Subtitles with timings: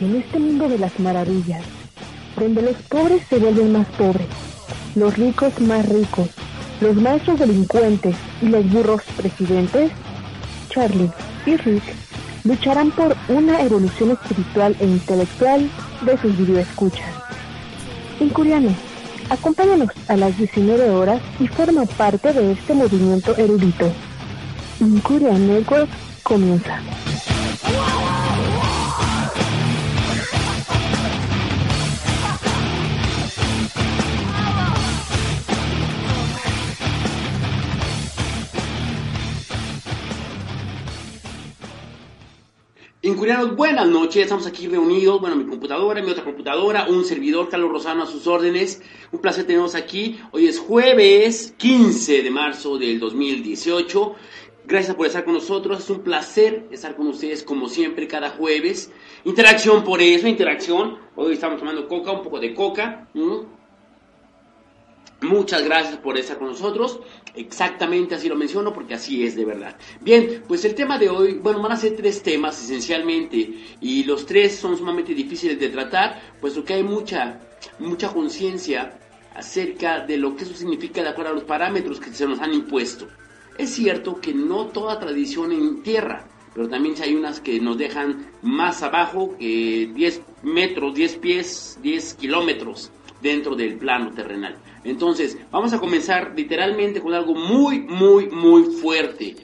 [0.00, 1.62] en este mundo de las maravillas,
[2.36, 4.26] donde los pobres se vuelven más pobres,
[4.94, 6.28] los ricos más ricos,
[6.80, 9.90] los maestros delincuentes y los burros presidentes,
[10.68, 11.10] Charlie
[11.46, 11.82] y Rick
[12.44, 15.68] lucharán por una evolución espiritual e intelectual
[16.02, 17.08] de sus videoescuchas.
[18.20, 18.70] Incuriano,
[19.30, 23.90] acompáñanos a las 19 horas y forma parte de este movimiento erudito.
[24.80, 25.88] Incuria Network
[26.22, 26.80] comienza.
[43.28, 48.04] Buenas noches, estamos aquí reunidos, bueno, mi computadora, mi otra computadora, un servidor, Carlos Rosano,
[48.04, 48.80] a sus órdenes.
[49.12, 50.18] Un placer tenernos aquí.
[50.32, 54.14] Hoy es jueves 15 de marzo del 2018.
[54.64, 58.90] Gracias por estar con nosotros, es un placer estar con ustedes como siempre cada jueves.
[59.26, 60.96] Interacción por eso, interacción.
[61.14, 63.10] Hoy estamos tomando coca, un poco de coca.
[65.20, 67.00] Muchas gracias por estar con nosotros.
[67.34, 69.76] Exactamente así lo menciono porque así es de verdad.
[70.00, 74.26] Bien, pues el tema de hoy, bueno, van a ser tres temas esencialmente y los
[74.26, 77.40] tres son sumamente difíciles de tratar, puesto que hay mucha,
[77.80, 78.96] mucha conciencia
[79.34, 82.54] acerca de lo que eso significa de acuerdo a los parámetros que se nos han
[82.54, 83.08] impuesto.
[83.56, 88.30] Es cierto que no toda tradición en tierra, pero también hay unas que nos dejan
[88.42, 94.56] más abajo que 10 metros, 10 pies, 10 kilómetros dentro del plano terrenal.
[94.84, 99.36] Entonces, vamos a comenzar literalmente con algo muy, muy, muy fuerte.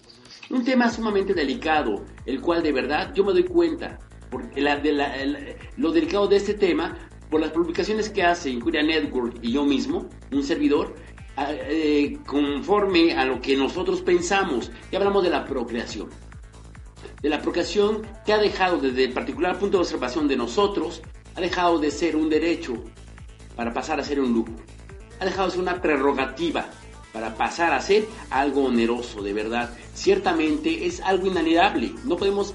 [0.51, 3.99] Un tema sumamente delicado, el cual de verdad yo me doy cuenta,
[4.31, 6.99] por de lo delicado de este tema,
[7.31, 10.95] por las publicaciones que hace Incuria Network y yo mismo, un servidor,
[11.37, 16.11] eh, conforme a lo que nosotros pensamos, y hablamos de la procreación.
[17.21, 21.03] De la procreación que ha dejado desde el particular punto de observación de nosotros,
[21.35, 22.75] ha dejado de ser un derecho
[23.57, 24.53] para pasar a ser un lujo
[25.21, 26.67] ha dejado de ser una prerrogativa
[27.13, 29.71] para pasar a ser algo oneroso, de verdad.
[29.95, 31.93] Ciertamente es algo inanidable.
[32.05, 32.55] No podemos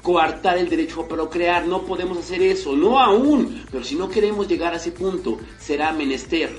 [0.00, 4.48] coartar el derecho a procrear, no podemos hacer eso, no aún, pero si no queremos
[4.48, 6.50] llegar a ese punto, será menester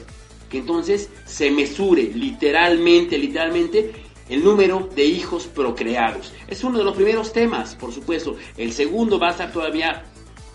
[0.50, 3.92] que entonces se mesure literalmente, literalmente,
[4.30, 6.32] el número de hijos procreados.
[6.48, 8.36] Es uno de los primeros temas, por supuesto.
[8.56, 10.06] El segundo va a estar todavía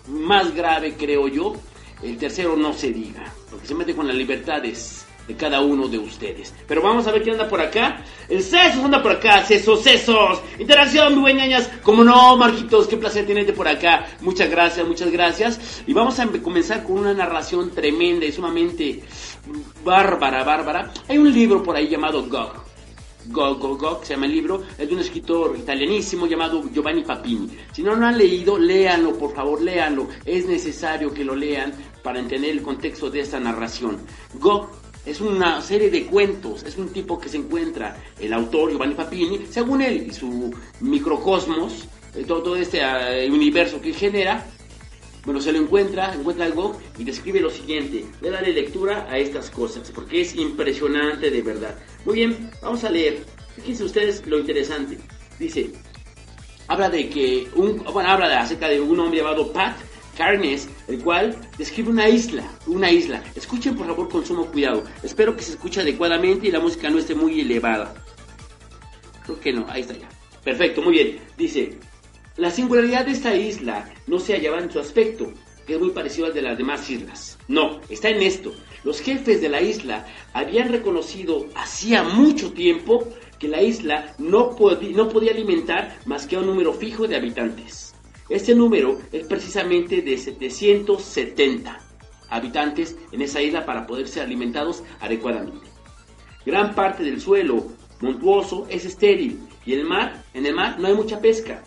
[0.07, 1.53] más grave, creo yo.
[2.01, 5.99] El tercero no se diga porque se mete con las libertades de cada uno de
[5.99, 6.53] ustedes.
[6.67, 8.03] Pero vamos a ver quién anda por acá.
[8.27, 10.41] El Cesos anda por acá, Cesos, Cesos.
[10.57, 11.69] Interacción, muy buenas.
[11.83, 14.07] Como no, Marquitos, qué placer tenerte por acá.
[14.21, 15.83] Muchas gracias, muchas gracias.
[15.85, 19.03] Y vamos a comenzar con una narración tremenda y sumamente
[19.83, 20.91] bárbara, bárbara.
[21.07, 22.69] Hay un libro por ahí llamado Gog.
[23.27, 27.49] Gog, Gog, Gog, se llama el libro, es de un escritor italianísimo llamado Giovanni Papini.
[27.73, 30.07] Si no lo han leído, léanlo, por favor, léanlo.
[30.25, 31.73] Es necesario que lo lean
[32.03, 33.97] para entender el contexto de esta narración.
[34.35, 34.69] Gog
[35.05, 39.47] es una serie de cuentos, es un tipo que se encuentra el autor Giovanni Papini,
[39.49, 44.45] según él y su microcosmos, eh, todo, este eh, universo que genera,
[45.25, 48.05] bueno, se lo encuentra, encuentra el Gog y describe lo siguiente.
[48.21, 51.75] Le daré lectura a estas cosas, porque es impresionante de verdad.
[52.05, 53.25] Muy bien, vamos a leer.
[53.55, 54.97] Fíjense ustedes lo interesante.
[55.37, 55.71] Dice,
[56.67, 59.77] habla de que, un, bueno, habla de, acerca de un hombre llamado Pat,
[60.19, 63.23] Carnes, el cual describe una isla, una isla.
[63.35, 64.83] Escuchen por favor con sumo cuidado.
[65.01, 67.93] Espero que se escuche adecuadamente y la música no esté muy elevada.
[69.23, 70.09] Creo que no, ahí está ya.
[70.43, 71.19] Perfecto, muy bien.
[71.37, 71.77] Dice,
[72.35, 75.31] la singularidad de esta isla no se hallaba en su aspecto,
[75.65, 77.37] que es muy parecido al de las demás islas.
[77.47, 78.51] No, está en esto.
[78.83, 83.07] Los jefes de la isla habían reconocido hacía mucho tiempo
[83.39, 84.57] que la isla no,
[84.91, 87.88] no podía alimentar más que a un número fijo de habitantes.
[88.29, 91.79] Este número es precisamente de 770
[92.29, 95.67] habitantes en esa isla para poder ser alimentados adecuadamente.
[96.45, 97.65] Gran parte del suelo
[98.01, 101.63] montuoso es estéril y el mar, en el mar no hay mucha pesca.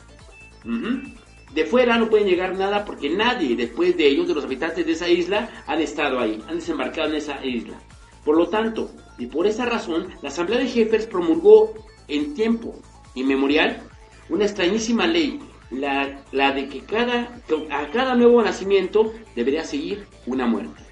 [1.52, 4.92] De fuera no pueden llegar nada porque nadie después de ellos, de los habitantes de
[4.92, 7.78] esa isla, han estado ahí, han desembarcado en esa isla.
[8.24, 11.74] Por lo tanto, y por esa razón, la Asamblea de Jefes promulgó
[12.06, 12.80] en tiempo
[13.14, 13.82] inmemorial
[14.28, 15.40] una extrañísima ley
[15.72, 17.34] la, de que cada,
[17.70, 20.82] a cada nuevo nacimiento debería seguir una muerte.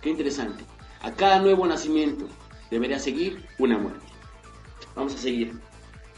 [0.00, 0.64] Qué interesante.
[1.00, 2.28] A cada nuevo nacimiento
[2.70, 4.06] debería seguir una muerte.
[4.94, 5.52] Vamos a seguir.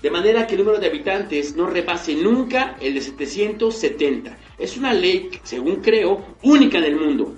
[0.02, 4.36] De manera que el número de habitantes no repase nunca el de 770.
[4.58, 7.34] Es una ley, según creo, única en el mundo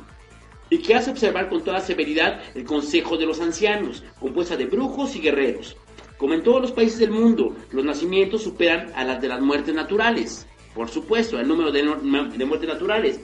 [0.72, 5.14] y que hace observar con toda severidad el Consejo de los Ancianos, compuesta de brujos
[5.14, 5.76] y guerreros,
[6.22, 9.74] como en todos los países del mundo, los nacimientos superan a las de las muertes
[9.74, 10.46] naturales.
[10.72, 13.18] por supuesto, el número de, muertes naturales,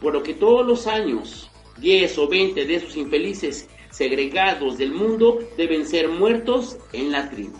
[0.00, 5.40] por lo que todos los años 10 o 20 de esos infelices segregados del mundo
[5.56, 7.56] deben ser muertos en la tribu.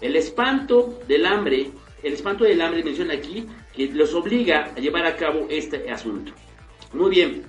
[0.00, 1.70] El espanto del hambre,
[2.02, 6.32] el espanto del hambre menciona aquí que los obliga a llevar a cabo este asunto.
[6.94, 7.44] Muy bien,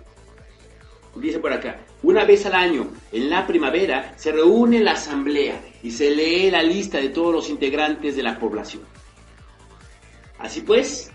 [1.16, 5.92] dice por acá, una vez al año, en la primavera, se reúne la asamblea y
[5.92, 8.84] se lee la lista de todos los integrantes de la población.
[10.40, 11.12] Así pues,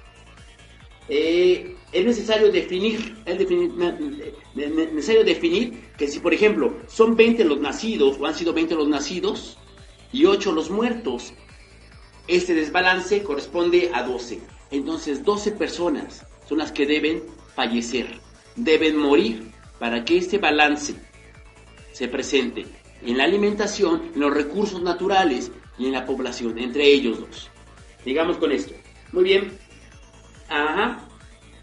[1.08, 3.50] eh, es necesario definir, es
[4.92, 8.88] necesario definir que si, por ejemplo, son 20 los nacidos o han sido 20 los
[8.88, 9.58] nacidos
[10.12, 11.32] y 8 los muertos,
[12.28, 14.40] este desbalance corresponde a 12.
[14.70, 17.22] Entonces, 12 personas son las que deben
[17.54, 18.20] fallecer,
[18.56, 20.94] deben morir para que este balance
[21.92, 22.66] se presente
[23.02, 27.50] en la alimentación, en los recursos naturales y en la población, entre ellos dos.
[28.04, 28.74] Digamos con esto.
[29.12, 29.52] Muy bien.
[30.48, 31.08] Ajá.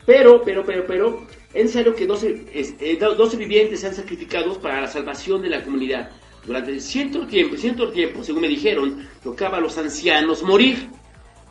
[0.06, 5.42] Pero, pero, pero, pero, es necesario que 12, eh, vivientes sean sacrificados para la salvación
[5.42, 6.12] de la comunidad.
[6.46, 10.90] Durante cierto tiempo, cierto tiempo, según me dijeron, tocaba a los ancianos morir.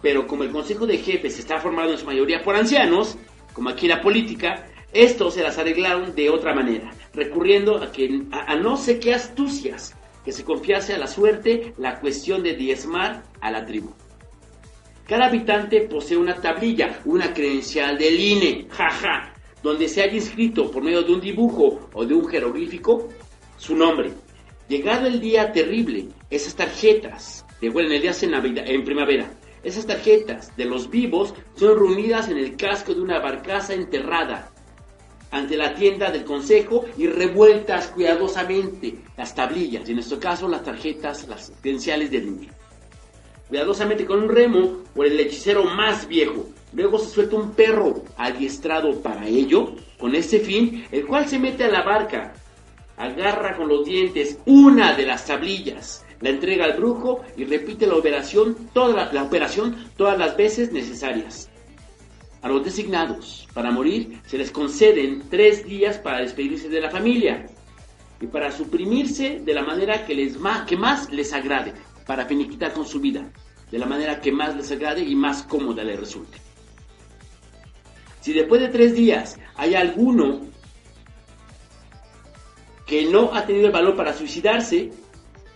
[0.03, 3.17] Pero como el Consejo de Jefes está formado en su mayoría por ancianos,
[3.55, 8.55] como aquí la política, estos se las arreglaron de otra manera, recurriendo a, que, a
[8.57, 13.51] no sé qué astucias, que se confiase a la suerte la cuestión de diezmar a
[13.51, 13.95] la tribu.
[15.07, 20.83] Cada habitante posee una tablilla, una credencial del INE, jaja, donde se haya inscrito por
[20.83, 23.09] medio de un dibujo o de un jeroglífico
[23.57, 24.13] su nombre.
[24.69, 30.55] Llegado el día terrible, esas tarjetas, de bueno, en el día en primavera, esas tarjetas
[30.57, 34.52] de los vivos son reunidas en el casco de una barcaza enterrada
[35.33, 40.63] ante la tienda del consejo y revueltas cuidadosamente las tablillas, y en nuestro caso las
[40.63, 42.63] tarjetas, las credenciales del INE
[43.53, 46.47] cuidadosamente con un remo por el hechicero más viejo.
[46.73, 51.65] Luego se suelta un perro adiestrado para ello, con este fin, el cual se mete
[51.65, 52.33] a la barca,
[52.97, 57.97] agarra con los dientes una de las tablillas, la entrega al brujo y repite la
[57.97, 61.51] operación, toda la, operación todas las veces necesarias.
[62.43, 67.47] A los designados para morir se les conceden tres días para despedirse de la familia
[68.21, 70.37] y para suprimirse de la manera que, les
[70.67, 71.73] que más les agrade,
[72.07, 73.31] para finiquitar con su vida
[73.71, 76.39] de la manera que más les agrade y más cómoda les resulte.
[78.21, 80.43] Si después de tres días hay alguno
[82.87, 84.93] que no ha tenido el valor para suicidarse,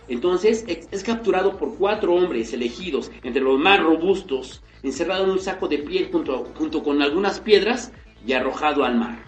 [0.07, 5.67] entonces es capturado por cuatro hombres elegidos entre los más robustos, encerrado en un saco
[5.67, 7.91] de piel junto, junto con algunas piedras
[8.25, 9.25] y arrojado al mar.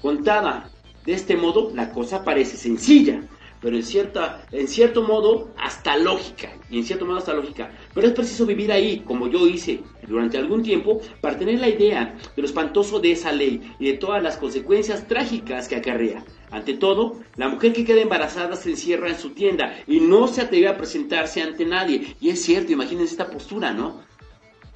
[0.00, 0.70] Contada
[1.04, 3.22] de este modo, la cosa parece sencilla,
[3.60, 7.70] pero en, cierta, en cierto modo hasta lógica, y en cierto modo hasta lógica.
[7.94, 12.16] Pero es preciso vivir ahí, como yo hice durante algún tiempo, para tener la idea
[12.34, 16.24] de lo espantoso de esa ley y de todas las consecuencias trágicas que acarrea.
[16.52, 20.42] Ante todo, la mujer que queda embarazada se encierra en su tienda y no se
[20.42, 22.14] atreve a presentarse ante nadie.
[22.20, 24.02] Y es cierto, imagínense esta postura, ¿no?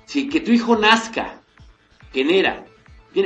[0.07, 1.43] Si que tu hijo nazca,
[2.13, 2.65] genera,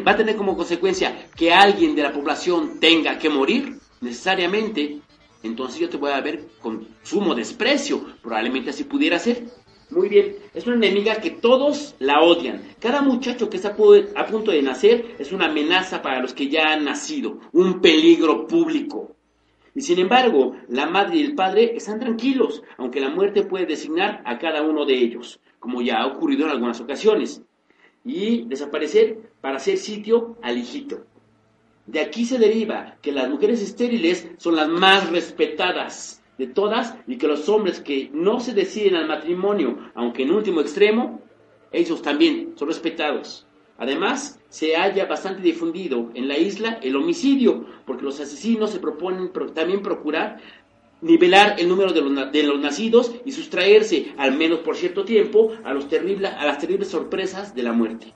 [0.07, 5.01] va a tener como consecuencia que alguien de la población tenga que morir, necesariamente
[5.43, 8.05] entonces yo te voy a ver con sumo desprecio.
[8.23, 9.45] Probablemente así pudiera ser.
[9.91, 12.63] Muy bien, es una enemiga que todos la odian.
[12.79, 13.75] Cada muchacho que está
[14.15, 18.47] a punto de nacer es una amenaza para los que ya han nacido, un peligro
[18.47, 19.17] público.
[19.75, 24.23] Y sin embargo, la madre y el padre están tranquilos, aunque la muerte puede designar
[24.25, 27.43] a cada uno de ellos, como ya ha ocurrido en algunas ocasiones,
[28.05, 31.05] y desaparecer para hacer sitio al hijito.
[31.87, 37.19] De aquí se deriva que las mujeres estériles son las más respetadas de todas y
[37.19, 41.21] que los hombres que no se deciden al matrimonio, aunque en último extremo,
[41.71, 43.47] ellos también son respetados.
[43.77, 49.31] Además, se halla bastante difundido en la isla el homicidio, porque los asesinos se proponen
[49.55, 50.39] también procurar
[51.03, 55.53] nivelar el número de los, de los, nacidos y sustraerse, al menos por cierto tiempo,
[55.63, 58.15] a, los a las terribles sorpresas de la muerte.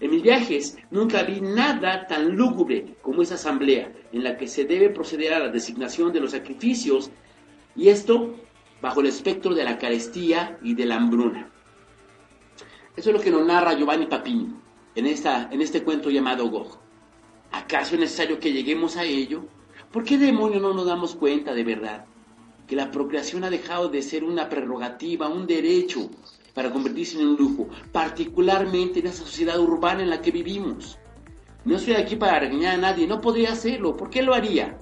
[0.00, 4.64] En mis viajes nunca vi nada tan lúgubre como esa asamblea en la que se
[4.64, 7.10] debe proceder a la designación de los sacrificios
[7.76, 8.34] y esto
[8.80, 11.50] bajo el espectro de la carestía y de la hambruna.
[12.96, 14.54] Eso es lo que nos narra Giovanni Papini
[14.94, 16.78] en, esta, en este cuento llamado Gog.
[17.52, 19.44] ¿Acaso es necesario que lleguemos a ello?
[19.90, 22.06] ¿Por qué demonio no nos damos cuenta de verdad
[22.66, 26.10] que la procreación ha dejado de ser una prerrogativa, un derecho,
[26.54, 30.98] para convertirse en un lujo, particularmente en esa sociedad urbana en la que vivimos.
[31.64, 34.78] No estoy aquí para regañar a nadie, no podría hacerlo, ¿por qué lo haría?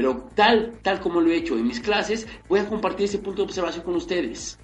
[0.00, 3.42] Pero tal, tal como lo he hecho en mis clases, voy a compartir ese punto
[3.42, 4.58] de observación con ustedes.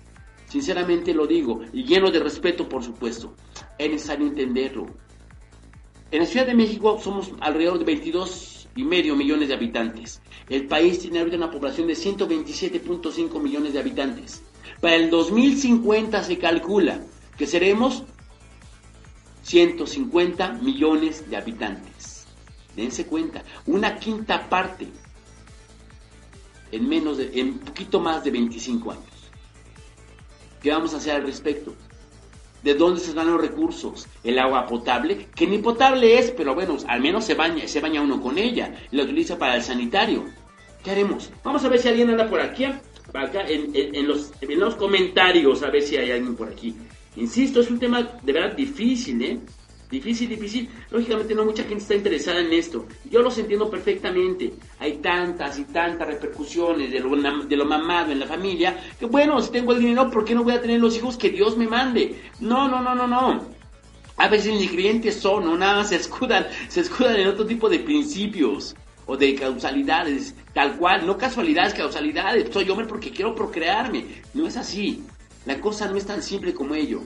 [0.48, 3.34] Sinceramente lo digo, y lleno de respeto, por supuesto.
[3.76, 4.86] Es necesario entenderlo.
[6.10, 10.22] En la Ciudad de México somos alrededor de 22 y medio millones de habitantes.
[10.48, 14.42] El país tiene ahorita una población de 127.5 millones de habitantes.
[14.80, 17.04] Para el 2050 se calcula
[17.36, 18.04] que seremos
[19.42, 22.26] 150 millones de habitantes.
[22.74, 24.88] Dense cuenta, una quinta parte
[26.72, 29.04] en menos de, en poquito más de 25 años.
[30.62, 31.74] ¿Qué vamos a hacer al respecto?
[32.62, 34.08] ¿De dónde se dan los recursos?
[34.24, 38.02] El agua potable, que ni potable es, pero bueno, al menos se baña, se baña
[38.02, 40.24] uno con ella la utiliza para el sanitario.
[40.82, 41.30] ¿Qué haremos?
[41.44, 45.70] Vamos a ver si alguien anda por aquí, acá en, los, en los comentarios, a
[45.70, 46.74] ver si hay alguien por aquí.
[47.16, 49.38] Insisto, es un tema de verdad difícil, ¿eh?
[49.96, 50.68] Difícil, difícil.
[50.90, 52.84] Lógicamente no mucha gente está interesada en esto.
[53.10, 54.52] Yo los entiendo perfectamente.
[54.78, 59.40] Hay tantas y tantas repercusiones de lo, de lo mamado en la familia que bueno,
[59.40, 61.66] si tengo el dinero, ¿por qué no voy a tener los hijos que Dios me
[61.66, 62.20] mande?
[62.40, 63.46] No, no, no, no, no.
[64.18, 67.78] A veces ni creyentes son, no nada se escudan, se escudan en otro tipo de
[67.78, 68.76] principios
[69.06, 72.52] o de causalidades, tal cual, no casualidades, causalidades.
[72.52, 74.04] Soy hombre porque quiero procrearme.
[74.34, 75.02] No es así.
[75.46, 77.00] La cosa no es tan simple como ello.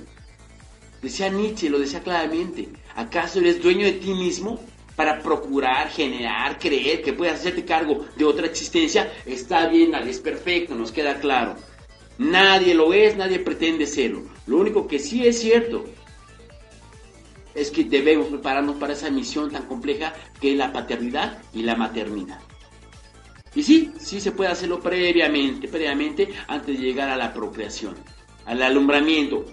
[1.02, 2.68] Decía Nietzsche, lo decía claramente.
[2.94, 4.60] ¿Acaso eres dueño de ti mismo
[4.96, 9.12] para procurar, generar, creer que puedes hacerte cargo de otra existencia?
[9.24, 11.56] Está bien, es perfecto, nos queda claro.
[12.18, 14.24] Nadie lo es, nadie pretende serlo.
[14.46, 15.86] Lo único que sí es cierto
[17.54, 21.76] es que debemos prepararnos para esa misión tan compleja que es la paternidad y la
[21.76, 22.40] maternidad.
[23.54, 27.96] Y sí, sí se puede hacerlo previamente, previamente antes de llegar a la procreación,
[28.44, 29.46] al alumbramiento,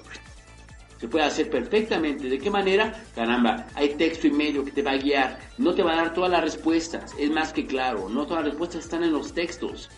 [0.99, 2.27] se puede hacer perfectamente.
[2.27, 3.03] ¿De qué manera?
[3.13, 5.39] Caramba, hay texto y medio que te va a guiar.
[5.57, 8.09] No te va a dar todas las respuestas, es más que claro.
[8.09, 9.89] No todas las respuestas están en los textos.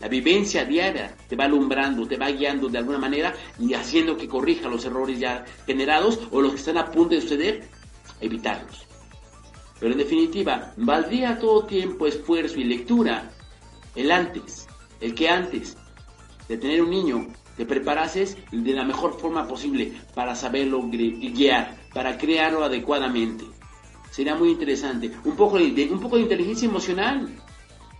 [0.00, 4.28] La vivencia diaria te va alumbrando, te va guiando de alguna manera y haciendo que
[4.28, 7.68] corrija los errores ya generados o los que están a punto de suceder,
[8.20, 8.86] evitarlos.
[9.80, 13.30] Pero en definitiva, valdría todo tiempo, esfuerzo y lectura
[13.94, 14.66] el antes,
[15.00, 15.76] el que antes
[16.48, 22.18] de tener un niño te preparases de la mejor forma posible para saberlo guiar, para
[22.18, 23.44] crearlo adecuadamente.
[24.10, 25.10] Sería muy interesante.
[25.24, 27.28] Un poco de, un poco de inteligencia emocional.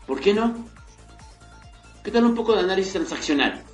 [0.06, 0.54] ¿Por qué no?
[2.02, 3.64] ¿Qué tal un poco de análisis transaccional?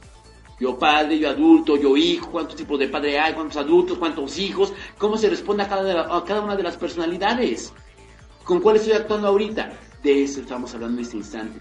[0.59, 4.73] Yo padre, yo adulto, yo hijo, cuántos tipos de padre hay, cuántos adultos, cuántos hijos,
[4.99, 7.73] cómo se responde a cada, a cada una de las personalidades,
[8.45, 9.73] con cuál estoy actuando ahorita.
[10.03, 11.61] De eso estamos hablando en este instante.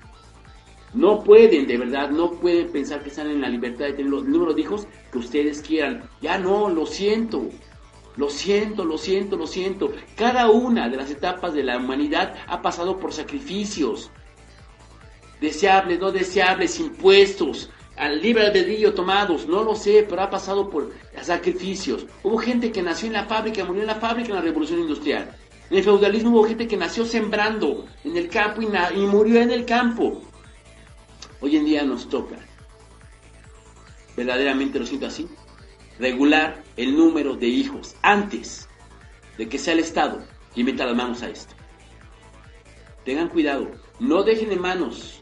[0.93, 4.25] No pueden, de verdad, no pueden pensar que están en la libertad de tener los
[4.25, 6.09] números de hijos que ustedes quieran.
[6.21, 7.49] Ya no, lo siento.
[8.15, 9.93] Lo siento, lo siento, lo siento.
[10.15, 14.11] Cada una de las etapas de la humanidad ha pasado por sacrificios.
[15.39, 20.91] Deseables, no deseables, impuestos, al libre albedrío tomados, no lo sé, pero ha pasado por
[21.21, 22.07] sacrificios.
[22.23, 25.35] Hubo gente que nació en la fábrica, murió en la fábrica en la revolución industrial.
[25.69, 29.51] En el feudalismo hubo gente que nació sembrando en el campo y, y murió en
[29.51, 30.21] el campo.
[31.41, 32.35] Hoy en día nos toca,
[34.17, 35.27] verdaderamente lo siento así,
[35.97, 38.67] regular el número de hijos antes
[39.37, 40.21] de que sea el Estado
[40.53, 41.53] quien meta las manos a esto.
[43.05, 45.21] Tengan cuidado, no dejen en manos,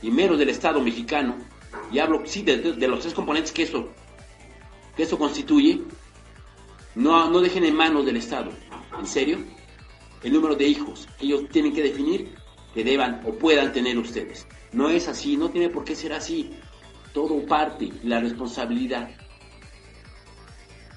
[0.00, 1.36] y menos del Estado mexicano,
[1.90, 3.88] y hablo sí de, los tres componentes que eso,
[4.96, 5.82] que eso constituye,
[6.94, 8.52] no, no dejen en manos del Estado,
[8.96, 9.38] en serio,
[10.22, 12.34] el número de hijos que ellos tienen que definir
[12.74, 14.46] que deban o puedan tener ustedes.
[14.72, 16.52] No es así, no tiene por qué ser así.
[17.12, 19.10] Todo parte la responsabilidad.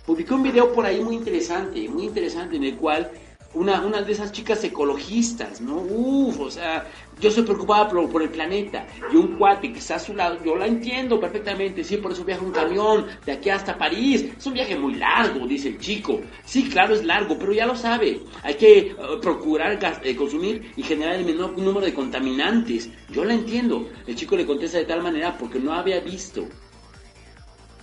[0.06, 3.12] Publiqué un video por ahí muy interesante, muy interesante, en el cual
[3.56, 5.78] una, una de esas chicas ecologistas, ¿no?
[5.78, 6.86] Uf, o sea,
[7.20, 8.86] yo soy preocupada por, el planeta.
[9.12, 12.26] Y un cuate que está a su lado, yo la entiendo perfectamente, sí, por eso
[12.26, 14.26] viaja un camión de aquí hasta París.
[14.38, 16.22] Es un viaje muy largo, dice el chico.
[16.44, 18.22] Sí, claro, es largo, pero ya lo sabe.
[18.44, 22.90] Hay que eh, procurar eh, consumir y generar el menor número de contaminantes.
[23.10, 23.90] Yo la entiendo.
[24.06, 26.46] El chico le contesta de tal manera porque no había visto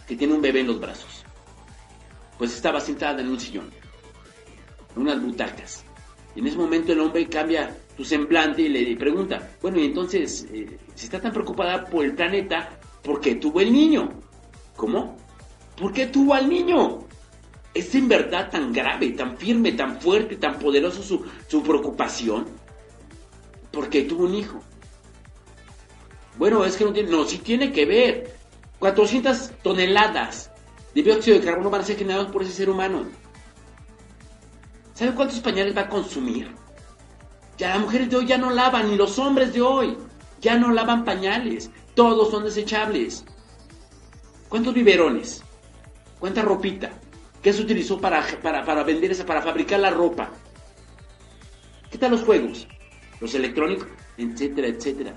[0.07, 1.25] que tiene un bebé en los brazos.
[2.37, 3.82] Pues estaba sentada en un sillón
[4.97, 5.85] unas butacas.
[6.35, 10.47] Y en ese momento el hombre cambia su semblante y le pregunta, bueno, y entonces,
[10.53, 14.09] eh, si está tan preocupada por el planeta, ¿por qué tuvo el niño?
[14.77, 15.17] ¿Cómo?
[15.77, 17.07] ¿Por qué tuvo al niño?
[17.75, 22.47] ¿Es en verdad tan grave, tan firme, tan fuerte, tan poderoso su, su preocupación?
[23.71, 24.61] ¿Por qué tuvo un hijo?
[26.39, 28.37] Bueno, es que no tiene, no, sí tiene que ver.
[28.79, 30.51] 400 toneladas
[30.95, 33.07] de dióxido de carbono van a ser generados por ese ser humano.
[34.95, 36.55] ¿Sabe cuántos pañales va a consumir?
[37.59, 39.97] Ya las mujeres de hoy ya no lavan, ni los hombres de hoy.
[40.41, 41.71] Ya no lavan pañales.
[41.95, 43.25] Todos son desechables.
[44.49, 45.43] ¿Cuántos biberones?
[46.19, 46.91] ¿Cuánta ropita?
[47.43, 50.31] ¿Qué se utilizó para, para, para vender esa, para fabricar la ropa?
[51.91, 52.67] ¿Qué tal los juegos?
[53.21, 55.15] Los electrónicos, etcétera, etcétera.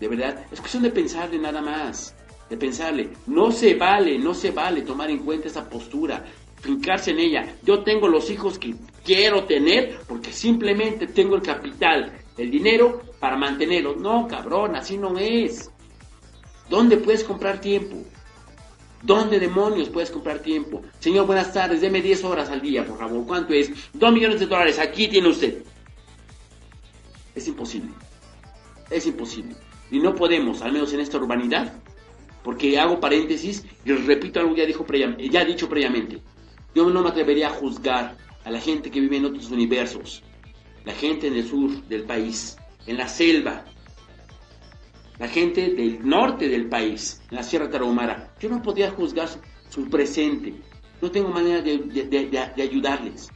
[0.00, 2.14] De verdad, es cuestión de pensarle nada más.
[2.50, 3.10] De pensarle.
[3.26, 6.24] No se vale, no se vale tomar en cuenta esa postura.
[6.66, 7.56] En ella.
[7.62, 13.36] Yo tengo los hijos que quiero tener porque simplemente tengo el capital, el dinero para
[13.36, 13.98] mantenerlos.
[13.98, 15.70] No, cabrón, así no es.
[16.70, 17.96] ¿Dónde puedes comprar tiempo?
[19.02, 20.82] ¿Dónde demonios puedes comprar tiempo?
[20.98, 23.26] Señor, buenas tardes, deme 10 horas al día, por favor.
[23.26, 23.70] ¿Cuánto es?
[23.92, 25.62] 2 millones de dólares, aquí tiene usted.
[27.34, 27.90] Es imposible.
[28.88, 29.54] Es imposible.
[29.90, 31.74] Y no podemos, al menos en esta urbanidad,
[32.42, 34.86] porque hago paréntesis y repito algo ya, dijo
[35.18, 36.22] ya dicho previamente.
[36.74, 40.22] Yo no me atrevería a juzgar a la gente que vive en otros universos,
[40.84, 43.64] la gente en el sur del país, en la selva,
[45.18, 48.34] la gente del norte del país, en la Sierra Tarahumara.
[48.40, 49.28] Yo no podía juzgar
[49.68, 50.54] su, presente,
[51.00, 53.30] no tengo manera de, ayudarles.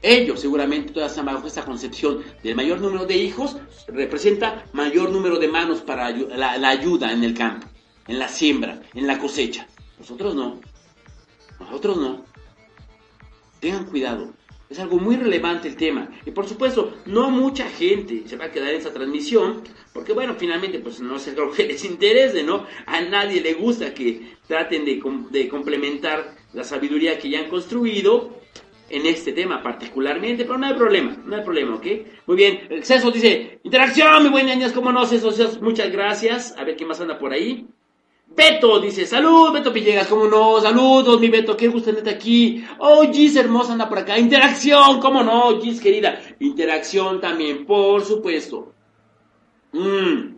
[0.00, 3.56] Ellos seguramente todas están bajo esta concepción del mayor número de hijos
[3.88, 7.66] representa mayor número de manos para la ayuda en el campo,
[8.06, 9.66] en la siembra, en la cosecha.
[9.98, 10.60] Nosotros no.
[11.60, 12.24] Nosotros no.
[13.60, 14.32] Tengan cuidado.
[14.70, 16.10] Es algo muy relevante el tema.
[16.26, 19.62] Y por supuesto, no mucha gente se va a quedar en esta transmisión,
[19.94, 22.66] porque bueno, finalmente pues no es algo que les interese, ¿no?
[22.84, 28.36] A nadie le gusta que traten de, complementar la sabiduría que ya han construido
[28.90, 31.86] en este tema particularmente, pero no hay problema, no hay problema, ¿ok?
[32.26, 35.30] Muy bien, el Ceso dice, interacción, mi buen niños, ¿cómo no, Ceso?
[35.62, 36.54] Muchas gracias.
[36.58, 37.66] A ver quién más anda por ahí.
[38.38, 40.60] Beto dice, salud, Beto Pillegas, ¿cómo no?
[40.60, 42.64] Saludos, mi Beto, qué gusto tenerte aquí.
[42.78, 44.16] Oh, Gis hermosa anda por acá.
[44.16, 45.60] Interacción, ¿cómo no?
[45.60, 46.20] Gis querida.
[46.38, 48.72] Interacción también, por supuesto.
[49.72, 50.36] Mm,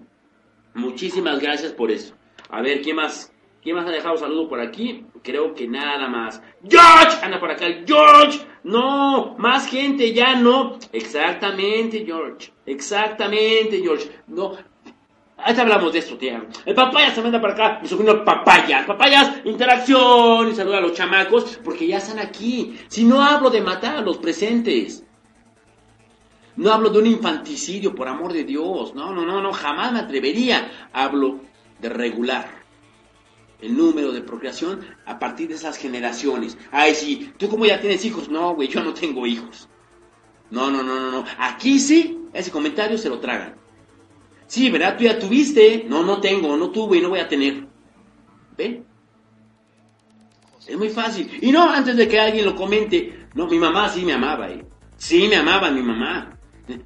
[0.72, 2.14] muchísimas gracias por eso.
[2.48, 3.30] A ver, ¿quién más?
[3.62, 5.04] ¿Quién más ha dejado saludo por aquí?
[5.22, 6.40] Creo que nada más.
[6.66, 7.18] ¡George!
[7.22, 7.66] Anda por acá.
[7.86, 8.40] ¡George!
[8.64, 10.78] No, más gente, ya no.
[10.90, 12.50] Exactamente, George.
[12.64, 14.10] Exactamente, George.
[14.26, 14.56] No,
[15.42, 16.44] Ahí hablamos de esto, tía.
[16.64, 18.86] El papayas se manda para acá, mi sobrino papayas.
[18.86, 22.78] Papayas, interacción y saluda a los chamacos, porque ya están aquí.
[22.88, 25.04] Si no hablo de matar a los presentes.
[26.56, 28.94] No hablo de un infanticidio, por amor de Dios.
[28.94, 30.70] No, no, no, no, jamás me atrevería.
[30.92, 31.40] Hablo
[31.78, 32.60] de regular
[33.62, 36.56] el número de procreación a partir de esas generaciones.
[36.70, 38.28] Ay, sí, ¿tú cómo ya tienes hijos?
[38.28, 39.68] No, güey, yo no tengo hijos.
[40.50, 41.24] No, no, no, no, no.
[41.38, 43.59] Aquí sí, ese comentario se lo tragan.
[44.50, 44.96] Sí, ¿verdad?
[44.98, 45.84] Tú ya tuviste.
[45.88, 47.68] No, no tengo, no tuve y no voy a tener.
[48.58, 48.84] ¿Ven?
[50.66, 51.38] Es muy fácil.
[51.40, 53.28] Y no antes de que alguien lo comente.
[53.32, 54.50] No, mi mamá sí me amaba.
[54.50, 54.66] ¿eh?
[54.96, 56.36] Sí me amaba mi mamá.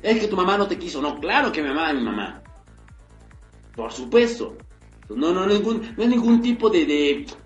[0.03, 1.01] Es que tu mamá no te quiso.
[1.01, 2.43] No, claro que me amaba mi mamá.
[3.75, 4.59] Por supuesto.
[5.09, 6.85] No, no, ningún, no hay ningún tipo de,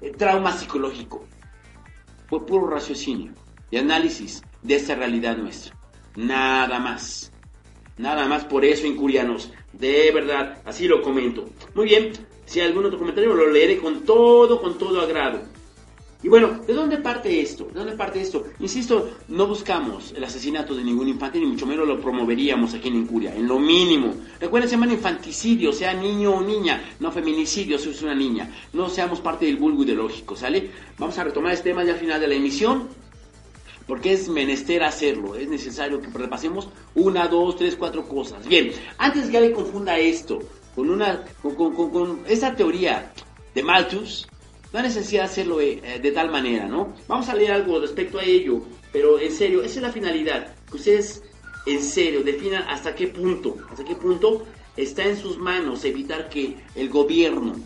[0.00, 1.28] de trauma psicológico.
[2.26, 3.35] Fue puro raciocinio
[3.70, 5.78] y análisis de esta realidad nuestra.
[6.16, 7.33] Nada más.
[7.99, 9.53] Nada más por eso, incurianos.
[9.73, 11.47] De verdad, así lo comento.
[11.75, 12.13] Muy bien,
[12.47, 15.41] si hay algún otro comentario lo leeré con todo, con todo agrado.
[16.21, 17.67] Y bueno, ¿de dónde parte esto?
[17.67, 18.45] ¿De dónde parte esto?
[18.59, 22.97] Insisto, no buscamos el asesinato de ningún infante, ni mucho menos lo promoveríamos aquí en
[22.97, 24.15] Incuria, en lo mínimo.
[24.41, 28.51] Recuerden, se llama infanticidio, sea niño o niña, no feminicidio si es una niña.
[28.73, 30.71] No seamos parte del vulgo ideológico, ¿sale?
[30.99, 32.89] Vamos a retomar este tema ya al final de la emisión
[33.88, 38.46] porque es menester hacerlo, es necesario que repasemos una, dos, tres, cuatro cosas.
[38.46, 40.38] Bien, antes que alguien confunda esto
[40.77, 43.12] con una con, con, esa teoría
[43.55, 44.29] de Malthus,
[44.72, 46.94] no hay necesidad de hacerlo eh, de, tal manera, ¿no?
[47.09, 48.61] Vamos a leer algo respecto a ello,
[48.92, 51.22] pero en serio, esa es la finalidad, que ustedes
[51.66, 54.46] en serio definan hasta qué punto, hasta qué punto
[54.77, 57.57] está en sus manos evitar que el gobierno,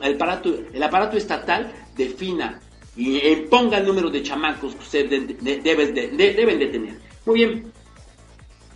[0.00, 2.62] el aparato, el aparato estatal defina
[2.96, 5.10] y ponga el número de chamacos que ustedes
[5.62, 5.94] deben
[6.58, 6.94] de tener.
[7.26, 7.72] Muy bien,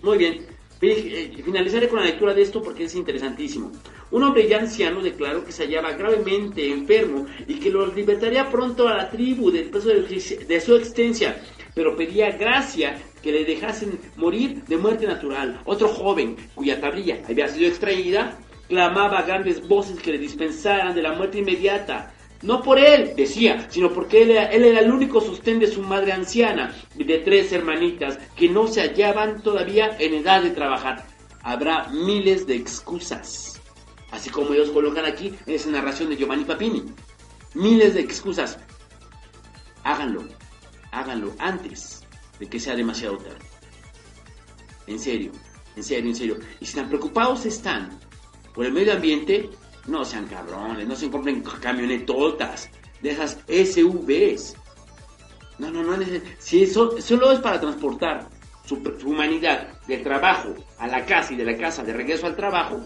[0.02, 0.46] muy bien.
[0.82, 3.70] Eh, finalizaré con la lectura de esto porque es interesantísimo.
[4.10, 8.88] Un hombre ya anciano declaró que se hallaba gravemente enfermo y que lo libertaría pronto
[8.88, 11.40] a la tribu después de su existencia,
[11.74, 15.60] pero pedía gracia que le dejasen morir de muerte natural.
[15.66, 21.02] Otro joven, cuya tablilla había sido extraída, clamaba a grandes voces que le dispensaran de
[21.02, 22.14] la muerte inmediata.
[22.42, 24.50] No por él, decía, sino porque él era,
[24.80, 29.96] el único sostén de su madre anciana de tres hermanitas que no se hallaban todavía
[29.98, 31.06] en edad de trabajar.
[31.42, 33.60] Habrá miles de excusas,
[34.10, 36.84] así como ellos colocan aquí en esa narración de Giovanni Papini.
[37.52, 38.58] Miles de excusas.
[39.84, 40.24] Háganlo,
[40.92, 42.06] háganlo antes
[42.38, 43.38] de que sea demasiado tarde.
[44.86, 45.32] En serio,
[45.76, 46.38] en serio, en serio.
[46.58, 47.98] Y si tan preocupados están
[48.54, 49.50] por el medio ambiente,
[49.86, 52.70] No sean cabrones, no se compren camionetotas
[53.02, 54.54] de esas SUVs.
[55.58, 55.96] No, no, no,
[56.38, 58.28] si eso solo es para transportar
[58.64, 62.80] su, humanidad del trabajo a la casa y de la casa de regreso al trabajo,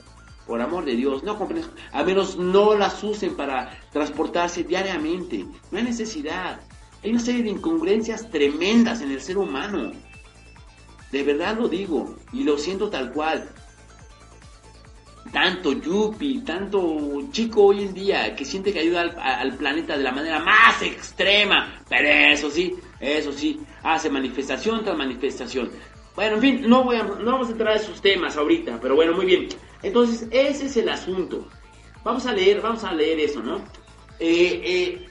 [0.47, 5.47] por amor de Dios, no compren, a menos no las usen para transportarse diariamente.
[5.71, 6.61] No hay necesidad.
[7.03, 9.93] Hay una serie de incongruencias tremendas en el ser humano.
[11.13, 13.49] De verdad lo digo y lo siento tal cual
[15.33, 20.13] tanto yuppie, tanto chico hoy en día que siente que ayuda al, planeta de la
[20.13, 25.71] manera más extrema, pero eso sí, eso sí, hace manifestación tras manifestación.
[26.15, 28.95] Bueno, en fin, no, voy a, no vamos a entrar a esos temas ahorita, pero
[28.95, 29.49] bueno, muy bien.
[29.83, 31.49] Entonces, ese es el asunto.
[32.05, 33.57] Vamos a leer, vamos a leer eso, ¿no?
[34.21, 35.07] Eh, eh,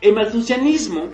[0.00, 1.08] el malthusianismo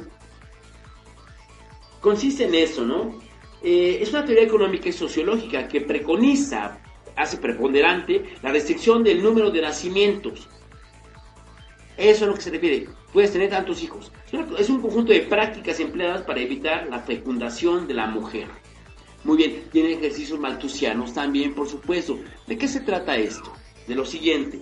[2.01, 3.21] consiste en eso, ¿no?
[3.63, 6.79] Eh, es una teoría económica y sociológica que preconiza
[7.17, 10.49] hace preponderante la restricción del número de nacimientos.
[11.97, 12.89] Eso es lo que se refiere.
[13.13, 14.11] Puedes tener tantos hijos.
[14.59, 18.49] Es un conjunto de prácticas empleadas para evitar la fecundación de la mujer.
[19.23, 22.19] Muy bien, tiene ejercicios maltusianos también, por supuesto.
[22.47, 23.53] ¿De qué se trata esto?
[23.87, 24.61] De lo siguiente.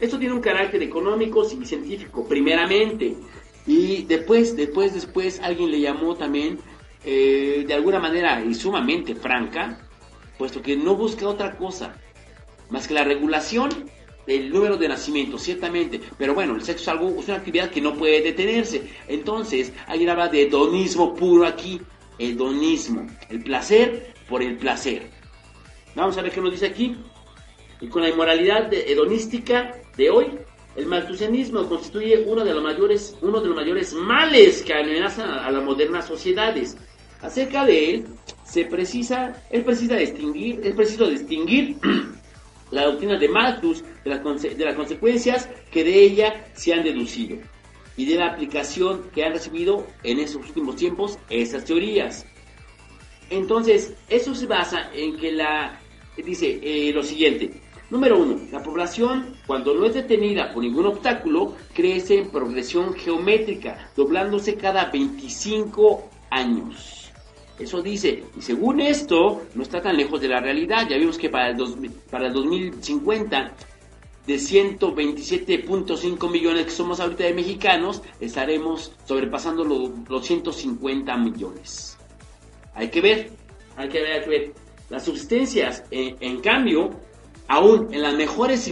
[0.00, 3.16] Esto tiene un carácter económico y científico, primeramente.
[3.66, 6.58] Y después, después, después, alguien le llamó también,
[7.04, 9.87] eh, de alguna manera y sumamente franca,
[10.38, 11.94] puesto que no busca otra cosa
[12.70, 13.70] más que la regulación
[14.26, 16.00] del número de nacimientos, ciertamente.
[16.18, 18.82] Pero bueno, el sexo es algo, es una actividad que no puede detenerse.
[19.08, 21.80] Entonces, alguien habla de hedonismo puro aquí.
[22.18, 23.06] Hedonismo.
[23.30, 25.10] El placer por el placer.
[25.94, 26.96] Vamos a ver qué nos dice aquí.
[27.80, 30.26] Y con la inmoralidad hedonística de hoy,
[30.76, 35.50] el maltusianismo constituye uno de los mayores, uno de los mayores males que amenazan a
[35.50, 36.76] las modernas sociedades.
[37.22, 38.06] Acerca de él,
[38.48, 41.76] se precisa, es preciso distinguir, es preciso distinguir
[42.70, 47.36] la doctrina de Malthus de las, de las consecuencias que de ella se han deducido
[47.96, 52.24] y de la aplicación que han recibido en esos últimos tiempos esas teorías.
[53.28, 55.78] Entonces, eso se basa en que la,
[56.16, 61.54] dice eh, lo siguiente, número uno, la población cuando no es detenida por ningún obstáculo
[61.74, 67.07] crece en progresión geométrica, doblándose cada 25 años.
[67.58, 70.86] Eso dice, y según esto, no está tan lejos de la realidad.
[70.88, 71.56] Ya vimos que para el,
[72.10, 73.52] para el 2050,
[74.26, 81.96] de 127.5 millones que somos ahorita de mexicanos, estaremos sobrepasando los, 150 millones.
[82.74, 83.30] Hay que ver,
[83.76, 84.52] hay que ver, hay que ver.
[84.90, 86.90] Las subsistencias, en cambio,
[87.48, 88.70] aún en las mejores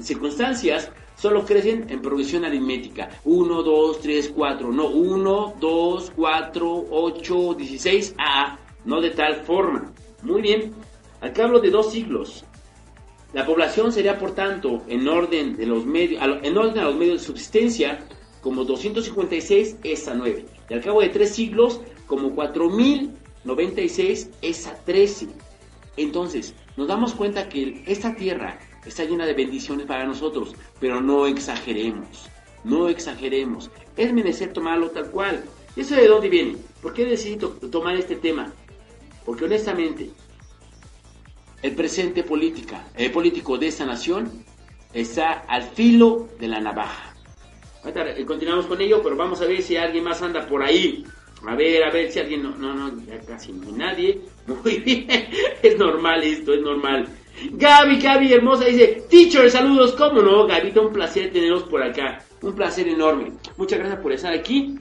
[0.00, 3.08] circunstancias, solo crecen en progresión aritmética.
[3.24, 4.72] 1, 2, 3, 4.
[4.72, 8.58] No, 1, 2, 4, 8, 16, A.
[8.84, 9.92] No de tal forma.
[10.22, 10.72] Muy bien.
[11.20, 12.44] Al cabo de dos siglos,
[13.32, 17.20] la población sería, por tanto, en orden, de los medios, en orden a los medios
[17.20, 18.06] de subsistencia,
[18.40, 20.46] como 256 es a 9.
[20.70, 25.26] Y al cabo de tres siglos, como 4096 es a 13.
[25.96, 31.26] Entonces, nos damos cuenta que esta tierra está llena de bendiciones para nosotros, pero no
[31.26, 32.28] exageremos,
[32.64, 33.70] no exageremos.
[33.96, 35.44] Es menester tomarlo tal cual.
[35.76, 36.56] ¿Y eso de dónde viene?
[36.82, 38.52] ¿Por qué decidí tomar este tema?
[39.24, 40.10] Porque honestamente,
[41.62, 44.44] el presente política, el político de esta nación
[44.92, 47.14] está al filo de la navaja.
[47.84, 51.04] Eh, continuamos con ello, pero vamos a ver si alguien más anda por ahí.
[51.46, 52.42] A ver, a ver si alguien...
[52.42, 54.20] No, no, no, ya casi no hay nadie.
[54.46, 55.06] Muy bien,
[55.62, 57.08] es normal esto, es normal.
[57.52, 60.46] Gaby, Gaby, hermosa, dice, teacher, saludos, ¿cómo no?
[60.46, 63.32] Gabita, un placer tenerlos por acá, un placer enorme.
[63.56, 64.78] Muchas gracias por estar aquí.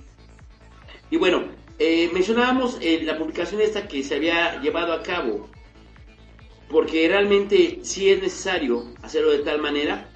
[1.09, 1.45] Y bueno,
[1.79, 5.47] eh, mencionábamos eh, la publicación esta que se había llevado a cabo,
[6.69, 10.09] porque realmente si es necesario hacerlo de tal manera,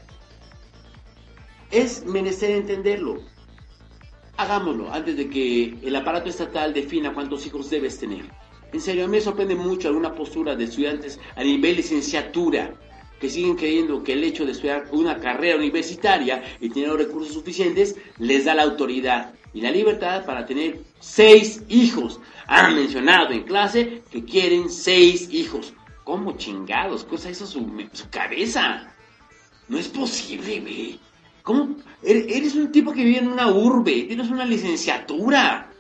[1.70, 3.22] es menester entenderlo.
[4.38, 8.26] Hagámoslo antes de que el aparato estatal defina cuántos hijos debes tener.
[8.74, 12.74] En serio, a mí me sorprende mucho alguna postura de estudiantes a nivel licenciatura
[13.20, 17.34] que siguen creyendo que el hecho de estudiar una carrera universitaria y tener los recursos
[17.34, 22.20] suficientes les da la autoridad y la libertad para tener seis hijos.
[22.48, 25.74] Han mencionado en clase que quieren seis hijos.
[26.04, 27.04] ¿Cómo chingados?
[27.04, 27.60] Cosa eso su,
[27.94, 28.92] su cabeza.
[29.68, 31.00] No es posible, güey.
[31.44, 31.76] ¿Cómo?
[32.04, 35.71] Er-, eres un tipo que vive en una urbe, tienes una licenciatura.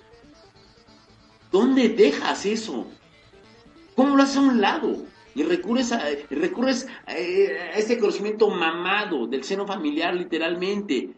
[1.51, 2.87] ¿Dónde dejas eso?
[3.95, 5.05] ¿Cómo lo haces a un lado?
[5.35, 11.11] Y recurres a, recurres eh, a, ese conocimiento mamado del seno familiar, literalmente.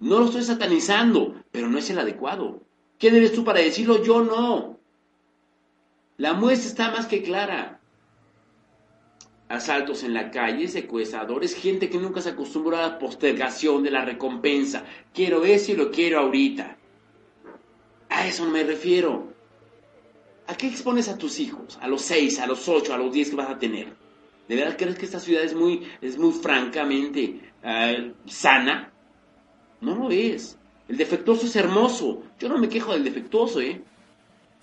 [0.00, 2.62] No lo estoy satanizando, pero no es el adecuado.
[2.98, 4.02] ¿Quién eres tú para decirlo?
[4.02, 4.78] Yo no.
[6.16, 7.80] La muestra está más que clara.
[9.48, 14.04] asaltos en la calle, secuestradores, gente que nunca se acostumbró a la postergación de la
[14.04, 14.84] recompensa.
[15.12, 16.76] Quiero eso y lo quiero ahorita.
[18.08, 19.33] A eso me refiero.
[20.46, 21.78] ¿A qué expones a tus hijos?
[21.80, 23.94] A los seis, a los ocho, a los diez que vas a tener.
[24.48, 28.92] ¿De verdad crees que esta ciudad es muy, es muy francamente eh, sana?
[29.80, 30.58] No lo es.
[30.86, 32.22] El defectuoso es hermoso.
[32.38, 33.82] Yo no me quejo del defectuoso, ¿eh?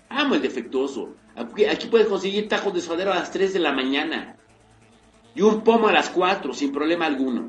[0.08, 1.16] Amo el defectuoso.
[1.34, 4.36] Aquí, aquí puedes conseguir tacos de suadero a las 3 de la mañana.
[5.34, 7.48] Y un pomo a las 4, sin problema alguno.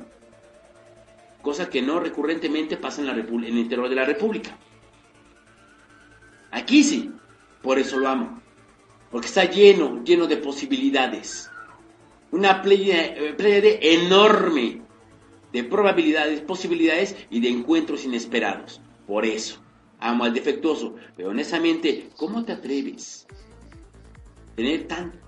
[1.41, 4.57] Cosa que no recurrentemente pasa en, la en el interior de la República.
[6.49, 7.11] Aquí sí.
[7.63, 8.41] Por eso lo amo.
[9.09, 11.49] Porque está lleno, lleno de posibilidades.
[12.31, 14.81] Una playa enorme
[15.51, 18.81] de probabilidades, posibilidades y de encuentros inesperados.
[19.07, 19.61] Por eso,
[19.99, 20.95] amo al defectuoso.
[21.15, 23.25] Pero honestamente, ¿cómo te atreves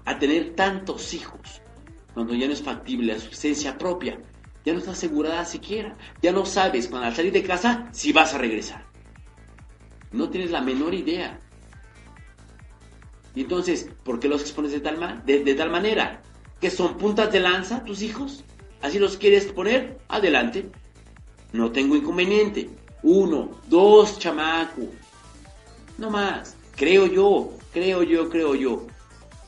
[0.06, 1.62] a tener tantos hijos
[2.14, 4.20] cuando ya no es factible la subsistencia propia?
[4.66, 5.96] Ya no está asegurada siquiera.
[6.24, 8.84] Ya no sabes cuando al salir de casa si vas a regresar.
[10.12, 11.40] No tienes la menor idea.
[13.36, 16.22] Y entonces, ¿por qué los expones de tal, de, tal manera?
[16.62, 18.44] ¿Que son puntas de lanza tus hijos?
[18.82, 20.00] ¿Así los quieres poner?
[20.08, 20.70] Adelante.
[21.52, 22.70] No tengo inconveniente.
[23.04, 24.84] Uno, dos chamaco.
[25.98, 26.56] No más.
[26.76, 28.88] Creo yo, creo yo, creo yo.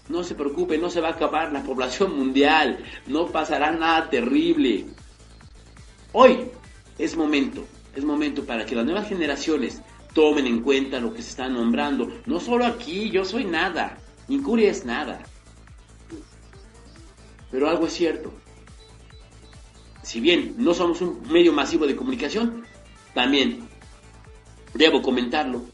[0.10, 2.84] No se preocupe, no se va a acabar la población mundial.
[3.08, 4.86] No pasará nada terrible.
[6.12, 6.50] Hoy
[6.98, 9.82] es momento, es momento para que las nuevas generaciones
[10.18, 12.12] tomen en cuenta lo que se está nombrando.
[12.26, 14.00] No solo aquí, yo soy nada.
[14.30, 15.22] Incuria es nada.
[17.52, 18.34] Pero algo es cierto.
[20.02, 22.64] Si bien no somos un medio masivo de comunicación,
[23.14, 23.70] también
[24.74, 25.66] debo comentarlo.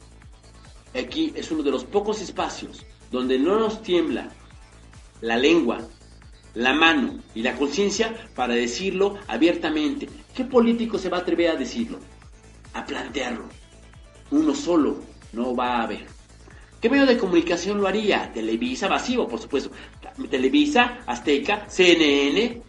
[0.94, 4.30] Aquí es uno de los pocos espacios donde no nos tiembla
[5.22, 5.88] la lengua,
[6.54, 10.10] la mano y la conciencia para decirlo abiertamente.
[10.36, 12.00] ¿Qué político se va a atrever a decirlo?
[12.74, 13.63] A plantearlo
[14.34, 14.98] uno solo
[15.32, 16.06] no va a haber.
[16.82, 18.32] ¿Qué medio de comunicación lo haría?
[18.34, 19.72] Televisa, vacío, por supuesto.
[20.30, 22.62] Televisa, Azteca, CNN,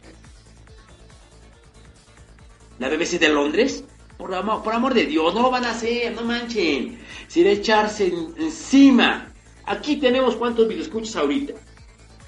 [2.78, 3.84] la BBC de Londres.
[4.16, 7.00] Por amor, por amor de Dios, no lo van a hacer, no manchen.
[7.26, 9.32] Si echarse encima.
[9.64, 11.54] Aquí tenemos cuántos videoescuchas ahorita.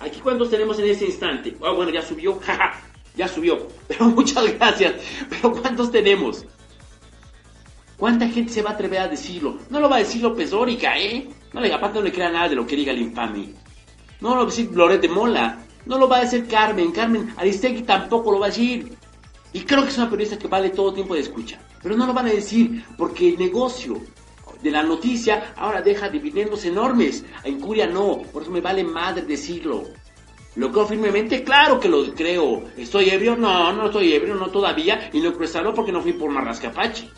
[0.01, 1.57] Aquí cuántos tenemos en ese instante.
[1.63, 2.41] Ah, bueno, ya subió,
[3.17, 3.69] ya subió.
[3.89, 4.95] Pero muchas gracias.
[5.31, 6.45] Pero ¿cuántos tenemos?
[7.97, 9.57] ¿Cuánta gente se va a atrever a decirlo?
[9.71, 11.29] No lo va a decir López Dóriga, ¿eh?
[11.55, 13.55] No le, aparte no le crea nada de lo que diga el infame.
[14.21, 15.65] No lo va a decir Loret de Mola.
[15.87, 16.93] No lo va a decir Carmen.
[16.93, 18.95] Carmen Aristegui tampoco lo va a decir.
[19.55, 21.59] Y creo que es una periodista que vale todo tiempo de escucha.
[21.83, 23.99] Pero no lo van a decir porque el negocio
[24.63, 27.25] de la noticia ahora deja dividendos enormes.
[27.43, 28.25] A Incuria no.
[28.31, 29.85] Por eso me vale madre decirlo.
[30.57, 31.43] ¿Lo creo firmemente?
[31.43, 32.65] Claro que lo creo.
[32.77, 33.37] ¿Estoy ebrio?
[33.37, 35.09] No, no estoy ebrio, no todavía.
[35.15, 37.09] Y no creo porque no fui por Marrascapache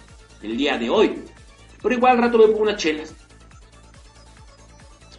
[0.43, 1.23] el día de hoy.
[1.83, 3.15] Pero igual al rato me pongo unas chelas.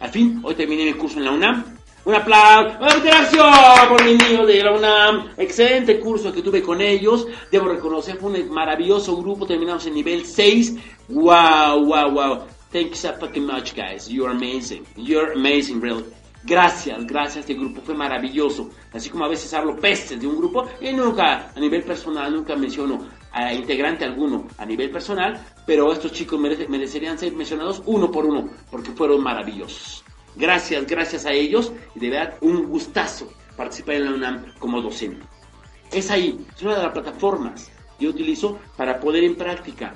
[0.00, 1.76] Al fin, hoy terminé mi curso en la UNAM.
[2.02, 3.52] Un aplauso, una interacción
[3.88, 5.30] por mi niño de la UNAM.
[5.36, 7.26] Excelente curso que tuve con ellos.
[7.52, 9.46] Debo reconocer, fue un maravilloso grupo.
[9.46, 10.76] Terminamos en nivel 6.
[11.08, 12.46] Wow, wow, wow.
[12.72, 14.08] Thank you so fucking much, guys.
[14.08, 14.86] You're amazing.
[14.96, 16.04] You're amazing, really.
[16.44, 17.38] Gracias, gracias.
[17.38, 18.70] Este grupo fue maravilloso.
[18.92, 22.56] Así como a veces hablo pestes de un grupo y nunca, a nivel personal, nunca
[22.56, 23.06] menciono
[23.52, 28.90] integrante alguno a nivel personal, pero estos chicos merecerían ser mencionados uno por uno, porque
[28.90, 30.04] fueron maravillosos.
[30.36, 35.24] Gracias, gracias a ellos, y de verdad un gustazo participar en la UNAM como docente.
[35.92, 39.94] Es ahí, es una de las plataformas que utilizo para poner en práctica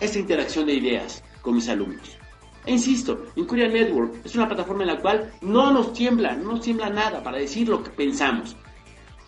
[0.00, 2.16] esta interacción de ideas con mis alumnos.
[2.64, 6.60] E insisto, Incuria Network es una plataforma en la cual no nos tiembla, no nos
[6.60, 8.56] tiembla nada para decir lo que pensamos.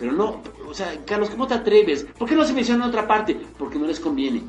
[0.01, 2.07] Pero no, o sea, Carlos, ¿cómo te atreves?
[2.19, 3.39] ¿Por qué no se menciona en otra parte?
[3.59, 4.43] Porque no les conviene.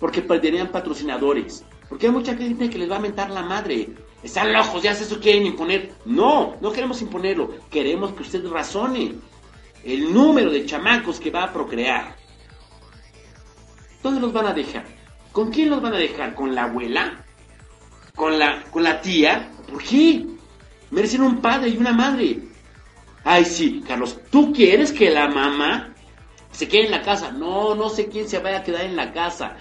[0.00, 1.64] Porque perderían patrocinadores.
[1.88, 3.90] Porque hay mucha gente que les va a mentar la madre.
[4.20, 5.92] Están locos, ya se eso quieren imponer.
[6.04, 7.54] No, no queremos imponerlo.
[7.70, 9.14] Queremos que usted razone
[9.84, 12.16] el número de chamacos que va a procrear.
[14.02, 14.84] ¿Dónde los van a dejar?
[15.30, 16.34] ¿Con quién los van a dejar?
[16.34, 17.24] ¿Con la abuela?
[18.16, 19.52] ¿Con la, con la tía?
[19.70, 20.26] ¿Por qué?
[20.90, 22.53] Merecen un padre y una madre.
[23.24, 25.94] Ay, sí, Carlos, ¿tú quieres que la mamá
[26.52, 27.32] se quede en la casa?
[27.32, 29.56] No, no sé quién se vaya a quedar en la casa.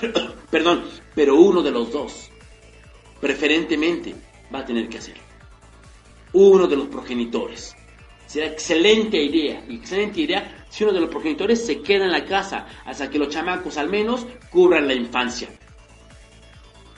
[0.50, 2.30] Perdón, pero uno de los dos,
[3.20, 4.14] preferentemente,
[4.52, 5.22] va a tener que hacerlo.
[6.32, 7.76] Uno de los progenitores.
[8.26, 12.66] Será excelente idea, excelente idea si uno de los progenitores se queda en la casa
[12.86, 15.48] hasta que los chamacos al menos cubran la infancia.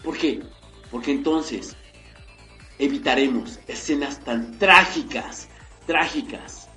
[0.05, 0.41] ¿Por qué?
[0.89, 1.77] Porque entonces
[2.79, 5.49] evitaremos escenas tan trágicas
[5.87, 6.69] trágicas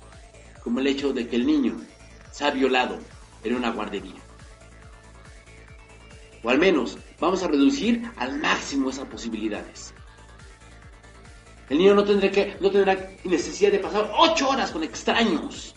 [0.62, 1.80] como el hecho de que el niño
[2.30, 2.98] se ha violado
[3.44, 4.20] en una guardería.
[6.42, 9.94] O al menos vamos a reducir al máximo esas posibilidades.
[11.68, 15.74] El niño no tendrá, que, no tendrá necesidad de pasar ocho horas con extraños.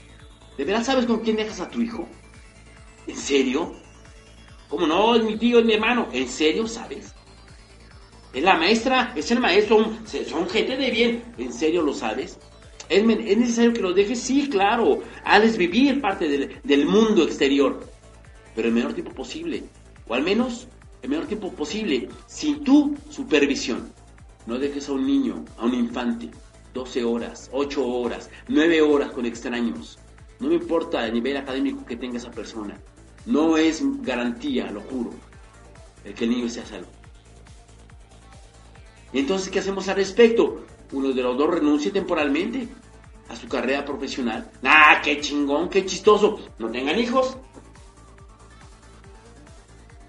[0.57, 2.07] ¿De verdad sabes con quién dejas a tu hijo?
[3.05, 3.75] ¿En serio?
[4.69, 5.15] ¿Cómo no?
[5.15, 6.07] Es mi tío, es mi hermano.
[6.11, 7.13] ¿En serio sabes?
[8.33, 9.93] Es la maestra, es el maestro,
[10.27, 11.23] son, gente de bien.
[11.37, 12.39] ¿En serio lo sabes?
[12.89, 14.19] ¿Es, necesario que los dejes?
[14.19, 15.01] Sí, claro.
[15.23, 17.87] Hales vivir parte del, del mundo exterior.
[18.55, 19.63] Pero el menor tiempo posible.
[20.07, 20.67] O al menos
[21.03, 23.91] el menor tiempo posible, sin tu supervisión.
[24.45, 26.29] No dejes a un niño, a un infante,
[26.73, 29.99] 12 horas, 8 horas, 9 horas con extraños.
[30.39, 32.79] No me importa el nivel académico que tenga esa persona.
[33.25, 35.11] No es garantía, lo juro,
[36.05, 36.87] el que el niño sea salvo.
[39.11, 40.65] ¿Y entonces qué hacemos al respecto?
[40.93, 42.67] Uno de los dos renuncie temporalmente
[43.27, 44.49] a su carrera profesional.
[44.63, 46.39] ¡Ah, qué chingón, qué chistoso!
[46.59, 47.37] No tengan hijos.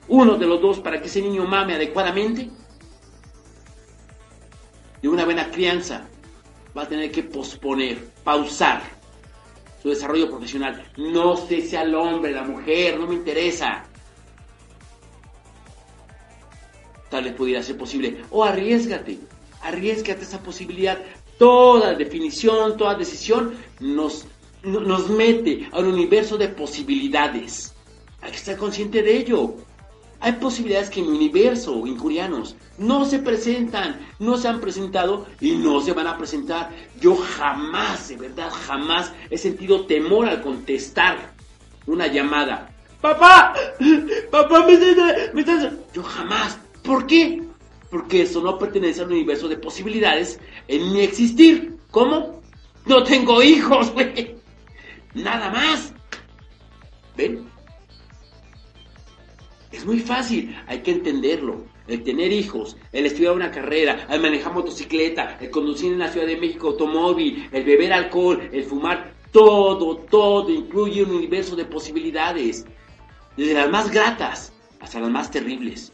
[0.09, 2.51] Uno de los dos para que ese niño mame adecuadamente
[5.01, 6.07] y una buena crianza
[6.77, 8.83] va a tener que posponer, pausar
[9.83, 10.91] su desarrollo profesional.
[10.99, 13.85] No sé si al hombre, la mujer, no me interesa.
[17.09, 18.23] Tal vez pudiera ser posible.
[18.31, 19.19] O arriesgate,
[19.65, 20.99] arriesgate esa posibilidad.
[21.39, 24.27] Toda definición, toda decisión nos,
[24.63, 27.75] nos mete a un universo de posibilidades.
[28.23, 29.57] Hay que estar consciente de ello.
[30.21, 35.53] Hay posibilidades que en mi universo, incurianos, no se presentan, no se han presentado y
[35.53, 36.71] no se van a presentar.
[37.01, 41.35] Yo jamás, de verdad, jamás he sentido temor al contestar
[41.87, 42.71] una llamada.
[43.03, 43.53] Papá,
[44.31, 45.73] papá, me estás, me estás...
[45.93, 46.59] Yo jamás.
[46.83, 47.43] ¿Por qué?
[47.95, 51.77] Porque eso no pertenece al universo de posibilidades en mi existir.
[51.93, 52.43] ¿Cómo?
[52.87, 54.35] No tengo hijos, güey.
[55.15, 55.95] Nada más.
[57.17, 57.47] ¿Ven?
[59.71, 61.67] Es muy fácil, hay que entenderlo.
[61.87, 66.27] El tener hijos, el estudiar una carrera, el manejar motocicleta, el conducir en la Ciudad
[66.27, 72.67] de México automóvil, el beber alcohol, el fumar, todo, todo incluye un universo de posibilidades.
[73.37, 75.94] Desde las más gratas hasta las más terribles.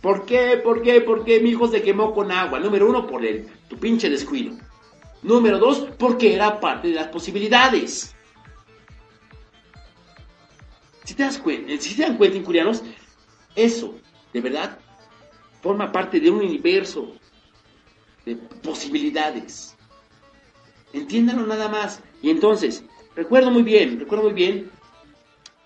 [0.00, 0.60] ¿Por qué?
[0.62, 1.00] ¿Por qué?
[1.00, 2.58] ¿Por qué mi hijo se quemó con agua?
[2.58, 4.56] Número uno, por el, tu pinche descuido.
[5.22, 8.14] Número dos, porque era parte de las posibilidades.
[11.04, 12.82] Si te das cuenta, si se dan cuenta, incurianos,
[13.54, 13.96] eso,
[14.32, 14.78] de verdad,
[15.60, 17.12] forma parte de un universo
[18.24, 19.76] de posibilidades.
[20.92, 22.02] Entiéndanlo nada más.
[22.22, 24.70] Y entonces, recuerdo muy bien, recuerdo muy bien.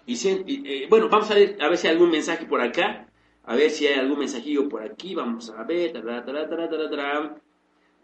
[0.06, 3.06] Y, eh, bueno, vamos a ver, a ver si hay algún mensaje por acá.
[3.46, 5.14] A ver si hay algún mensajillo por aquí.
[5.14, 5.92] Vamos a ver.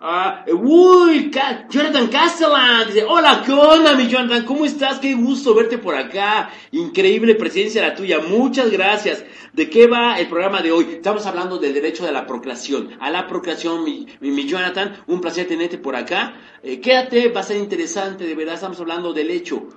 [0.03, 1.31] Ah, uy,
[1.69, 4.47] Jonathan Castellan dice, hola, ¿qué onda, mi Jonathan?
[4.47, 4.99] ¿Cómo estás?
[4.99, 6.51] Qué gusto verte por acá.
[6.73, 8.19] Increíble presencia la tuya.
[8.19, 9.23] Muchas gracias.
[9.53, 10.87] ¿De qué va el programa de hoy?
[10.93, 12.97] Estamos hablando del derecho de la procreación.
[12.99, 16.35] A la procreación, mi, mi, Jonathan, un placer tenerte por acá.
[16.63, 18.55] Eh, quédate, va a ser interesante, de verdad.
[18.55, 19.69] Estamos hablando del hecho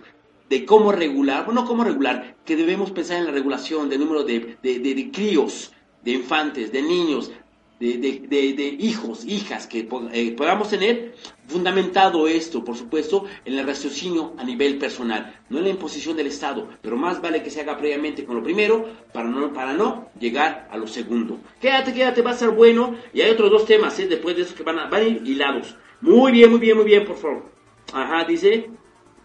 [0.49, 4.57] de cómo regular, bueno, cómo regular, que debemos pensar en la regulación del número de,
[4.61, 5.71] de, de críos,
[6.03, 7.31] de infantes, de niños,
[7.79, 11.15] de, hijos, hijas que eh, podamos tener,
[11.47, 16.27] fundamentado esto, por supuesto, en el raciocinio a nivel personal, no en la imposición del
[16.27, 20.09] Estado, pero más vale que se haga previamente con lo primero para no, para no
[20.19, 21.39] llegar a lo segundo.
[21.59, 24.07] Quédate, quédate, va a ser bueno, y hay otros dos temas, ¿eh?
[24.07, 25.75] después de eso que van a, van a ir hilados.
[26.01, 27.45] Muy bien, muy bien, muy bien, por favor.
[27.93, 28.69] Ajá, dice.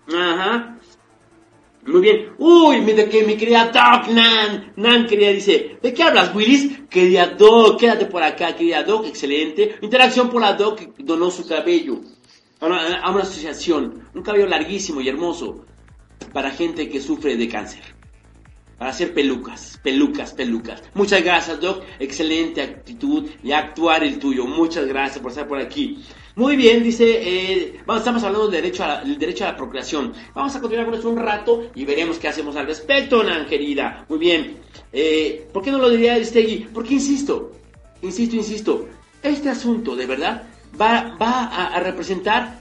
[0.09, 0.78] Ajá.
[1.89, 2.35] Muy bien.
[2.39, 4.73] Uy, de que mi querida Doc Nan.
[4.77, 6.81] Nan, querida, dice, ¿de qué hablas, Willis?
[6.91, 9.77] Querida Doc, quédate por acá, querida Doc, excelente.
[9.81, 12.01] Interacción por la Doc que donó su cabello
[12.61, 14.07] a una, a una asociación.
[14.15, 15.65] Un cabello larguísimo y hermoso
[16.33, 17.98] para gente que sufre de cáncer.
[18.79, 20.83] Para hacer pelucas, pelucas, pelucas.
[20.95, 21.83] Muchas gracias, Doc.
[21.99, 24.47] Excelente actitud y actuar el tuyo.
[24.47, 26.03] Muchas gracias por estar por aquí.
[26.37, 30.13] Muy bien, dice, eh, vamos, estamos hablando del derecho, a la, derecho a la procreación.
[30.33, 34.07] Vamos a continuar con esto un rato y veremos qué hacemos al respecto, Nan, querida.
[34.09, 34.59] Muy bien.
[34.93, 36.69] Eh, ¿Por qué no lo diría Stegui?
[36.73, 37.51] Porque insisto,
[38.03, 38.89] insisto, insisto,
[39.21, 40.45] este asunto de verdad
[40.81, 42.61] va, va a, representar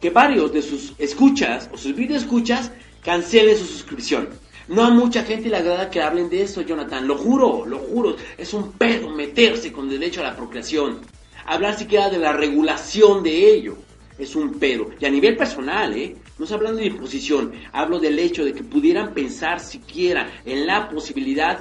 [0.00, 4.30] que varios de sus escuchas o sus video escuchas cancelen su suscripción.
[4.68, 7.06] No a mucha gente le agrada que hablen de eso, Jonathan.
[7.06, 8.16] Lo juro, lo juro.
[8.38, 11.00] Es un pedo meterse con derecho a la procreación
[11.46, 13.76] hablar siquiera de la regulación de ello.
[14.18, 14.90] Es un pedo.
[15.00, 16.16] Y a nivel personal, ¿eh?
[16.38, 20.88] No estoy hablando de imposición, hablo del hecho de que pudieran pensar siquiera en la
[20.88, 21.60] posibilidad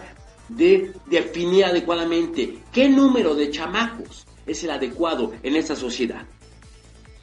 [0.49, 6.25] de definir adecuadamente qué número de chamacos es el adecuado en esta sociedad.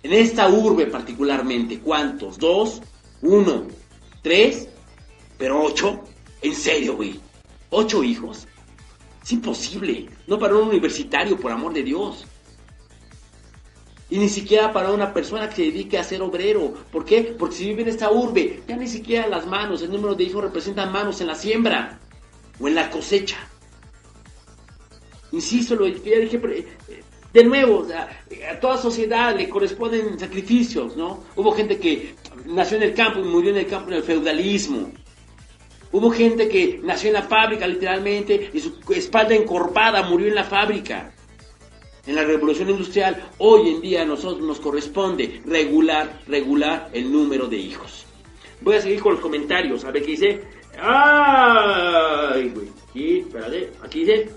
[0.03, 2.39] En esta urbe particularmente, ¿cuántos?
[2.39, 2.81] ¿Dos?
[3.23, 3.67] ¿Uno?
[4.23, 4.69] ¿Tres?
[5.41, 6.05] ¿Pero ocho?
[6.43, 7.19] ¿En serio, güey?
[7.71, 8.47] ¿Ocho hijos?
[9.23, 10.07] Es imposible.
[10.27, 12.27] No para un universitario, por amor de Dios.
[14.11, 16.75] Y ni siquiera para una persona que se dedique a ser obrero.
[16.93, 17.35] ¿Por qué?
[17.39, 20.45] Porque si vive en esta urbe, ya ni siquiera las manos, el número de hijos
[20.45, 21.99] representan manos en la siembra
[22.61, 23.39] o en la cosecha.
[25.33, 26.67] Insisto, lo ya dije, eh,
[27.33, 27.87] de nuevo,
[28.51, 31.25] a toda sociedad le corresponden sacrificios, ¿no?
[31.35, 32.15] Hubo gente que
[32.45, 34.91] nació en el campo y murió en el campo en el feudalismo.
[35.93, 40.45] Hubo gente que nació en la fábrica literalmente y su espalda encorvada murió en la
[40.45, 41.13] fábrica.
[42.07, 47.47] En la revolución industrial, hoy en día a nosotros nos corresponde regular, regular el número
[47.47, 48.07] de hijos.
[48.61, 50.45] Voy a seguir con los comentarios, a ver qué dice.
[50.79, 53.21] ¡Ay, güey!
[53.21, 54.31] Espérate, aquí dice.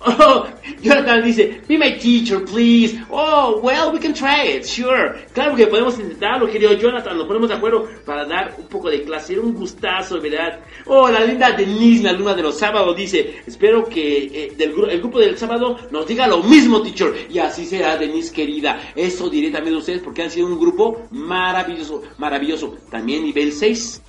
[0.00, 0.46] Oh,
[0.82, 2.98] Jonathan dice, be my teacher, please.
[3.10, 5.16] Oh, well, we can try it, sure.
[5.32, 9.02] Claro que podemos intentarlo, querido Jonathan, nos ponemos de acuerdo para dar un poco de
[9.02, 9.32] clase.
[9.32, 10.60] Era un gustazo, ¿verdad?
[10.86, 15.18] Oh, la linda Denise, la luna de los sábados, dice, espero que eh, el grupo
[15.18, 17.26] del sábado nos diga lo mismo, teacher.
[17.28, 18.92] Y así será, Denise, querida.
[18.94, 22.76] Eso diré también a ustedes porque han sido un grupo maravilloso, maravilloso.
[22.90, 24.02] También nivel 6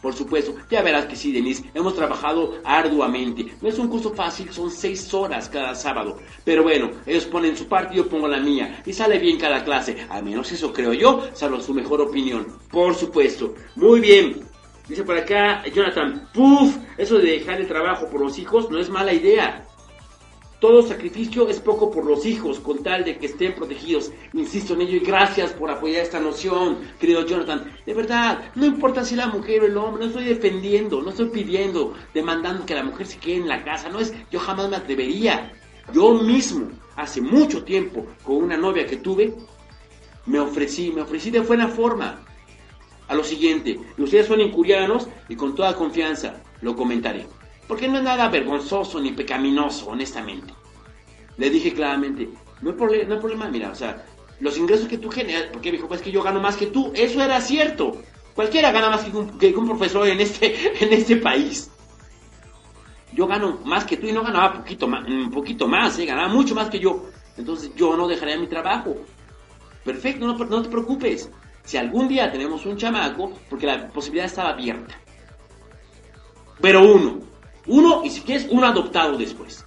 [0.00, 3.46] por supuesto, ya verás que sí, Denise, hemos trabajado arduamente.
[3.60, 6.18] No es un curso fácil, son seis horas cada sábado.
[6.44, 8.82] Pero bueno, ellos ponen su parte y yo pongo la mía.
[8.86, 10.06] Y sale bien cada clase.
[10.08, 12.46] Al menos eso creo yo, salvo su mejor opinión.
[12.70, 13.54] Por supuesto.
[13.74, 14.46] Muy bien.
[14.88, 16.76] Dice por acá Jonathan, ¡puf!
[16.96, 19.65] Eso de dejar el trabajo por los hijos no es mala idea.
[20.60, 24.10] Todo sacrificio es poco por los hijos, con tal de que estén protegidos.
[24.32, 27.70] Insisto en ello y gracias por apoyar esta noción, querido Jonathan.
[27.84, 31.26] De verdad, no importa si la mujer o el hombre, no estoy defendiendo, no estoy
[31.26, 33.90] pidiendo, demandando que la mujer se quede en la casa.
[33.90, 35.52] No es, yo jamás me atrevería.
[35.92, 39.34] Yo mismo, hace mucho tiempo, con una novia que tuve,
[40.24, 42.24] me ofrecí, me ofrecí de buena forma
[43.08, 43.78] a lo siguiente.
[43.98, 47.26] Ustedes son incurianos y con toda confianza lo comentaré.
[47.66, 50.54] Porque no es nada vergonzoso ni pecaminoso, honestamente.
[51.36, 52.28] Le dije claramente,
[52.62, 54.04] no hay, problema, mira, o sea,
[54.40, 56.92] los ingresos que tú generas, porque me dijo, pues que yo gano más que tú,
[56.94, 58.00] eso era cierto.
[58.34, 61.70] Cualquiera gana más que un, profesor en este, en este país.
[63.12, 66.06] Yo gano más que tú y no ganaba poquito más, un poquito más, ¿eh?
[66.06, 67.06] ganaba mucho más que yo.
[67.36, 68.96] Entonces yo no dejaría mi trabajo.
[69.84, 71.30] Perfecto, no, no te preocupes.
[71.64, 74.98] Si algún día tenemos un chamaco, porque la posibilidad estaba abierta.
[76.60, 77.20] Pero uno,
[77.66, 79.64] uno, y si quieres, un adoptado después.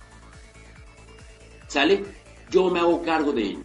[1.68, 2.04] ¿Sale?
[2.50, 3.64] Yo me hago cargo de él.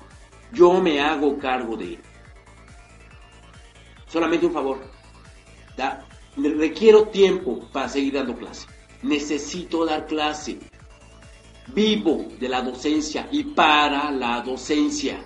[0.52, 1.98] Yo me hago cargo de él.
[4.06, 4.80] Solamente un favor.
[5.76, 6.04] ¿da?
[6.36, 8.66] Requiero tiempo para seguir dando clase.
[9.02, 10.58] Necesito dar clase.
[11.68, 15.24] Vivo de la docencia y para la docencia.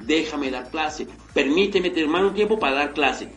[0.00, 1.06] Déjame dar clase.
[1.32, 3.30] Permíteme tener un tiempo para dar clase.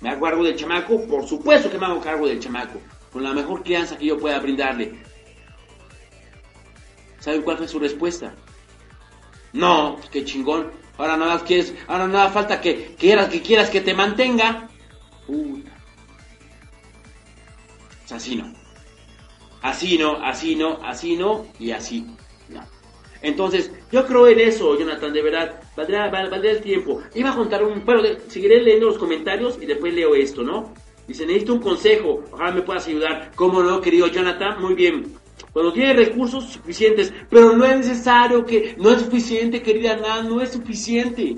[0.00, 1.04] ¿Me hago cargo del chamaco?
[1.06, 2.78] Por supuesto que me hago cargo del chamaco
[3.14, 4.92] con la mejor crianza que yo pueda brindarle.
[7.20, 8.34] ¿Saben cuál fue su respuesta?
[9.52, 10.72] No, qué chingón.
[10.98, 14.68] Ahora nada quieres, ahora nada falta que quieras que quieras que te mantenga.
[15.28, 15.70] Puta.
[18.10, 18.52] así no.
[19.62, 22.04] Así no, así no, así no y así
[22.48, 22.62] no.
[23.22, 27.00] Entonces, yo creo en eso, Jonathan, de verdad, valdrá, valdrá el tiempo.
[27.14, 30.74] Iba a contar un, bueno, seguiré leyendo los comentarios y después leo esto, ¿no?
[31.06, 33.32] Dice, necesito un consejo, ojalá me puedas ayudar.
[33.34, 34.60] ¿Cómo no, querido Jonathan?
[34.60, 35.14] Muy bien.
[35.52, 40.40] Cuando tiene recursos suficientes, pero no es necesario que, no es suficiente, querida Ana, no
[40.40, 41.36] es suficiente.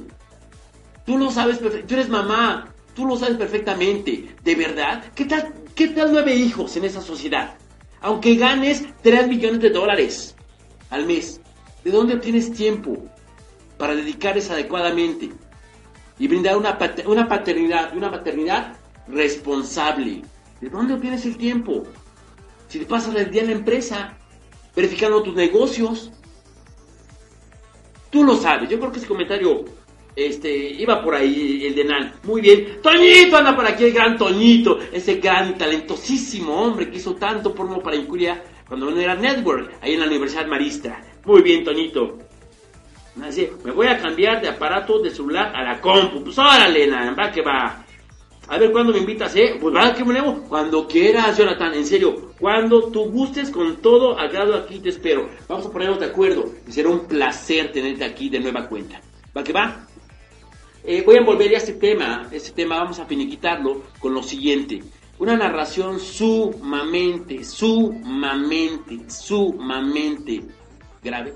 [1.05, 5.05] Tú lo sabes perfectamente, tú eres mamá, tú lo sabes perfectamente, ¿de verdad?
[5.15, 7.57] ¿Qué tal, qué tal nueve hijos en esa sociedad?
[8.01, 10.37] Aunque ganes 3 millones de dólares
[10.91, 11.41] al mes,
[11.85, 12.97] ¿de dónde obtienes tiempo
[13.79, 15.31] para dedicarles adecuadamente?
[16.19, 18.77] Y brindar una, una paternidad, una maternidad
[19.09, 20.23] responsable.
[20.61, 21.85] ¿De dónde obtienes el tiempo?
[22.69, 24.17] Si te pasas el día en la empresa,
[24.75, 26.11] verificando tus negocios.
[28.11, 28.69] Tú lo sabes.
[28.69, 29.65] Yo creo que ese comentario
[30.15, 32.15] este, iba por ahí el de Nan.
[32.25, 32.79] Muy bien.
[32.83, 34.79] Toñito anda por aquí, el gran Toñito.
[34.93, 39.95] Ese gran talentosísimo hombre que hizo tanto porno para Incuria cuando no era Network, ahí
[39.95, 41.01] en la Universidad Marista.
[41.25, 42.19] Muy bien, Toñito.
[43.65, 46.23] Me voy a cambiar de aparato de celular a la compu.
[46.23, 47.86] Pues órale, Nan, va que va.
[48.49, 49.57] A ver, ¿cuándo me invitas, eh?
[49.61, 50.49] Pues va, que volvemos.
[50.49, 52.33] Cuando quieras, Jonathan, en serio.
[52.39, 55.29] Cuando tú gustes, con todo agrado aquí te espero.
[55.49, 56.45] Vamos a ponernos de acuerdo.
[56.67, 59.01] Y será un placer tenerte aquí de nueva cuenta.
[59.37, 59.87] ¿Va que va?
[60.85, 62.29] Eh, voy a envolver ya este tema.
[62.31, 64.83] Este tema vamos a finiquitarlo con lo siguiente.
[65.19, 70.43] Una narración sumamente, sumamente, sumamente
[71.03, 71.35] grave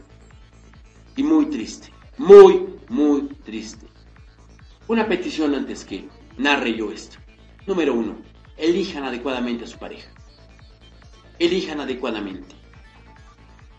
[1.17, 1.89] y muy triste.
[2.19, 3.87] muy, muy triste.
[4.89, 6.05] Una petición antes que
[6.37, 7.19] narre yo esto.
[7.67, 8.17] Número uno,
[8.57, 10.11] elijan adecuadamente a su pareja.
[11.39, 12.55] Elijan adecuadamente.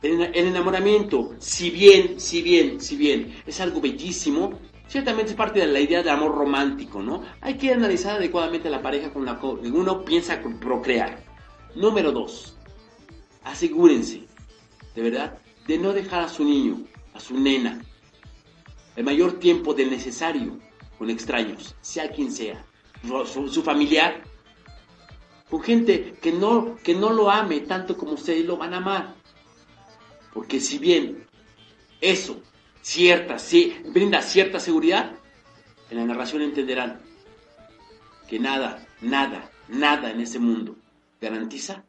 [0.02, 5.68] El, enamoramiento, si bien, si bien, si bien es algo bellísimo, ciertamente es parte de
[5.68, 7.24] la idea de amor romántico, ¿no?
[7.40, 11.24] Hay que analizar adecuadamente a la pareja con la que uno piensa procrear.
[11.76, 12.58] Número dos,
[13.44, 14.24] asegúrense,
[14.96, 15.38] de verdad,
[15.68, 16.80] de no dejar a su niño,
[17.14, 17.80] a su nena,
[18.96, 20.60] el mayor tiempo del necesario
[21.02, 22.64] con extraños, sea quien sea,
[23.26, 24.22] su, familiar,
[25.50, 29.16] con gente que no, que no lo ame tanto como ustedes lo van a amar.
[30.32, 31.26] Porque si bien
[32.02, 32.40] eso
[32.84, 35.14] cierta, sí, brinda cierta seguridad,
[35.90, 37.02] en la narración entenderán
[38.30, 40.76] que nada, nada, nada en ese mundo
[41.20, 41.84] garantiza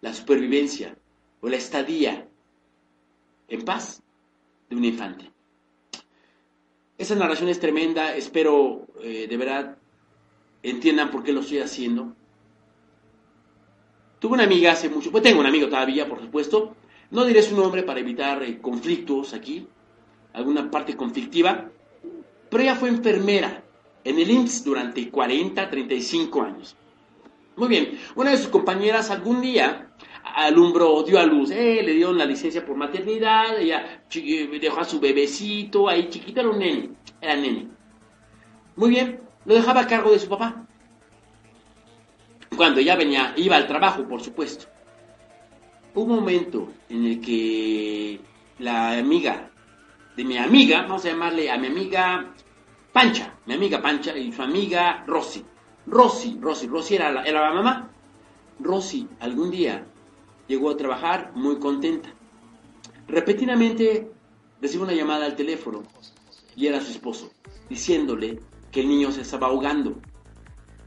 [0.00, 0.96] la supervivencia
[1.40, 2.28] o la estadía
[3.48, 4.00] en paz
[4.70, 5.35] de un infante.
[6.98, 9.76] Esa narración es tremenda, espero eh, de verdad
[10.62, 12.14] entiendan por qué lo estoy haciendo.
[14.18, 16.74] Tuve una amiga hace mucho, pues tengo un amigo todavía, por supuesto,
[17.10, 19.66] no diré su nombre para evitar eh, conflictos aquí,
[20.32, 21.70] alguna parte conflictiva,
[22.50, 23.62] pero ella fue enfermera
[24.02, 26.76] en el IMSS durante 40, 35 años.
[27.56, 29.85] Muy bien, una de sus compañeras algún día
[30.34, 34.84] alumbró, dio a luz, eh, le dieron la licencia por maternidad, ella eh, dejó a
[34.84, 37.68] su bebecito ahí chiquito, era un nene, era nene.
[38.76, 40.66] Muy bien, lo dejaba a cargo de su papá.
[42.56, 44.66] Cuando ella venía, iba al trabajo, por supuesto
[45.96, 48.20] un momento en el que
[48.58, 49.50] la amiga
[50.14, 52.32] de mi amiga, vamos a llamarle a mi amiga
[52.92, 55.44] Pancha, mi amiga Pancha y su amiga Rosy.
[55.86, 57.90] Rosy, Rosy, Rosy era la, era la mamá.
[58.60, 59.84] Rosy algún día
[60.48, 62.08] llegó a trabajar muy contenta.
[63.08, 64.10] Repetidamente
[64.60, 65.82] recibe una llamada al teléfono
[66.54, 67.30] y era su esposo,
[67.68, 68.40] diciéndole
[68.70, 69.96] que el niño se estaba ahogando.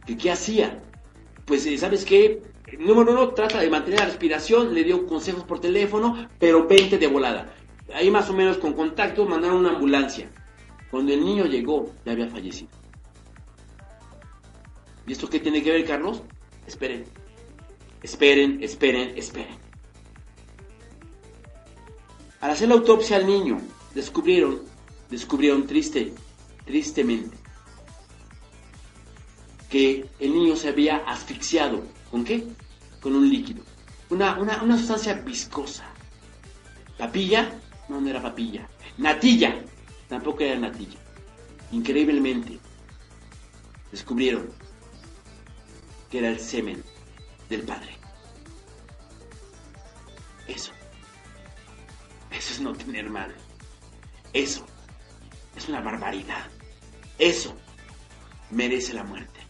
[0.06, 0.84] ¿Que qué hacía?
[1.46, 2.42] Pues, ¿sabes qué?
[2.78, 7.08] Número uno, trata de mantener la respiración, le dio consejos por teléfono, pero 20 de
[7.08, 7.54] volada.
[7.94, 10.30] Ahí más o menos con contacto mandaron una ambulancia.
[10.92, 12.70] Cuando el niño llegó, ya había fallecido.
[15.08, 16.22] ¿Y esto qué tiene que ver, Carlos?
[16.68, 17.06] Esperen.
[18.02, 19.58] Esperen, esperen, esperen.
[22.42, 23.60] Al hacer la autopsia al niño,
[23.94, 24.62] descubrieron,
[25.10, 26.14] descubrieron triste,
[26.66, 27.36] tristemente,
[29.70, 32.44] que el niño se había asfixiado ¿Con qué?
[33.02, 33.64] Con un líquido.
[34.10, 35.86] Una, una, sustancia viscosa.
[36.98, 37.52] ¿Papilla?
[37.88, 38.68] No, no era papilla.
[38.98, 39.64] Natilla.
[40.08, 40.98] Tampoco era natilla.
[41.72, 42.58] Increíblemente,
[43.92, 44.50] descubrieron
[46.10, 46.84] que era el semen
[47.50, 47.98] del padre.
[50.48, 50.72] Eso.
[52.32, 53.36] Eso es no tener madre.
[54.34, 54.66] Eso
[55.56, 56.48] es una barbaridad.
[57.18, 57.56] Eso
[58.52, 59.50] merece la muerte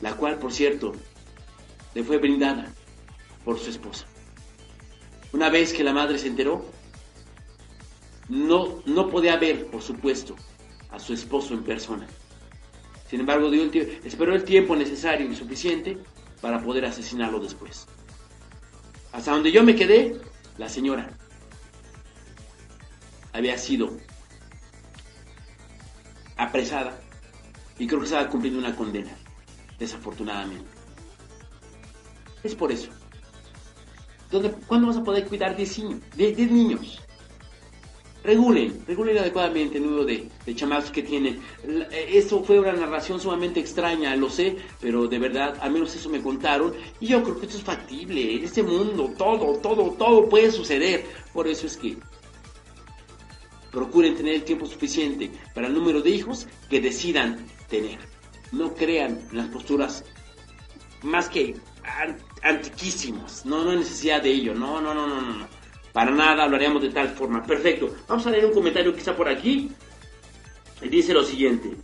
[0.00, 0.92] la cual, por cierto,
[1.94, 2.72] le fue brindada
[3.44, 4.06] por su esposa.
[5.32, 6.64] Una vez que la madre se enteró,
[8.28, 10.36] no, no podía ver, por supuesto,
[10.90, 12.06] a su esposo en persona.
[13.10, 15.98] Sin embargo, dio el esperó el tiempo necesario y suficiente
[16.40, 17.88] para poder asesinarlo después.
[19.10, 20.20] Hasta donde yo me quedé,
[20.58, 21.10] la señora
[23.32, 23.96] había sido
[26.36, 27.00] apresada
[27.80, 29.10] y creo que estaba cumpliendo una condena
[29.76, 30.70] desafortunadamente.
[32.44, 32.90] Es por eso.
[34.30, 36.00] ¿Dónde, ¿Cuándo vas a poder cuidar de, niños?
[36.16, 37.00] niños?
[38.22, 41.40] Regulen, regulen adecuadamente el número de, de que tienen.
[41.90, 46.20] Eso fue una narración sumamente extraña, lo sé, pero de verdad, al menos eso me
[46.20, 46.74] contaron.
[47.00, 48.34] Y yo creo que esto es factible.
[48.34, 51.04] En este mundo, todo, todo, todo puede suceder.
[51.32, 51.96] Por eso es que
[53.72, 58.10] procuren tener el tiempo suficiente para el número de hijos que decidan tener
[58.52, 60.04] no crean las posturas
[61.02, 61.56] más que
[62.42, 63.46] antiquísimas.
[63.46, 64.54] No, no hay necesidad de ello.
[64.54, 65.59] No, no, no, no, no.
[65.92, 67.42] Para nada hablaríamos de tal forma.
[67.42, 67.94] Perfecto.
[68.08, 69.70] Vamos a leer un comentario que está por aquí.
[70.88, 71.76] Dice lo siguiente.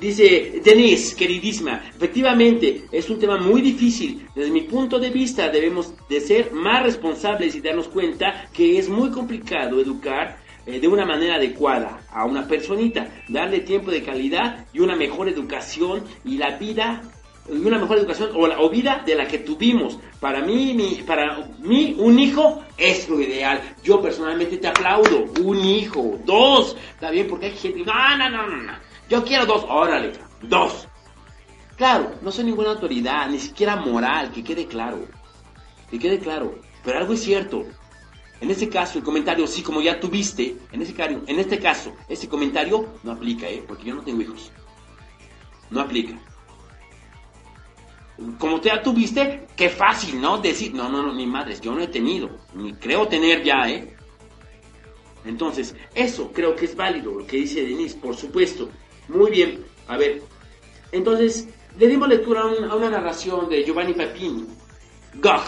[0.00, 4.26] Dice Denise, queridísima, efectivamente es un tema muy difícil.
[4.34, 8.88] Desde mi punto de vista debemos de ser más responsables y darnos cuenta que es
[8.88, 14.66] muy complicado educar eh, de una manera adecuada a una personita, darle tiempo de calidad
[14.72, 17.02] y una mejor educación y la vida
[17.48, 19.98] una mejor educación o, la, vida de la que tuvimos.
[20.20, 23.60] Para mí, para mí, un hijo es lo ideal.
[23.82, 25.24] Yo personalmente te aplaudo.
[25.42, 26.76] Un hijo, dos.
[26.94, 27.84] Está bien, porque hay gente.
[27.84, 28.72] No, no, no, no, no.
[29.08, 29.64] Yo quiero dos.
[29.68, 30.88] Órale, dos.
[31.76, 35.06] Claro, no soy ninguna autoridad, ni siquiera moral, que quede claro.
[35.90, 36.58] Que quede claro.
[36.84, 37.64] Pero algo es cierto.
[38.40, 42.28] En este caso, el comentario, sí, como ya tuviste, en caso, en este caso, ese
[42.28, 43.64] comentario no aplica, ¿eh?
[43.66, 44.52] Porque yo no tengo hijos.
[45.70, 46.18] No aplica.
[48.38, 50.38] Como te ya tuviste, qué fácil, ¿no?
[50.38, 53.94] Decir, no, no, no, ni madres, yo no he tenido, ni creo tener ya, ¿eh?
[55.24, 58.68] Entonces, eso creo que es válido, lo que dice Denise, por supuesto.
[59.08, 60.22] Muy bien, a ver.
[60.92, 61.48] Entonces,
[61.78, 64.46] le dimos lectura a, una narración de Giovanni Papini,
[65.14, 65.42] Gog.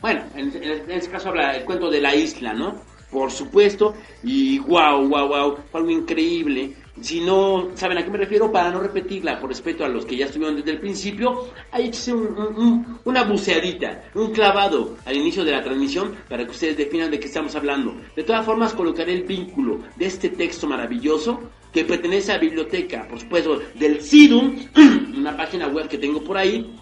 [0.00, 0.48] Bueno, en,
[0.90, 2.82] este caso habla el cuento de la isla, ¿no?
[3.10, 6.76] Por supuesto, y wow, wow, wow, fue algo increíble.
[7.00, 10.16] Si no saben a qué me refiero, para no repetirla, por respeto a los que
[10.16, 15.62] ya estuvieron desde el principio, hay un, una buceadita, un clavado al inicio de la
[15.62, 17.96] transmisión para que ustedes definan de qué estamos hablando.
[18.14, 21.40] De todas formas, colocaré el vínculo de este texto maravilloso
[21.72, 24.56] que pertenece a la biblioteca, por supuesto, del SIDUM,
[25.18, 26.72] una página web que tengo por ahí.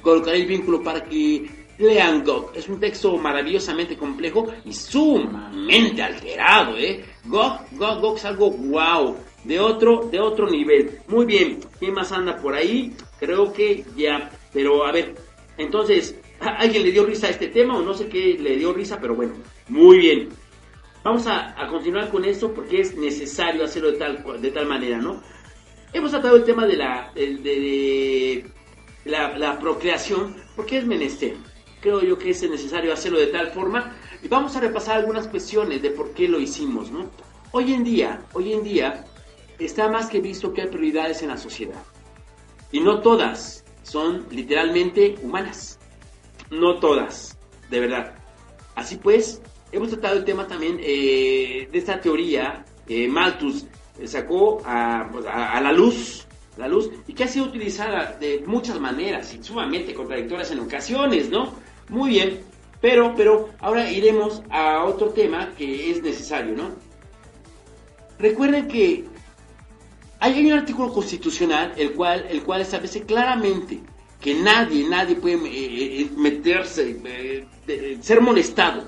[0.00, 2.52] Colocaré el vínculo para que lean Gog.
[2.54, 7.04] Es un texto maravillosamente complejo y sumamente alterado, ¿eh?
[7.24, 10.98] Gog, Gog, Gog es algo wow, de otro, de otro nivel.
[11.08, 12.92] Muy bien, ¿quién más anda por ahí?
[13.18, 15.14] Creo que ya, pero a ver,
[15.58, 18.98] entonces, ¿alguien le dio risa a este tema o no sé qué le dio risa?
[19.00, 19.34] Pero bueno,
[19.68, 20.28] muy bien.
[21.02, 25.22] Vamos a, continuar con esto porque es necesario hacerlo de tal, de tal manera, ¿no?
[25.92, 28.44] Hemos tratado el tema de la, de,
[29.04, 31.36] la, la procreación porque es menester
[31.86, 33.94] creo yo que es necesario hacerlo de tal forma.
[34.20, 37.08] Y vamos a repasar algunas cuestiones de por qué lo hicimos, ¿no?
[37.52, 39.04] Hoy en día, hoy en día,
[39.60, 41.80] está más que visto que hay prioridades en la sociedad.
[42.72, 45.78] Y no todas son literalmente humanas.
[46.50, 47.38] No todas,
[47.70, 48.14] de verdad.
[48.74, 52.64] Así pues, hemos tratado el tema también eh, de esta teoría.
[52.88, 53.64] Eh, Malthus
[54.06, 56.26] sacó pues, a, a la luz
[56.56, 61.28] la luz y que ha sido utilizada de muchas maneras y sumamente contradictorias en ocasiones,
[61.28, 61.52] ¿no?
[61.88, 62.40] Muy bien,
[62.80, 66.70] pero, pero ahora iremos a otro tema que es necesario, ¿no?
[68.18, 69.04] Recuerden que
[70.18, 73.80] hay un artículo constitucional el cual, el cual establece claramente
[74.20, 78.84] que nadie, nadie puede eh, eh, meterse, eh, ser molestado.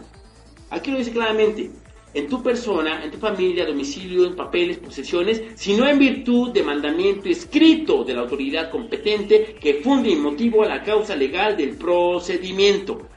[0.71, 1.71] Aquí lo dice claramente,
[2.15, 7.29] en tu persona, en tu familia, domicilio, en papeles, posesiones, sino en virtud de mandamiento
[7.29, 13.09] escrito de la autoridad competente que funde y motivo a la causa legal del procedimiento.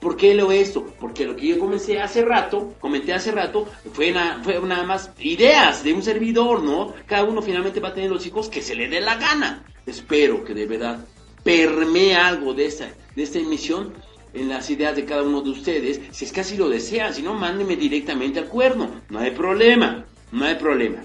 [0.00, 0.86] ¿Por qué lo esto?
[1.00, 5.82] Porque lo que yo comencé hace rato, comenté hace rato, fue, fue nada más ideas
[5.82, 6.94] de un servidor, ¿no?
[7.06, 9.64] Cada uno finalmente va a tener los hijos que se le dé la gana.
[9.86, 11.04] Espero que de verdad
[11.42, 13.94] permee algo de esta, de esta emisión
[14.36, 17.22] en las ideas de cada uno de ustedes, si es que así lo desean, si
[17.22, 21.02] no, mándenme directamente al cuerno, no hay problema, no hay problema.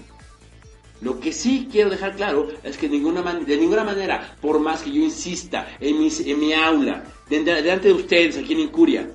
[1.00, 4.82] Lo que sí quiero dejar claro es que de ninguna, de ninguna manera, por más
[4.82, 9.10] que yo insista en mi, en mi aula, delante de ustedes aquí en Incuria,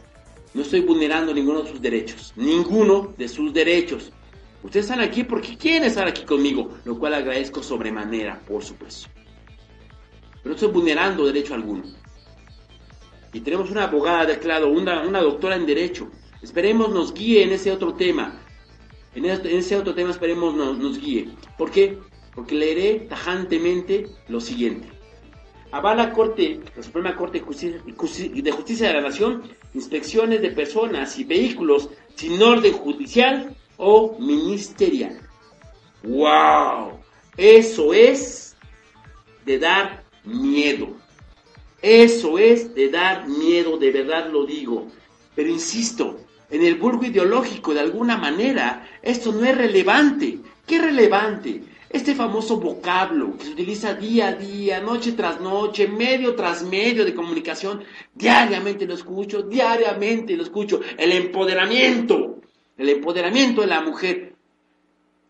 [0.53, 4.11] no estoy vulnerando ninguno de sus derechos, ninguno de sus derechos.
[4.63, 9.07] Ustedes están aquí porque quieren estar aquí conmigo, lo cual agradezco sobremanera, por supuesto.
[10.43, 11.83] Pero no estoy vulnerando derecho alguno
[13.37, 16.09] y tenemos una abogada de claro, una, una doctora en Derecho.
[16.41, 18.41] Esperemos nos guíe en ese otro tema.
[19.13, 21.29] En, ese otro tema esperemos nos, guíe.
[21.55, 21.99] ¿Por qué?
[22.33, 24.87] Porque leeré tajantemente lo siguiente.
[25.71, 29.43] Avala Corte, la Suprema Corte de Justicia de la Nación,
[29.75, 35.21] inspecciones de personas y vehículos sin orden judicial o ministerial.
[36.01, 36.99] ¡Wow!
[37.37, 38.57] Eso es
[39.45, 40.96] de dar miedo.
[41.81, 44.87] Eso es de dar miedo, de verdad lo digo.
[45.35, 46.19] Pero insisto,
[46.49, 50.39] en el vulgo ideológico, de alguna manera, esto no es relevante.
[50.65, 51.61] ¿Qué relevante?
[51.89, 57.05] Este famoso vocablo que se utiliza día a día, noche tras noche, medio tras medio
[57.05, 60.81] de comunicación, diariamente lo escucho, diariamente lo escucho.
[60.97, 62.41] El empoderamiento,
[62.77, 64.33] el empoderamiento de la mujer.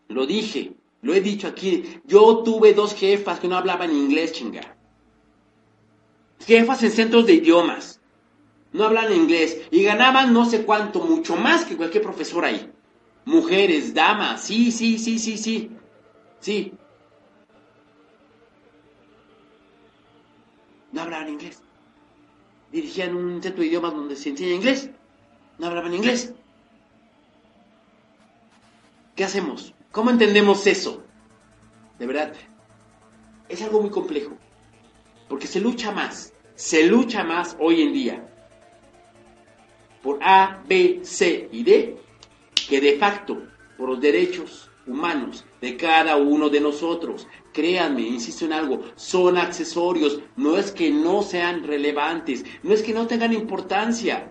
[0.08, 0.72] Lo dije,
[1.02, 2.00] lo he dicho aquí.
[2.06, 4.77] Yo tuve dos jefas que no hablaban inglés, chinga
[6.46, 8.00] jefas en centros de idiomas,
[8.72, 12.70] no hablan inglés y ganaban no sé cuánto, mucho más que cualquier profesor ahí.
[13.24, 15.70] Mujeres, damas, sí, sí, sí, sí, sí,
[16.40, 16.72] sí.
[20.92, 21.62] No hablaban inglés.
[22.72, 24.90] Dirigían un centro de idiomas donde se enseña inglés.
[25.58, 26.32] No hablaban inglés.
[29.14, 29.74] ¿Qué hacemos?
[29.90, 31.02] ¿Cómo entendemos eso?
[31.98, 32.32] De verdad,
[33.48, 34.36] es algo muy complejo.
[35.28, 38.24] Porque se lucha más, se lucha más hoy en día
[40.02, 41.96] por A, B, C y D
[42.68, 43.42] que de facto
[43.76, 47.26] por los derechos humanos de cada uno de nosotros.
[47.52, 52.92] Créanme, insisto en algo, son accesorios, no es que no sean relevantes, no es que
[52.92, 54.30] no tengan importancia.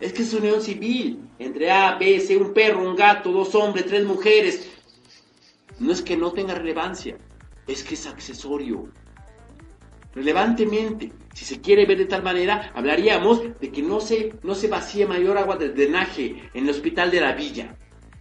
[0.00, 3.86] Es que es unión civil entre A, B, C, un perro, un gato, dos hombres,
[3.86, 4.68] tres mujeres.
[5.78, 7.16] No es que no tenga relevancia,
[7.66, 8.88] es que es accesorio.
[10.14, 14.68] Relevantemente, si se quiere ver de tal manera, hablaríamos de que no se, no se
[14.68, 17.74] vacíe mayor agua de drenaje en el hospital de la villa,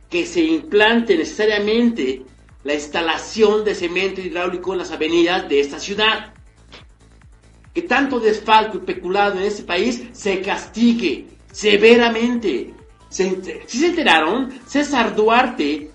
[0.09, 2.23] que se implante necesariamente
[2.63, 6.33] la instalación de cemento hidráulico en las avenidas de esta ciudad.
[7.73, 12.73] Que tanto desfalco y peculado en este país se castigue severamente.
[13.09, 13.25] Si
[13.67, 15.90] se enteraron, César Duarte,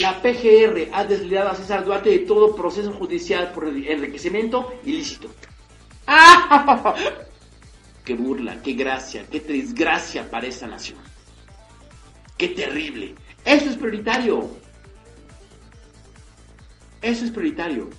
[0.00, 5.28] la PGR ha desligado a César Duarte de todo proceso judicial por enriquecimiento ilícito.
[6.06, 6.94] ¡Ah!
[8.04, 10.98] ¡Qué burla, qué gracia, qué desgracia para esta nación!
[12.36, 13.14] ¡Qué terrible!
[13.44, 14.50] Eso es prioritario.
[17.00, 17.90] Eso es prioritario.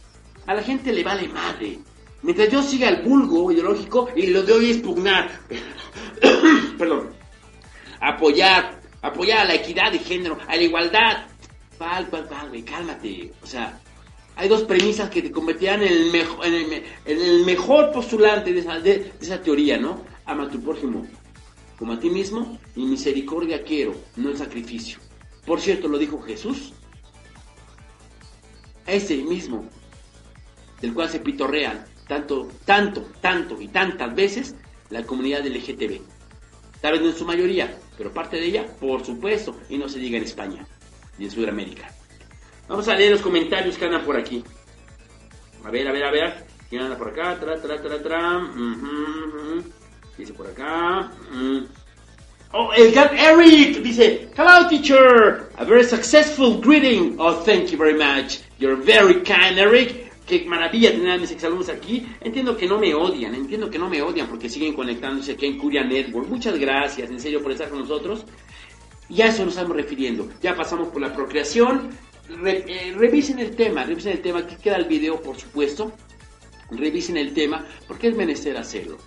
[0.47, 1.79] A la gente le vale madre.
[2.21, 5.29] Mientras yo siga el vulgo ideológico y lo de hoy es pugnar,
[6.77, 7.11] perdón,
[7.99, 11.27] apoyar, apoyar a la equidad de género, a la igualdad.
[11.79, 13.33] Val, val, val, cálmate.
[13.43, 13.79] O sea,
[14.35, 15.93] hay dos premisas que te convertirán en
[17.05, 20.01] el, mejor, postulante de esa, de, esa, teoría, ¿no?
[20.25, 21.05] Ama a tu prójimo
[21.77, 24.99] como a ti mismo y misericordia quiero, no el sacrificio.
[25.45, 26.73] Por cierto, lo dijo Jesús.
[28.87, 29.65] Ese mismo,
[30.79, 34.55] del cual se pitorrean tanto, tanto, tanto y tantas veces
[34.89, 36.01] la comunidad LGTB.
[36.81, 39.99] Tal vez no en su mayoría, pero parte de ella, por supuesto, y no se
[39.99, 40.67] diga en España
[41.19, 41.89] en Sudamérica.
[42.67, 44.43] Vamos a leer los comentarios que andan por aquí.
[45.63, 46.45] A ver, a ver, a ver.
[46.69, 47.39] ¿Quién anda por acá?
[47.39, 48.51] Tra, tra, tra, tra.
[50.17, 51.11] Dice por acá.
[52.51, 57.15] Oh, el gran Eric dice, Hello teacher, a very successful greeting.
[57.19, 58.39] Oh, thank you very much.
[58.57, 60.05] You're very kind, Eric.
[60.25, 62.07] Qué maravilla tener a mis exalumnos aquí.
[62.21, 65.57] Entiendo que no me odian, entiendo que no me odian porque siguen conectándose aquí en
[65.57, 66.27] Curia Network.
[66.27, 68.25] Muchas gracias, en serio, por estar con nosotros.
[69.09, 70.29] Y a eso nos estamos refiriendo.
[70.41, 71.89] Ya pasamos por la procreación.
[72.45, 74.39] Eh, revisen el tema, revisen el tema.
[74.39, 75.91] Aquí queda el video, por supuesto.
[76.71, 78.97] Revisen el tema porque es menester hacerlo.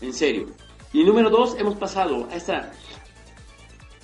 [0.00, 0.46] En serio.
[0.92, 2.72] Y número dos, hemos pasado a esta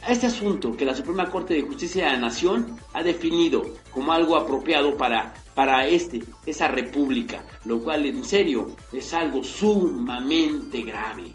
[0.04, 3.62] a este asunto que la Suprema Corte de Justicia de la Nación ha definido
[3.92, 10.82] como algo apropiado para, para este, esa república, lo cual en serio es algo sumamente
[10.82, 11.32] grave.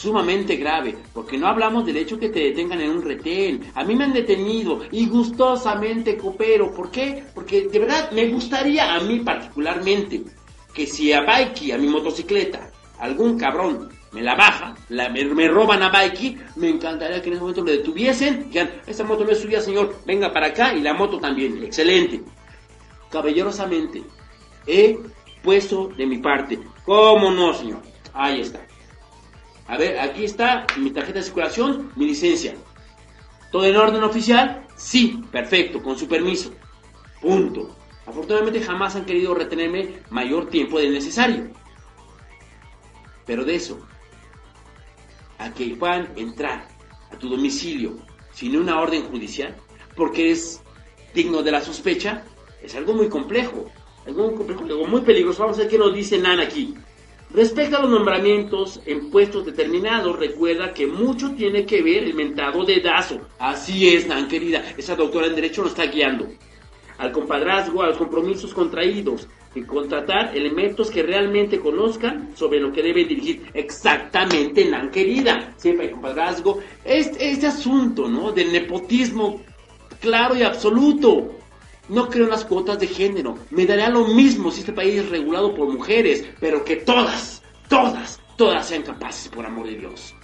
[0.00, 3.70] Sumamente grave, porque no hablamos del hecho que te detengan en un retén.
[3.74, 6.72] A mí me han detenido y gustosamente coopero.
[6.72, 7.22] ¿Por qué?
[7.34, 10.22] Porque de verdad me gustaría a mí particularmente
[10.72, 15.90] que si a Baiki, a mi motocicleta, algún cabrón me la baja, me, roban a
[15.90, 19.60] Baiki, me encantaría que en ese momento lo detuviesen, digan, esta moto no es suya,
[19.60, 22.22] señor, venga para acá y la moto también, excelente.
[23.10, 24.02] Caballerosamente,
[24.66, 24.98] he
[25.42, 26.58] puesto de mi parte.
[26.86, 27.82] ¿Cómo no, señor?
[28.14, 28.69] Ahí está.
[29.70, 32.56] A ver, aquí está mi tarjeta de circulación, mi licencia.
[33.52, 34.66] ¿Todo en orden oficial?
[34.74, 36.52] Sí, perfecto, con su permiso.
[37.20, 37.76] Punto.
[38.04, 41.50] Afortunadamente jamás han querido retenerme mayor tiempo del necesario.
[43.24, 43.78] Pero de eso
[45.38, 46.66] a que puedan entrar
[47.12, 47.96] a tu domicilio
[48.32, 49.54] sin una orden judicial,
[49.94, 50.62] porque es
[51.14, 52.24] digno de la sospecha,
[52.60, 53.70] es algo muy complejo,
[54.04, 55.42] algo muy complejo, algo muy peligroso.
[55.42, 56.74] Vamos a ver qué nos dice Nan aquí.
[57.32, 62.64] Respecto a los nombramientos en puestos determinados, recuerda que mucho tiene que ver el mentado
[62.64, 63.20] dedazo.
[63.38, 66.26] Así es, Nan, querida, esa doctora en Derecho nos está guiando.
[66.98, 72.82] Al compadrazgo, a los compromisos contraídos, y contratar elementos que realmente conozcan sobre lo que
[72.82, 73.50] deben dirigir.
[73.54, 75.54] Exactamente, Nan querida.
[75.56, 76.60] Siempre hay compadrazgo.
[76.84, 78.32] Este, este asunto, ¿no?
[78.32, 79.40] Del nepotismo
[80.00, 81.39] claro y absoluto.
[81.90, 83.36] No creo en las cuotas de género.
[83.50, 88.20] Me daría lo mismo si este país es regulado por mujeres, pero que todas, todas,
[88.36, 90.14] todas sean capaces, por amor de Dios.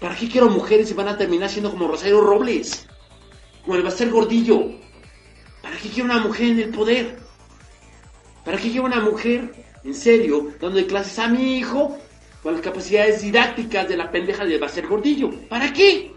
[0.00, 2.88] ¿Para qué quiero mujeres si van a terminar siendo como Rosario Robles?
[3.64, 4.64] Como el ser Gordillo.
[5.62, 7.18] ¿Para qué quiero una mujer en el poder?
[8.44, 9.54] ¿Para qué quiero una mujer,
[9.84, 11.96] en serio, dando clases a mi hijo
[12.42, 15.30] con las capacidades didácticas de la pendeja de ser Gordillo?
[15.48, 16.12] ¿Para qué?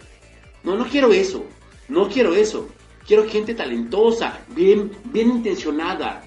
[0.63, 1.45] No, no quiero eso.
[1.87, 2.67] No quiero eso.
[3.07, 6.23] Quiero gente talentosa, bien, bien intencionada.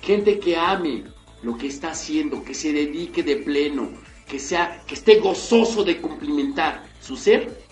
[0.00, 1.04] Gente que ame
[1.42, 3.90] lo que está haciendo, que se dedique de pleno,
[4.26, 7.62] que sea, que esté gozoso de cumplimentar su ser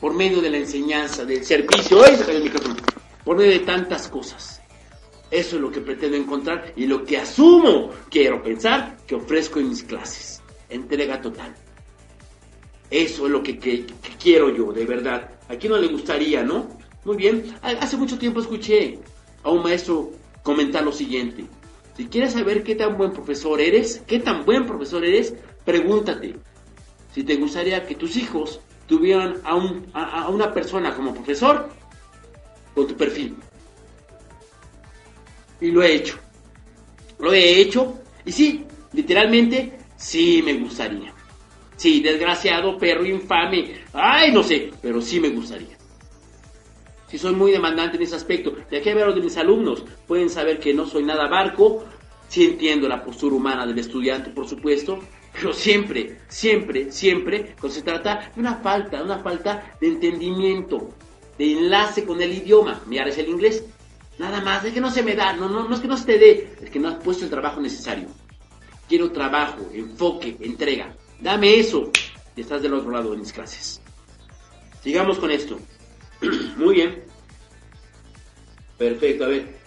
[0.00, 2.00] por medio de la enseñanza, del servicio,
[3.24, 4.60] por medio de tantas cosas.
[5.30, 9.68] Eso es lo que pretendo encontrar y lo que asumo, quiero pensar, que ofrezco en
[9.68, 10.42] mis clases.
[10.68, 11.54] Entrega total.
[12.90, 13.86] Eso es lo que,
[14.20, 15.30] quiero yo, de verdad.
[15.48, 16.78] ¿A quién no le gustaría, no?
[17.08, 17.56] Muy bien.
[17.62, 18.98] Hace mucho tiempo escuché
[19.42, 20.10] a un maestro
[20.42, 21.46] comentar lo siguiente.
[21.96, 25.32] Si quieres saber qué tan buen profesor eres, qué tan buen profesor eres,
[25.64, 26.34] pregúntate,
[27.14, 31.70] si te gustaría que tus hijos tuvieran a, un, a, una persona como profesor
[32.74, 33.36] con tu perfil.
[35.62, 36.18] Y lo he hecho.
[37.20, 38.00] Lo he hecho.
[38.26, 41.14] Y sí, literalmente, sí me gustaría.
[41.74, 43.76] Sí, desgraciado, perro infame.
[43.94, 45.77] Ay, no sé, pero sí me gustaría.
[47.08, 50.60] Si soy muy demandante en ese aspecto, ya que ver de mis alumnos pueden saber
[50.60, 51.84] que no soy nada barco,
[52.28, 54.98] sí entiendo la postura humana del estudiante, por supuesto,
[55.32, 60.90] pero siempre, siempre, siempre, cuando se trata de una falta, de una falta de entendimiento,
[61.38, 63.64] de enlace con el idioma, mira, es el inglés,
[64.18, 66.04] nada más, es que no se me da, no, no, no es que no se
[66.04, 68.08] te dé, es que no has puesto el trabajo necesario.
[68.88, 70.94] Quiero trabajo, enfoque, entrega.
[71.20, 71.90] Dame eso
[72.34, 73.80] y estás del otro lado de mis clases.
[74.82, 75.58] Sigamos con esto.
[76.56, 77.02] Muy bien.
[78.76, 79.58] Perfecto, a ver.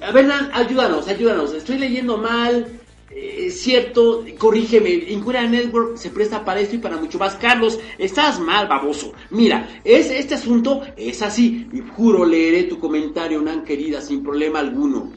[0.00, 1.52] A ver, ayúdanos, ayúdanos.
[1.52, 2.80] Estoy leyendo mal.
[3.10, 4.90] Eh, cierto, corrígeme.
[4.90, 7.36] Incuria Network se presta para esto y para mucho más.
[7.36, 9.12] Carlos, estás mal, baboso.
[9.30, 11.68] Mira, es, este asunto es así.
[11.72, 15.12] Y juro, leeré tu comentario, Nan querida, sin problema alguno.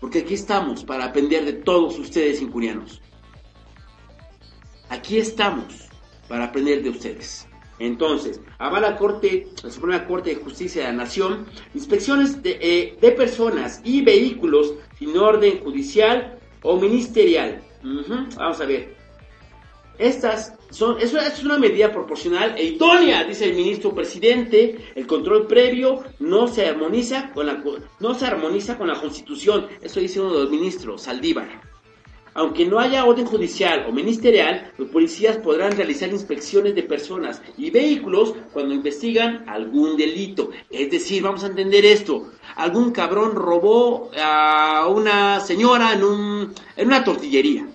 [0.00, 3.00] Porque aquí estamos para aprender de todos ustedes, incurianos.
[4.90, 5.88] Aquí estamos
[6.28, 7.47] para aprender de ustedes.
[7.78, 13.12] Entonces, avala Corte, la Suprema Corte de Justicia de la Nación, inspecciones de, eh, de
[13.12, 17.62] personas y vehículos sin orden judicial o ministerial.
[18.36, 18.96] Vamos a ver.
[19.98, 24.92] Estas son, eso es una medida proporcional e idónea, dice el ministro presidente.
[24.94, 27.62] El control previo no se armoniza con la,
[27.98, 29.66] no se armoniza con la Constitución.
[29.80, 31.67] Eso dice uno de los ministros, Saldívar.
[32.38, 37.70] Aunque no haya orden judicial o ministerial, los policías podrán realizar inspecciones de personas y
[37.70, 40.50] vehículos cuando investigan algún delito.
[40.70, 42.30] Es decir, vamos a entender esto.
[42.54, 47.66] Algún cabrón robó a una señora en, un, en una tortillería.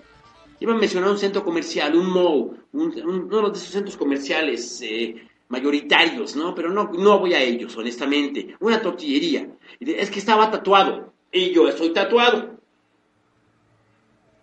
[0.61, 6.37] Iba a mencionar un centro comercial, un mall, uno de esos centros comerciales eh, mayoritarios,
[6.37, 6.55] ¿no?
[6.55, 8.55] Pero no, no voy a ellos, honestamente.
[8.61, 9.45] Una tortillería.
[9.81, 11.11] Es que estaba tatuado.
[11.33, 12.62] Y yo estoy tatuado.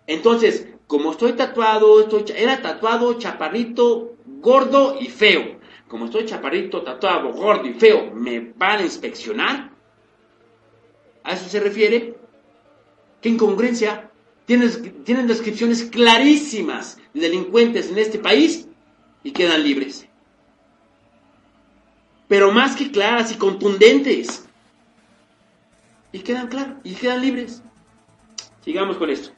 [0.07, 5.59] Entonces, como estoy tatuado, estoy, era tatuado, chaparrito, gordo y feo.
[5.87, 9.71] Como estoy chaparrito, tatuado, gordo y feo, ¿me van a inspeccionar?
[11.23, 12.15] ¿A eso se refiere?
[13.21, 14.09] ¿Qué incongruencia?
[14.45, 18.67] Tienen, descripciones clarísimas de delincuentes en este país
[19.23, 20.07] y quedan libres.
[22.27, 24.45] Pero más que claras y contundentes.
[26.11, 27.61] Y quedan claros, y quedan libres.
[28.63, 29.31] Sigamos con esto.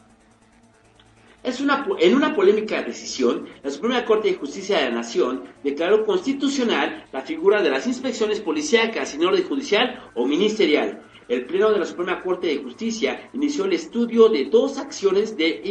[1.44, 6.06] Es una, en una polémica decisión, la Suprema Corte de Justicia de la Nación declaró
[6.06, 11.02] constitucional la figura de las inspecciones policíacas sin orden judicial o ministerial.
[11.28, 15.62] El Pleno de la Suprema Corte de Justicia inició el estudio de dos acciones de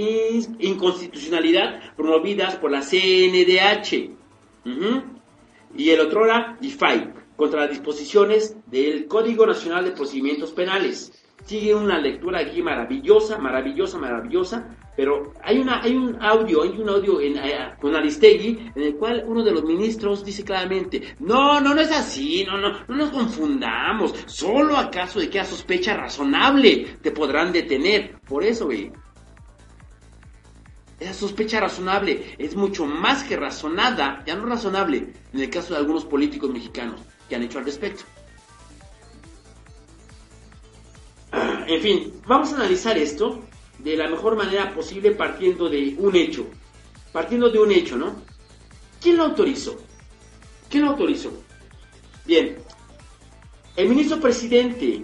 [0.59, 4.11] inconstitucionalidad promovidas por la CNDH
[5.77, 11.13] y el otro era IFAI contra las disposiciones del Código Nacional de Procedimientos Penales.
[11.45, 16.89] Sigue una lectura aquí maravillosa, maravillosa, maravillosa, pero hay, una, hay un audio, hay un
[16.89, 21.61] audio en, eh, con Aristegui en el cual uno de los ministros dice claramente, no,
[21.61, 25.97] no, no es así, no, no, no nos confundamos, solo acaso de que a sospecha
[25.97, 28.21] razonable te podrán detener.
[28.27, 28.93] Por eso, güey,
[31.01, 35.81] esa sospecha razonable es mucho más que razonada, ya no razonable, en el caso de
[35.81, 38.05] algunos políticos mexicanos que han hecho al respecto.
[41.67, 43.41] En fin, vamos a analizar esto
[43.79, 46.47] de la mejor manera posible partiendo de un hecho.
[47.13, 48.15] Partiendo de un hecho, ¿no?
[49.01, 49.77] ¿Quién lo autorizó?
[50.69, 51.33] ¿Quién lo autorizó?
[52.25, 52.57] Bien,
[53.77, 55.03] el ministro presidente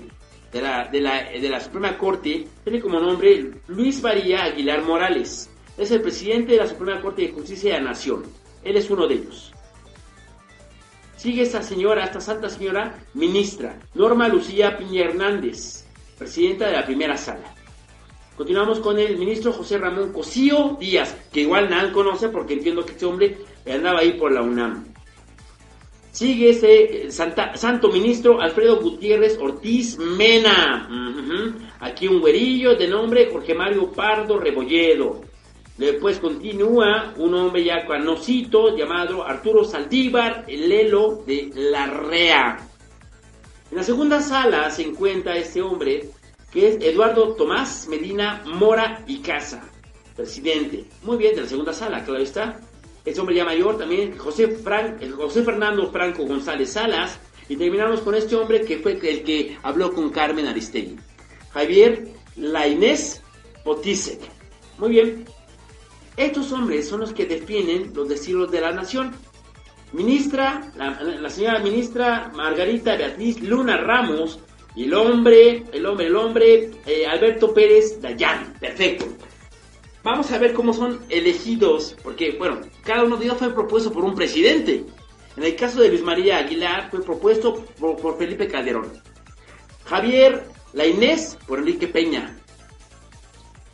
[0.53, 5.51] de la, de la, de la Suprema Corte tiene como nombre Luis María Aguilar Morales.
[5.77, 8.25] Es el presidente de la Suprema Corte de Justicia de la Nación.
[8.63, 9.53] Él es uno de ellos.
[11.17, 15.88] Sigue esta señora, esta santa señora, ministra, Norma Lucía Piña Hernández,
[16.19, 17.55] presidenta de la primera sala.
[18.37, 22.93] Continuamos con el ministro José Ramón Cosío Díaz, que igual nadie conoce porque entiendo que
[22.93, 24.87] este hombre andaba ahí por la UNAM.
[26.13, 30.89] Sigue ese eh, santo ministro Alfredo Gutiérrez Ortiz Mena.
[31.81, 35.21] Aquí un güerillo de nombre Jorge Mario Pardo Rebolledo.
[35.77, 42.68] Después continúa un hombre ya conocido llamado Arturo Saldívar Lelo de Larrea.
[43.71, 46.09] En la segunda sala se encuentra este hombre
[46.51, 49.63] que es Eduardo Tomás Medina Mora y Casa,
[50.17, 50.87] presidente.
[51.03, 52.61] Muy bien, de la segunda sala, claro está.
[53.05, 57.19] Este hombre ya mayor también, José, Fran, José Fernando Franco González Salas.
[57.51, 60.97] Y terminamos con este hombre que fue el que habló con Carmen Aristegui.
[61.53, 63.23] Javier Lainés
[63.65, 64.21] Potisek.
[64.79, 65.25] Muy bien.
[66.17, 69.15] Estos hombres son los que definen los destinos de la nación.
[69.93, 74.39] Ministra, la, señora ministra Margarita Beatriz Luna Ramos
[74.75, 78.55] y el hombre, el hombre, el hombre, eh, Alberto Pérez Dayan.
[78.61, 79.07] Perfecto.
[80.05, 84.05] Vamos a ver cómo son elegidos, porque, bueno, cada uno de ellos fue propuesto por
[84.05, 84.85] un presidente.
[85.37, 88.93] En el caso de Luis María Aguilar fue propuesto por, Felipe Calderón.
[89.85, 92.37] Javier La Inés por Enrique Peña,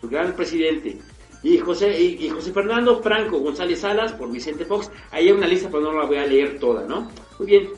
[0.01, 0.99] su gran presidente.
[1.45, 4.91] Y José, y, José Fernando Franco González Salas por Vicente Fox.
[5.13, 7.09] Ahí hay una lista, pero no la voy a leer toda, ¿no?
[7.39, 7.69] Muy bien.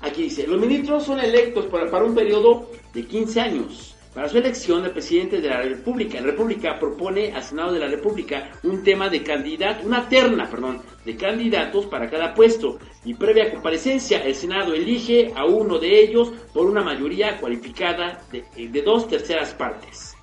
[0.00, 4.38] Aquí dice, los ministros son electos para, para un periodo de 15 años para su
[4.38, 8.84] elección, el presidente de la República, la República propone al Senado de la República un
[8.84, 14.36] tema de candidato, una terna, perdón, de candidatos para cada puesto y previa comparecencia el
[14.36, 20.13] Senado elige a uno de ellos por una mayoría cualificada de, de dos terceras partes.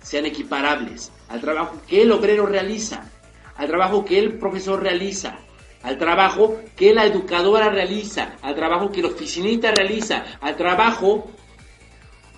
[0.00, 3.10] sean equiparables al trabajo que el obrero realiza,
[3.56, 5.38] al trabajo que el profesor realiza,
[5.82, 11.30] al trabajo que la educadora realiza, al trabajo que el oficinista realiza, al trabajo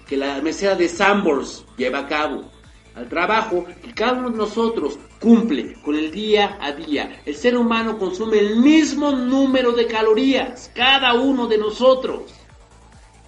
[0.06, 2.50] que la mesera de Sambors lleva a cabo,
[2.94, 7.22] al trabajo que cada uno de nosotros cumple con el día a día.
[7.24, 12.32] El ser humano consume el mismo número de calorías, cada uno de nosotros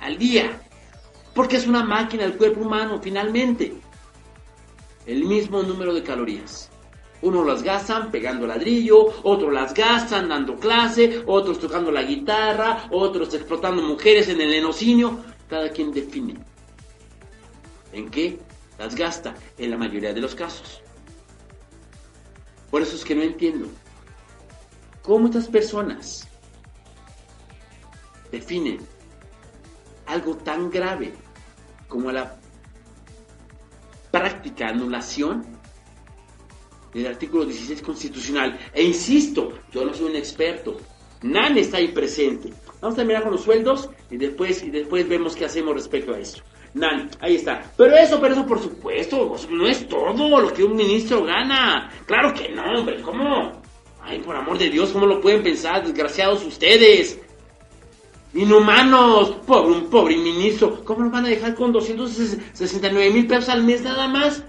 [0.01, 0.61] al día.
[1.35, 3.75] Porque es una máquina el cuerpo humano, finalmente.
[5.07, 6.71] El mismo número de calorías.
[7.23, 13.33] Uno las gastan pegando ladrillo, otros las gastan dando clase, otros tocando la guitarra, otros
[13.35, 15.25] explotando mujeres en el enocinio.
[15.49, 16.37] Cada quien define
[17.93, 18.39] en qué
[18.79, 20.83] las gasta en la mayoría de los casos.
[22.71, 23.69] Por eso es que no entiendo
[25.03, 26.29] cómo estas personas
[28.31, 28.79] definen
[30.07, 31.15] algo tan grave
[31.89, 32.37] como la
[34.11, 35.56] práctica anulación
[36.97, 38.59] del artículo 16 constitucional.
[38.73, 40.79] E insisto, yo no soy un experto.
[41.23, 42.51] Nan está ahí presente.
[42.81, 46.19] Vamos a terminar con los sueldos y después, y después vemos qué hacemos respecto a
[46.19, 46.43] esto.
[46.75, 47.71] Nan, ahí está.
[47.77, 51.91] Pero eso, pero eso por supuesto, no es todo lo que un ministro gana.
[52.07, 53.63] Claro que no, hombre, ¿cómo?
[54.03, 57.19] Ay, por amor de Dios, ¿cómo lo pueden pensar, desgraciados ustedes?
[58.35, 63.65] Inhumanos, pobre, un pobre ministro, ¿cómo lo van a dejar con 269 mil pesos al
[63.65, 64.45] mes nada más?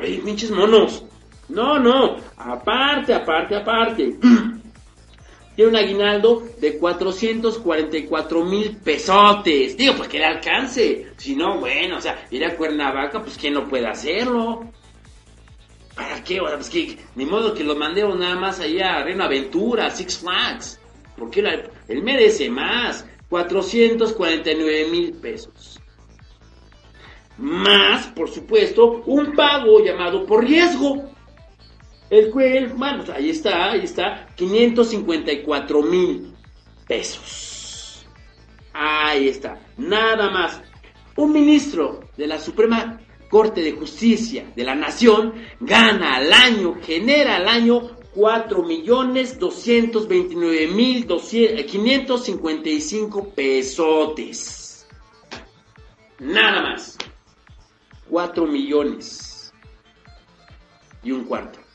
[0.00, 1.04] Ay, pinches monos.
[1.48, 4.16] No, no, aparte, aparte, aparte.
[5.56, 9.76] Tiene un aguinaldo de 444 mil pesotes.
[9.76, 11.12] Digo, pues que le alcance.
[11.16, 14.70] Si no, bueno, o sea, ir a Cuernavaca, pues quién no puede hacerlo.
[15.96, 16.40] ¿Para qué?
[16.40, 16.70] O sea, pues
[17.16, 20.80] ni modo que lo mandemos nada más allá a Reino Aventura, Six Flags.
[21.16, 21.40] Porque
[21.88, 23.04] él merece más.
[23.28, 25.80] 449 mil pesos.
[27.36, 31.10] Más, por supuesto, un pago llamado por riesgo.
[32.10, 36.34] El bueno, pues ahí está, ahí está, 554 mil
[36.86, 38.06] pesos.
[38.72, 40.62] Ahí está, nada más.
[41.16, 42.98] Un ministro de la Suprema
[43.28, 50.68] Corte de Justicia de la Nación gana al año, genera al año 4 millones 229
[50.68, 54.86] mil 555 pesotes.
[56.18, 56.96] Nada más.
[58.08, 59.52] 4 millones
[61.02, 61.67] y un cuarto.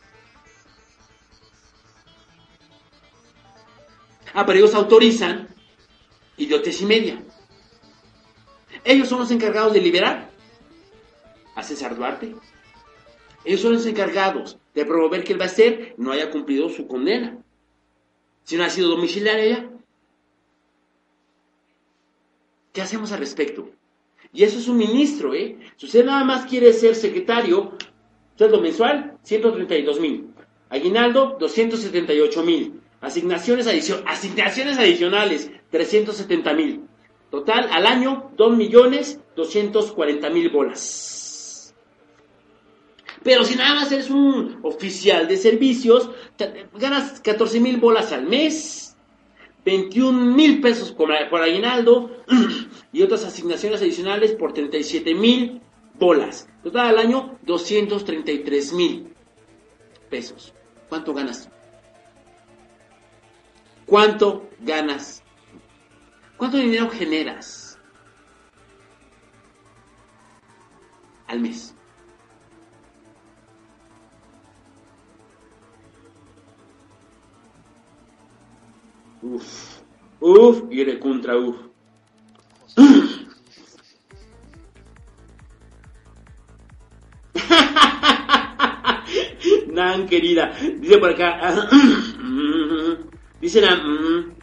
[4.34, 5.48] Ah, pero ellos autorizan
[6.38, 7.24] idiotes y media.
[8.84, 10.32] Ellos son los encargados de liberar.
[11.56, 12.36] a César Duarte.
[13.46, 17.38] Ellos son los encargados de promover que el Baster no haya cumplido su condena.
[18.44, 19.70] Si no ha sido domiciliaria.
[22.72, 23.70] ¿Qué hacemos al respecto?
[24.34, 25.60] Y eso es un ministro, ¿eh?
[25.78, 27.78] Si usted nada más quiere ser secretario,
[28.36, 30.34] sueldo mensual, 132 mil.
[30.70, 32.82] Aguinaldo, 278 mil.
[33.04, 33.68] Asignaciones,
[34.06, 36.88] asignaciones adicionales, 370 mil.
[37.30, 41.74] Total, al año, 2 millones 240 mil bolas.
[43.24, 46.10] Pero si nada más eres un oficial de servicios,
[46.76, 48.96] ganas 14 mil bolas al mes,
[49.66, 52.12] 21 mil pesos por, por aguinaldo
[52.94, 55.62] y otras asignaciones adicionales por 37 mil
[56.00, 56.48] bolas.
[56.64, 59.14] Total al año, 233 mil
[60.10, 60.54] pesos.
[60.90, 61.50] ¿Cuánto ganas?
[63.94, 65.22] ¿Cuánto ganas
[66.36, 67.78] ¿Cuánto dinero generas
[71.28, 71.76] al mes?
[79.22, 79.78] Uf,
[80.20, 81.56] uf, y de contra uf.
[89.68, 91.70] Nan, querida, dice por acá,
[93.44, 94.34] dice Nan,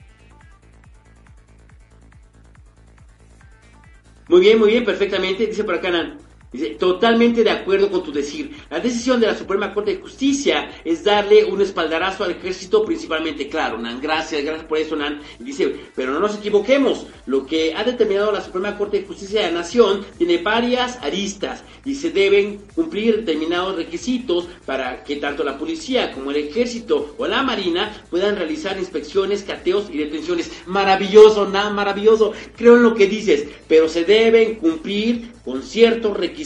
[4.28, 5.46] Muy bien, muy bien, perfectamente.
[5.46, 6.18] Dice por acá, Nan.
[6.52, 8.50] Dice, totalmente de acuerdo con tu decir.
[8.70, 13.48] La decisión de la Suprema Corte de Justicia es darle un espaldarazo al ejército principalmente.
[13.48, 15.20] Claro, Nan, gracias, gracias por eso, Nan.
[15.38, 17.06] dice, pero no nos equivoquemos.
[17.26, 21.62] Lo que ha determinado la Suprema Corte de Justicia de la Nación tiene varias aristas
[21.84, 27.28] y se deben cumplir determinados requisitos para que tanto la policía como el ejército o
[27.28, 30.50] la marina puedan realizar inspecciones, cateos y detenciones.
[30.66, 32.32] Maravilloso, Nan, maravilloso.
[32.56, 36.39] Creo en lo que dices, pero se deben cumplir con ciertos requisitos,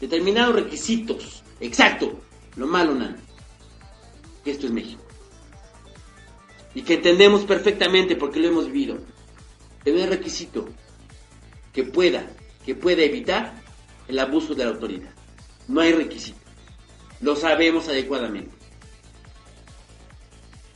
[0.00, 1.42] determinados requisitos.
[1.60, 2.20] Exacto.
[2.56, 3.16] Lo malo, Nan,
[4.44, 5.02] que esto es México.
[6.74, 8.98] Y que entendemos perfectamente porque lo hemos vivido.
[9.84, 10.68] Debe requisito
[11.72, 12.30] que pueda,
[12.64, 13.54] que pueda evitar
[14.08, 15.10] el abuso de la autoridad.
[15.68, 16.38] No hay requisito.
[17.20, 18.54] Lo sabemos adecuadamente.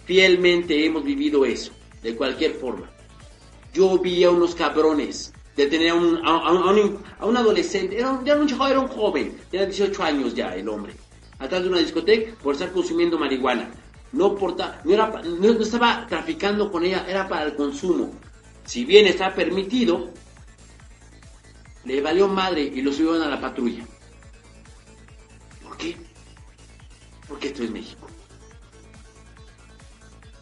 [0.04, 1.72] Fielmente hemos vivido eso,
[2.02, 2.88] de cualquier forma.
[3.74, 8.38] Yo vi a unos cabrones de tener a un, a, un, adolescente, era, un, era
[8.38, 10.92] un era un joven, tenía 18 años ya el hombre,
[11.38, 13.70] atrás de una discoteca por estar consumiendo marihuana.
[14.12, 18.12] No, porta, no, estaba traficando con ella, era para el consumo.
[18.64, 20.10] Si bien está permitido,
[21.84, 23.84] le valió madre y lo subieron a la patrulla.
[25.62, 25.96] ¿Por qué?
[27.28, 28.06] Porque esto es México.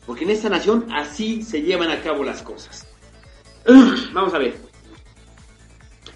[0.07, 2.87] Porque en esta nación así se llevan a cabo las cosas.
[4.13, 4.74] Vamos a ver.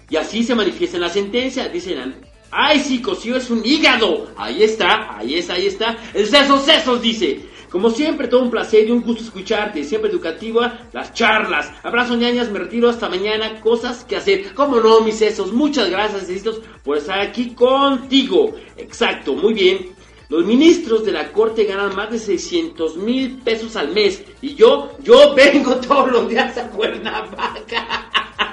[0.09, 1.67] Y así se manifiesta en la sentencia.
[1.69, 2.15] Dicen,
[2.51, 4.27] ay, sí, Cosío es un hígado.
[4.37, 5.97] Ahí está, ahí está, ahí está.
[6.13, 7.47] El sesos, sesos, dice.
[7.69, 9.83] Como siempre, todo un placer y un gusto escucharte.
[9.83, 11.71] Siempre educativa, las charlas.
[11.83, 13.61] Abrazo, ñañas, me retiro hasta mañana.
[13.61, 14.53] Cosas que hacer.
[14.55, 15.53] Como no, mis sesos.
[15.53, 18.55] Muchas gracias, sesos, por estar aquí contigo.
[18.75, 19.99] Exacto, muy bien.
[20.29, 24.23] Los ministros de la corte ganan más de 600 mil pesos al mes.
[24.41, 28.09] Y yo, yo vengo todos los días a Cuernavaca.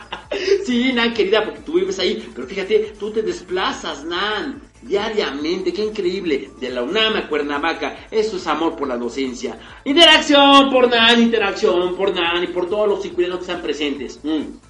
[0.64, 2.28] Sí, Nan, querida, porque tú vives ahí.
[2.34, 5.72] Pero fíjate, tú te desplazas, Nan, diariamente.
[5.72, 6.51] Qué increíble.
[6.61, 8.06] De la UNAM a Cuernavaca.
[8.10, 9.59] Eso es amor por la docencia.
[9.85, 14.20] Interacción por Nan, interacción por Nan y por todos los circuitos que están presentes.
[14.23, 14.66] Mm.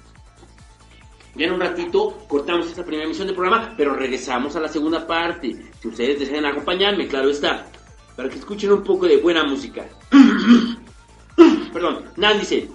[1.37, 5.55] Bien, un ratito cortamos esta primera emisión del programa, pero regresamos a la segunda parte.
[5.79, 7.67] Si ustedes desean acompañarme, claro está,
[8.15, 9.87] para que escuchen un poco de buena música.
[11.73, 12.67] Perdón, Nan dice,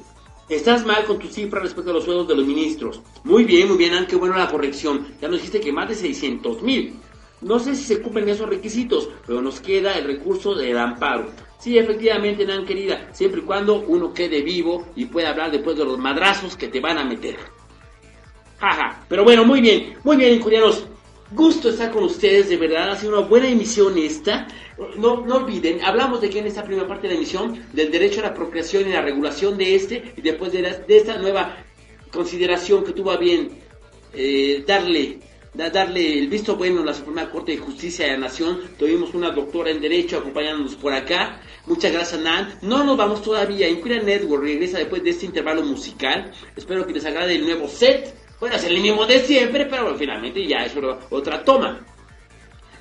[0.52, 3.00] Estás mal con tu cifra respecto a los sueldos de los ministros.
[3.24, 5.06] Muy bien, muy bien, qué bueno la corrección.
[5.18, 6.94] Ya nos dijiste que más de 600 mil.
[7.40, 11.30] No sé si se cumplen esos requisitos, pero nos queda el recurso del amparo.
[11.58, 15.86] Sí, efectivamente, Nan querida, siempre y cuando uno quede vivo y pueda hablar después de
[15.86, 17.38] los madrazos que te van a meter.
[18.58, 20.86] Jaja, pero bueno, muy bien, muy bien, incurianos.
[21.34, 24.46] Gusto estar con ustedes, de verdad, ha sido una buena emisión esta.
[24.96, 28.20] No, no olviden, hablamos de que en esta primera parte de la emisión, del derecho
[28.20, 31.56] a la procreación y la regulación de este, y después de, de esta nueva
[32.12, 33.50] consideración que tuvo a bien
[34.12, 35.20] eh, darle,
[35.54, 38.60] darle el visto bueno a la Suprema Corte de Justicia de la Nación.
[38.78, 41.40] Tuvimos una doctora en Derecho acompañándonos por acá.
[41.66, 42.59] Muchas gracias, Nan.
[42.60, 43.68] No nos vamos todavía.
[43.68, 46.30] Inquiria Network regresa después de este intervalo musical.
[46.56, 50.44] Espero que les agrade el nuevo set bueno, es el mismo de siempre, pero finalmente
[50.44, 50.74] ya es
[51.10, 51.78] otra toma.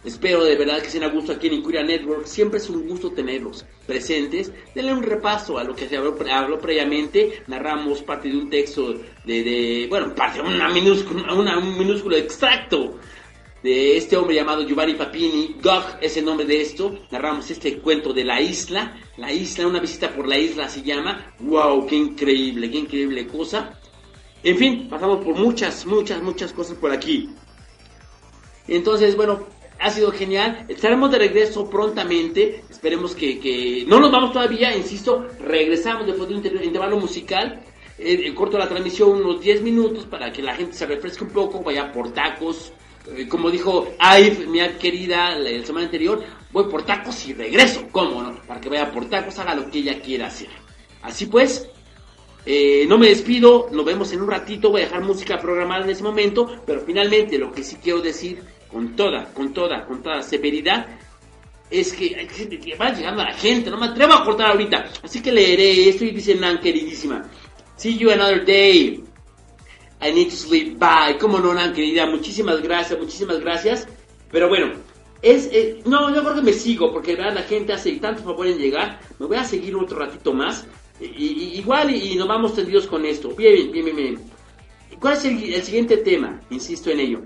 [0.03, 2.25] Espero de verdad que sea un gusto aquí en Incuria Network.
[2.25, 4.51] Siempre es un gusto tenerlos presentes.
[4.73, 6.17] Denle un repaso a lo que se habló,
[6.59, 7.43] previamente.
[7.45, 12.97] Narramos parte de un texto de, bueno, parte de una un minúsculo extracto
[13.61, 15.57] de este hombre llamado Giovanni Papini.
[15.61, 16.97] Gog es el nombre de esto.
[17.11, 18.97] Narramos este cuento de la isla.
[19.17, 21.35] La isla, una visita por la isla se llama.
[21.37, 21.85] ¡Wow!
[21.85, 22.71] ¡Qué increíble!
[22.71, 23.77] ¡Qué increíble cosa!
[24.43, 27.29] En fin, pasamos por muchas, muchas, muchas cosas por aquí.
[28.67, 29.45] Entonces, bueno,
[29.79, 30.65] ha sido genial.
[30.67, 32.63] Estaremos de regreso prontamente.
[32.69, 37.61] Esperemos que, no nos vamos todavía, insisto, regresamos después de un intervalo musical.
[37.97, 41.31] Eh, eh, corto la transmisión unos 10 minutos para que la gente se refresque un
[41.31, 42.73] poco, vaya por tacos.
[43.15, 47.87] Eh, como dijo Aif, mi querida, la semana anterior, voy por tacos y regreso.
[47.91, 48.35] ¿Cómo no?
[48.47, 50.49] Para que vaya por tacos, haga lo que ella quiera hacer.
[51.01, 51.67] Así pues,
[52.45, 56.03] no me despido, nos vemos en un ratito, voy a dejar música programada en ese
[56.03, 58.41] momento, pero finalmente lo que sí quiero decir
[58.71, 60.87] con toda, con toda, con toda severidad,
[61.71, 64.89] es que, que va llegando a la gente, no me atrevo a cortar ahorita.
[65.03, 67.23] Así que leeré esto y dice Nan, queridísima.
[67.77, 69.03] See you another day.
[70.01, 70.77] I need to sleep.
[70.77, 71.17] Bye.
[71.19, 72.05] Como no, Nan, querida.
[72.05, 73.87] Muchísimas gracias, muchísimas gracias.
[74.29, 74.73] Pero bueno,
[75.21, 75.49] es,
[75.85, 77.35] no, yo creo que me sigo, porque ¿verdad?
[77.35, 78.99] la gente hace tanto favor en llegar.
[79.17, 80.67] Me voy a seguir otro ratito más.
[81.01, 83.29] Y, igual y, nos vamos tendidos con esto.
[83.29, 84.19] Bien, bien, bien, bien.
[84.99, 86.39] ¿Cuál es el siguiente tema?
[86.51, 87.21] Insisto en ello.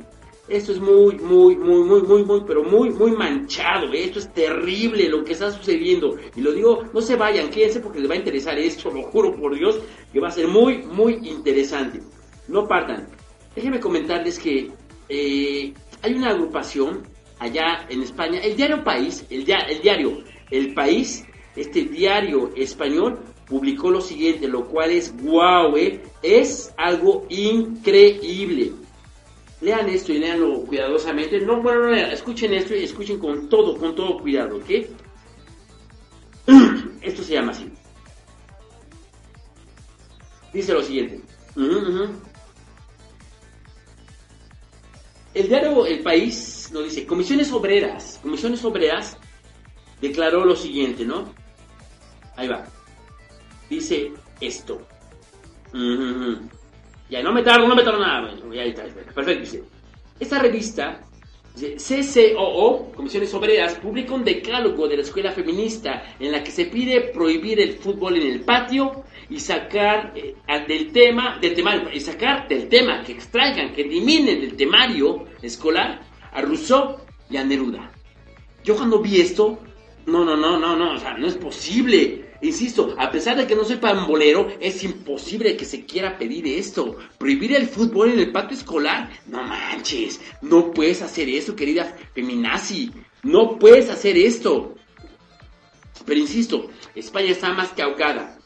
[0.48, 3.92] Esto es muy, muy, muy, muy, muy, muy, pero muy, muy manchado.
[3.94, 4.06] ¿eh?
[4.06, 6.16] Esto es terrible lo que está sucediendo.
[6.36, 9.36] Y lo digo, no se vayan, quédense porque les va a interesar esto, lo juro
[9.36, 9.80] por Dios,
[10.14, 12.00] que va a ser muy, muy interesante.
[12.48, 13.08] No partan.
[13.56, 14.72] Déjenme comentarles que
[15.10, 17.04] eh, hay una agrupación
[17.40, 21.26] allá en España, el diario País, el, el diario El País,
[21.56, 26.02] este diario español, publicó lo siguiente, lo cual es guau, ¿eh?
[26.22, 28.74] es algo increíble.
[29.62, 31.40] Lean esto y leanlo cuidadosamente.
[31.40, 34.70] No, bueno, no escuchen esto y escuchen con todo, con todo cuidado, ¿ok?
[37.02, 37.72] Esto se llama así.
[40.54, 41.22] Dice lo siguiente.
[45.34, 49.18] El diario El País nos dice, Comisiones Obreras, Comisiones Obreras
[50.02, 51.34] declaró lo siguiente, ¿no?
[52.36, 52.66] Ahí va.
[53.70, 54.12] Dice
[54.42, 54.82] esto.
[57.10, 58.34] Ya, no me tardo, no me tardo nada.
[58.54, 59.42] ya está, perfecto.
[59.42, 59.64] Dice,
[60.20, 61.02] esta revista,
[61.56, 67.02] CCOO, Comisiones Obreras, publica un decálogo de la escuela feminista en la que se pide
[67.14, 70.36] prohibir el fútbol en el patio y sacar eh,
[70.68, 76.02] del tema, del temario, y sacar del tema, que extraigan, que eliminen del temario escolar
[76.32, 76.98] a Rousseau
[77.30, 77.92] y a Neruda.
[78.64, 79.60] Yo cuando vi esto,
[80.06, 82.25] no, no, no, no, no, o sea, no es posible.
[82.42, 86.98] Insisto, a pesar de que no soy pambolero, es imposible que se quiera pedir esto.
[87.18, 89.10] Prohibir el fútbol en el patio escolar.
[89.28, 92.92] No manches, no puedes hacer eso, querida feminazi.
[93.24, 94.76] No puedes hacer esto.
[96.06, 98.38] Pero insisto, España está más que ahogada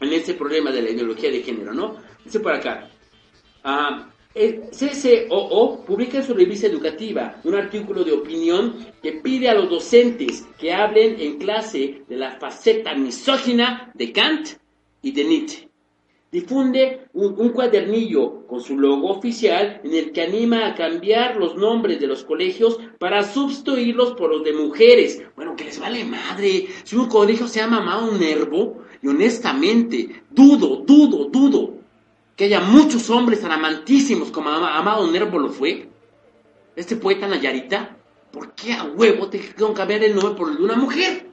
[0.00, 1.96] en ese problema de la ideología de género, ¿no?
[2.24, 2.90] Dice por acá.
[3.64, 9.54] Ah, el CCOO publica en su revista educativa un artículo de opinión que pide a
[9.54, 14.48] los docentes que hablen en clase de la faceta misógina de Kant
[15.02, 15.68] y de Nietzsche.
[16.30, 22.00] Difunde un, cuadernillo con su logo oficial en el que anima a cambiar los nombres
[22.00, 25.22] de los colegios para sustituirlos por los de mujeres.
[25.36, 26.68] Bueno, que les vale madre.
[26.84, 31.81] Si un colegio se llama Amado Nervo, y honestamente, dudo, dudo, dudo
[32.42, 35.88] que haya muchos hombres amantísimos como Amado Nervo lo fue,
[36.74, 37.96] este poeta Nayarita,
[38.32, 41.28] ¿por qué a huevo te que cambiar el nombre por el de una mujer?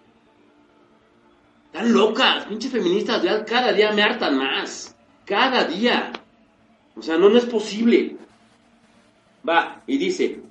[1.66, 4.96] Están locas, pinches feministas, cada día me hartan más.
[5.26, 6.12] Cada día.
[6.96, 8.16] O sea, no, no es posible.
[9.48, 10.42] Va, y dice,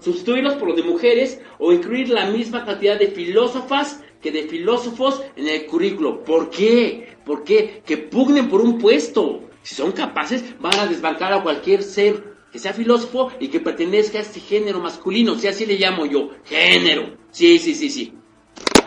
[0.00, 5.22] sustituirlos por los de mujeres o incluir la misma cantidad de filósofas que de filósofos
[5.36, 6.22] en el currículo.
[6.24, 7.16] ¿Por qué?
[7.24, 7.82] ¿Por qué?
[7.84, 9.48] Que pugnen por un puesto.
[9.62, 14.18] Si son capaces, van a desbancar a cualquier ser que sea filósofo y que pertenezca
[14.18, 17.16] a este género masculino, si así le llamo yo, género.
[17.30, 18.12] Sí, sí, sí, sí.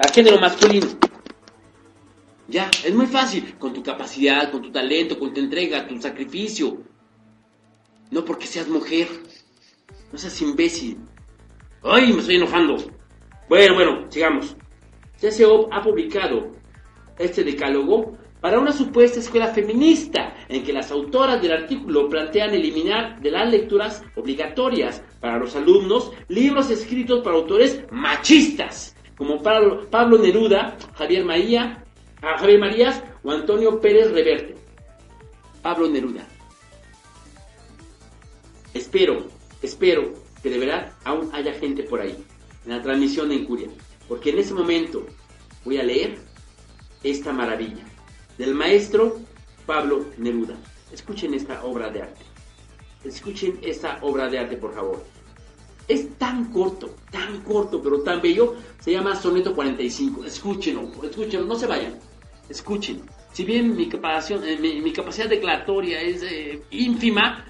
[0.04, 0.88] Al género masculino.
[2.48, 6.84] Ya, es muy fácil, con tu capacidad, con tu talento, con tu entrega, tu sacrificio.
[8.12, 9.08] No porque seas mujer.
[10.12, 10.98] No seas imbécil.
[11.82, 12.78] Ay, me estoy enojando.
[13.50, 14.56] Bueno, bueno, sigamos.
[15.24, 16.52] CCO ha publicado
[17.18, 23.22] este decálogo para una supuesta escuela feminista en que las autoras del artículo plantean eliminar
[23.22, 30.76] de las lecturas obligatorias para los alumnos libros escritos por autores machistas, como Pablo, Neruda,
[30.96, 31.86] Javier, María,
[32.22, 34.56] Javier Marías o Antonio Pérez Reverte.
[35.62, 36.28] Pablo Neruda.
[38.74, 39.28] Espero,
[39.62, 42.18] espero que de verdad aún haya gente por ahí,
[42.66, 43.70] en la transmisión de Incuria.
[44.08, 45.06] Porque en ese momento
[45.66, 46.18] voy a leer
[47.04, 47.84] esta maravilla
[48.38, 49.20] del maestro
[49.66, 50.56] Pablo Neruda.
[50.92, 52.26] Escuchen esta obra de arte.
[53.04, 55.04] Escuchen esta obra de arte, por favor.
[55.88, 58.56] Es tan corto, tan corto, pero tan bello.
[58.80, 60.24] Se llama Soneto 45.
[60.26, 62.00] Escúchenlo, escúchenlo, no se vayan.
[62.48, 63.02] Escuchen.
[63.34, 67.46] Si bien mi, capacidad, eh, mi, capacidad declaratoria es eh, ínfima,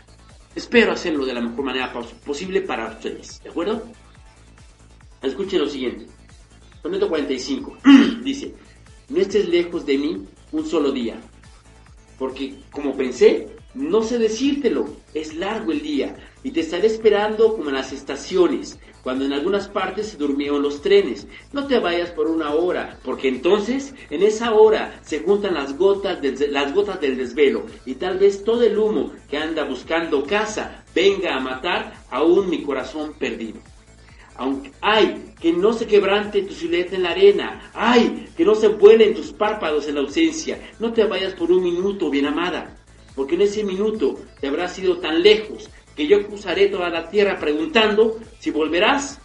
[0.56, 1.92] espero hacerlo de la mejor manera
[2.26, 3.44] posible para ustedes.
[3.44, 3.84] ¿De acuerdo?
[5.22, 6.08] Escuchen lo siguiente.
[6.84, 7.78] Soneto 45.
[8.24, 8.54] Dice,
[9.08, 11.16] no estés lejos de mí un solo día.
[12.20, 17.70] Porque como pensé, no sé decírtelo, es largo el día y te estaré esperando como
[17.70, 21.26] en las estaciones, cuando en algunas partes se durmieron los trenes.
[21.54, 26.20] No te vayas por una hora, porque entonces en esa hora se juntan las gotas,
[26.50, 31.34] las gotas del desvelo y tal vez todo el humo que anda buscando casa venga
[31.34, 33.73] a matar aún mi corazón perdido.
[34.36, 38.68] Aunque, ay, que no se quebrante tu silueta en la arena, ay, que no se
[38.68, 42.78] vuelen tus párpados en la ausencia, no te vayas por un minuto, bien amada,
[43.16, 47.40] porque en ese minuto te habrás ido tan lejos que yo cruzaré toda la tierra
[47.40, 49.20] preguntando si volverás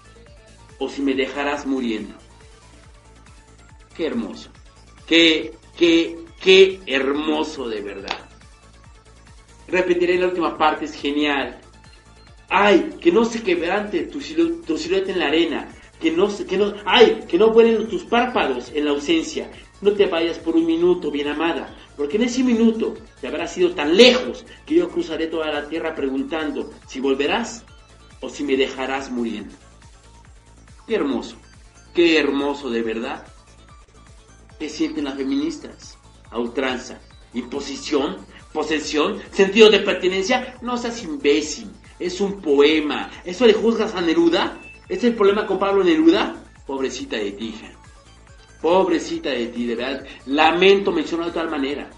[0.79, 2.15] o si me dejarás muriendo.
[3.97, 4.51] Qué hermoso,
[5.07, 8.29] qué, qué, qué hermoso de verdad.
[9.69, 11.61] Repetiré la última parte, es genial.
[12.49, 15.69] Ay, que no se quebrante tu, silueta en la arena,
[16.01, 19.51] que no, que no, ay, que no vuelen tus párpados en la ausencia.
[19.81, 23.73] No te vayas por un minuto, bien amada, porque en ese minuto te habrás ido
[23.75, 27.65] tan lejos que yo cruzaré toda la tierra preguntando si volverás
[28.21, 29.55] o si me dejarás muriendo.
[30.87, 31.37] Qué hermoso,
[31.95, 33.27] qué hermoso de verdad.
[34.59, 35.99] ¿Qué sienten las feministas?
[36.31, 36.39] A
[37.35, 38.17] imposición,
[38.53, 40.57] posesión, sentido de pertenencia.
[40.63, 43.11] No seas imbécil, es un poema.
[43.25, 44.59] ¿Eso le juzgas a Neruda?
[44.89, 46.37] ¿Es el problema con Pablo Neruda?
[46.67, 47.71] Pobrecita de ti, hija.
[48.61, 50.07] Pobrecita de ti, de verdad.
[50.27, 51.91] Lamento mencionar de tal manera.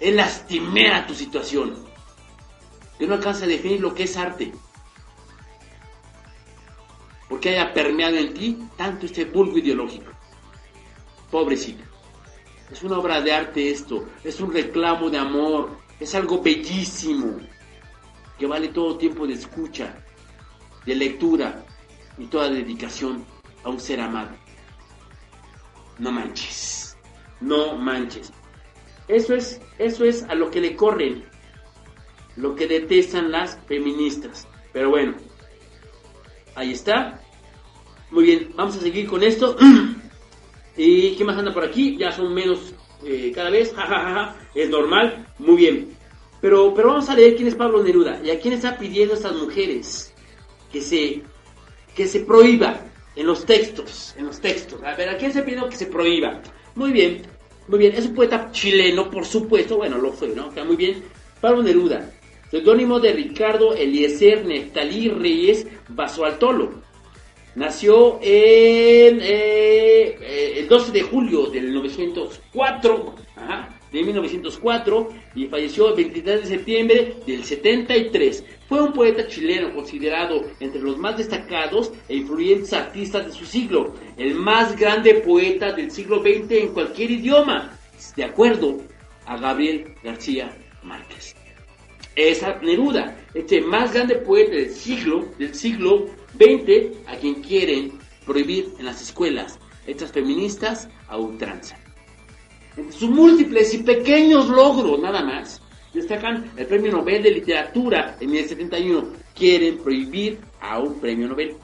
[0.00, 1.74] Es lastimera tu situación.
[2.98, 4.52] Que no alcanza a definir lo que es arte.
[7.28, 10.12] Porque haya permeado en ti tanto este vulgo ideológico.
[11.30, 11.84] Pobrecita.
[12.70, 14.06] Es una obra de arte esto.
[14.22, 15.78] Es un reclamo de amor.
[15.98, 17.38] Es algo bellísimo.
[18.38, 19.96] Que vale todo tiempo de escucha,
[20.84, 21.64] de lectura
[22.18, 23.24] y toda dedicación
[23.62, 24.44] a un ser amado
[25.98, 26.96] no manches,
[27.40, 28.32] no manches.
[29.08, 31.24] Eso es, eso es a lo que le corren,
[32.36, 34.48] lo que detestan las feministas.
[34.72, 35.14] Pero bueno,
[36.54, 37.20] ahí está.
[38.10, 39.56] Muy bien, vamos a seguir con esto.
[40.76, 41.96] ¿Y qué más anda por aquí?
[41.96, 42.74] Ya son menos
[43.04, 43.74] eh, cada vez,
[44.54, 45.96] es normal, muy bien.
[46.44, 49.16] Pero, pero vamos a leer quién es Pablo Neruda y a quién está pidiendo a
[49.16, 50.12] estas mujeres
[50.70, 51.22] que se,
[51.96, 52.82] que se prohíba
[53.16, 54.78] en los textos, en los textos.
[54.82, 56.42] A ver, ¿a quién se pide que se prohíba?
[56.74, 57.22] Muy bien,
[57.66, 57.94] muy bien.
[57.96, 59.78] Es un poeta chileno, por supuesto.
[59.78, 60.50] Bueno, lo fue, ¿no?
[60.50, 61.02] Está muy bien.
[61.40, 62.12] Pablo Neruda,
[62.50, 66.74] seudónimo de Ricardo Eliezer Neftalí Reyes Basualtolo.
[67.54, 73.14] Nació en eh, eh, el 12 de julio del 904.
[73.34, 78.44] Ajá de 1904 y falleció el 23 de septiembre del 73.
[78.68, 83.94] Fue un poeta chileno considerado entre los más destacados e influyentes artistas de su siglo,
[84.16, 87.78] el más grande poeta del siglo XX en cualquier idioma,
[88.16, 88.78] de acuerdo
[89.26, 90.50] a Gabriel García
[90.82, 91.36] Márquez.
[92.16, 96.06] Esa Neruda, este más grande poeta del siglo, del siglo
[96.36, 97.92] XX, a quien quieren
[98.26, 101.83] prohibir en las escuelas estas feministas a ultranza
[102.90, 105.60] sus múltiples y pequeños logros nada más,
[105.92, 109.08] destacan el Premio Nobel de Literatura en el 71.
[109.34, 111.56] Quieren prohibir a un premio Nobel.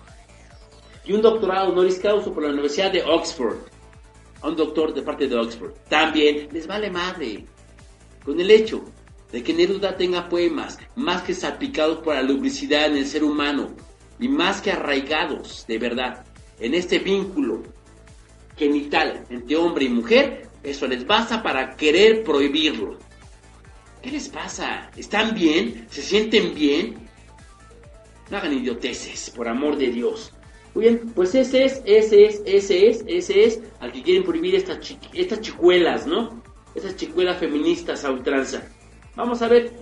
[1.05, 3.57] Y un doctorado honoris causa por la Universidad de Oxford.
[4.43, 5.73] A un doctor de parte de Oxford.
[5.89, 7.45] También les vale madre.
[8.25, 8.85] Con el hecho
[9.33, 13.71] de que Neruda tenga poemas más que salpicados por la lubricidad en el ser humano
[14.19, 16.25] y más que arraigados de verdad
[16.59, 17.63] en este vínculo
[18.57, 22.99] genital entre hombre y mujer, eso les basta para querer prohibirlo.
[24.03, 24.91] ¿Qué les pasa?
[24.97, 25.87] ¿Están bien?
[25.91, 27.09] ¿Se sienten bien?
[28.31, 30.33] No hagan idioteces, por amor de Dios.
[30.75, 34.55] Muy bien, pues ese es, ese es, ese es, ese es al que quieren prohibir
[34.55, 34.79] estas,
[35.13, 36.43] estas chicuelas, ¿no?
[36.75, 38.69] Esas chicuelas feministas a ultranza.
[39.17, 39.73] Vamos a ver,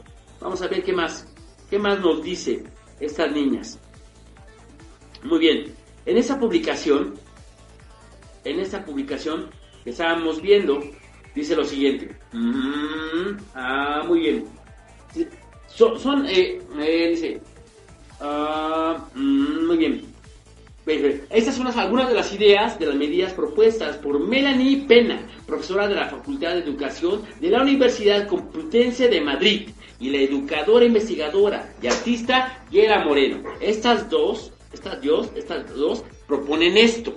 [0.40, 1.28] vamos a ver qué más,
[1.68, 2.64] qué más nos dice
[3.00, 3.78] estas niñas.
[5.22, 5.74] Muy bien,
[6.06, 7.14] en esa publicación,
[8.44, 9.50] en esa publicación
[9.89, 10.85] que estábamos viendo,
[11.35, 12.15] dice lo siguiente.
[12.32, 14.44] Mm, ah, muy bien.
[15.66, 17.40] Son, eh, eh, dice,
[18.20, 20.19] ah, mm, muy bien.
[21.31, 25.94] Estas son algunas de las ideas de las medidas propuestas por Melanie Pena, profesora de
[25.94, 29.69] la Facultad de Educación de la Universidad Complutense de Madrid,
[30.01, 33.43] y la educadora investigadora y artista Yera Moreno.
[33.60, 37.15] Estas dos estas dos, estas dos proponen esto.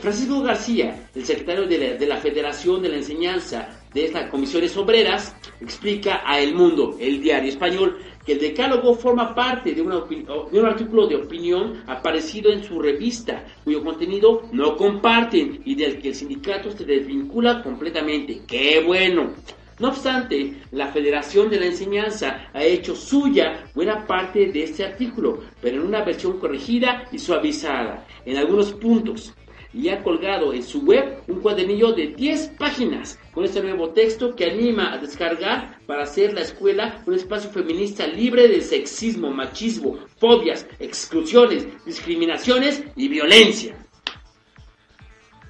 [0.00, 4.74] Francisco García, el secretario de la, de la, Federación de la Enseñanza de estas comisiones
[4.76, 10.60] obreras, explica a El Mundo, el diario español, que el decálogo forma parte de, de
[10.60, 16.08] un artículo de opinión aparecido en su revista, cuyo contenido no comparten y del que
[16.08, 18.40] el sindicato se desvincula completamente.
[18.46, 19.34] ¡Qué bueno!
[19.78, 25.40] No obstante, la Federación de la Enseñanza ha hecho suya buena parte de este artículo,
[25.60, 29.34] pero en una versión corregida y suavizada en algunos puntos
[29.72, 34.34] y ha colgado en su web un cuadernillo de 10 páginas con este nuevo texto
[34.34, 39.98] que anima a descargar para hacer la escuela un espacio feminista libre de sexismo, machismo,
[40.18, 43.76] fobias, exclusiones, discriminaciones y violencia.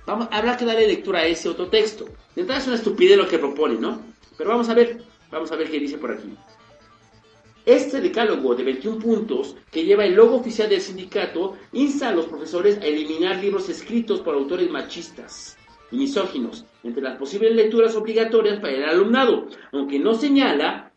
[0.06, 2.06] Vamos, habrá que darle lectura a ese otro texto.
[2.34, 4.02] De entrada es una estupidez lo que propone, ¿no?
[4.36, 6.34] Pero vamos a ver, vamos a ver qué dice por aquí.
[7.66, 12.26] Este decálogo de 21 puntos, que lleva el logo oficial del sindicato, insta a los
[12.26, 15.58] profesores a eliminar libros escritos por autores machistas
[15.92, 20.92] y misóginos entre las posibles lecturas obligatorias para el alumnado, aunque no señala,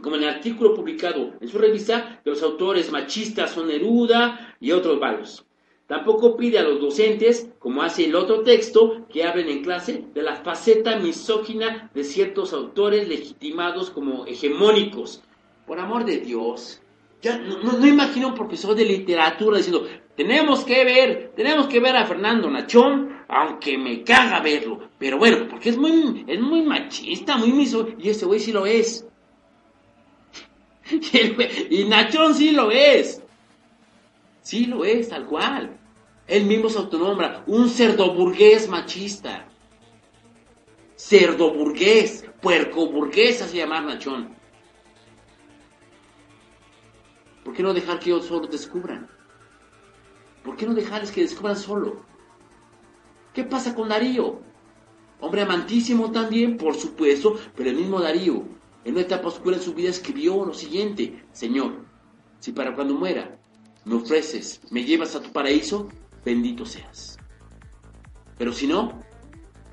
[0.00, 4.70] como en el artículo publicado en su revista, que los autores machistas son Neruda y
[4.72, 5.44] otros valos.
[5.88, 10.22] Tampoco pide a los docentes, como hace el otro texto, que hablen en clase de
[10.22, 15.24] la faceta misógina de ciertos autores legitimados como hegemónicos.
[15.70, 16.82] Por amor de Dios.
[17.22, 19.86] Ya no, imagino un profesor de literatura diciendo,
[20.16, 24.90] tenemos que ver, tenemos que ver a Fernando Nachón, aunque me caga verlo.
[24.98, 28.66] Pero bueno, porque es muy, es muy machista, muy miso, y este güey sí lo
[28.66, 29.06] es.
[31.70, 33.22] y Nachón sí lo es.
[34.42, 35.78] Sí lo es, tal cual.
[36.26, 39.46] Él mismo se autonombra un cerdo burgués machista.
[40.96, 44.39] Cerdo burgués, puerco burgués, así llamar Nachón.
[47.44, 49.08] ¿Por qué no dejar que ellos solo descubran?
[50.44, 52.02] ¿Por qué no dejarles que descubran solo?
[53.34, 54.40] ¿Qué pasa con Darío?
[55.20, 58.44] Hombre amantísimo también, por supuesto, pero el mismo Darío,
[58.84, 61.84] en una etapa oscura en su vida, escribió lo siguiente: Señor,
[62.38, 63.38] si para cuando muera
[63.84, 65.88] me ofreces, me llevas a tu paraíso,
[66.24, 67.18] bendito seas.
[68.38, 69.02] Pero si no,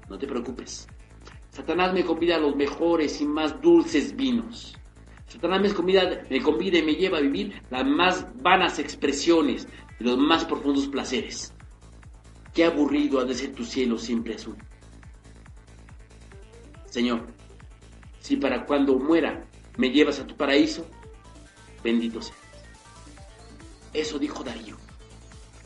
[0.09, 0.87] no te preocupes.
[1.49, 4.75] Satanás me convida a los mejores y más dulces vinos.
[5.27, 9.67] Satanás me convida, me convida y me lleva a vivir las más vanas expresiones
[9.99, 11.53] de los más profundos placeres.
[12.53, 14.55] Qué aburrido ha de ser tu cielo siempre azul.
[16.89, 17.27] Señor,
[18.21, 19.45] si para cuando muera
[19.77, 20.87] me llevas a tu paraíso,
[21.83, 22.37] bendito seas.
[23.93, 24.77] Eso dijo Darío.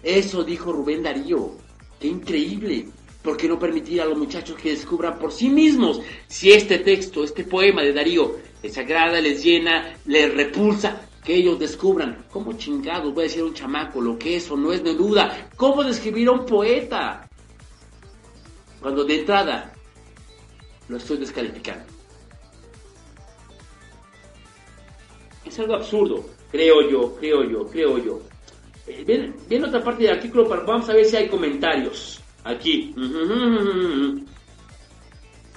[0.04, 1.52] Eso dijo Rubén Darío.
[2.00, 2.88] Qué increíble.
[3.22, 7.24] ¿Por qué no permitir a los muchachos que descubran por sí mismos si este texto,
[7.24, 11.08] este poema de Darío, les agrada, les llena, les repulsa?
[11.24, 14.74] Que ellos descubran cómo chingados voy a decir un chamaco lo que es o no
[14.74, 15.50] es Neruda.
[15.56, 17.30] ¿Cómo describir a un poeta?
[18.82, 19.72] Cuando de entrada
[20.88, 21.86] lo estoy descalificando.
[25.46, 28.22] Es algo absurdo, creo yo, creo yo, creo yo.
[29.06, 32.20] Bien, bien otra parte del artículo, vamos a ver si hay comentarios.
[32.44, 32.96] Aquí.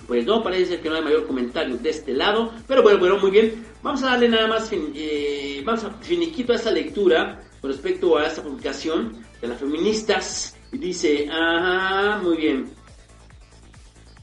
[0.07, 2.53] Pues no, parece que no hay mayor comentario de este lado.
[2.67, 3.65] Pero bueno, bueno, muy bien.
[3.83, 8.43] Vamos a darle nada más eh, vamos finiquito a esta lectura con respecto a esta
[8.43, 10.57] publicación de las feministas.
[10.73, 12.71] Y dice, ajá, muy bien.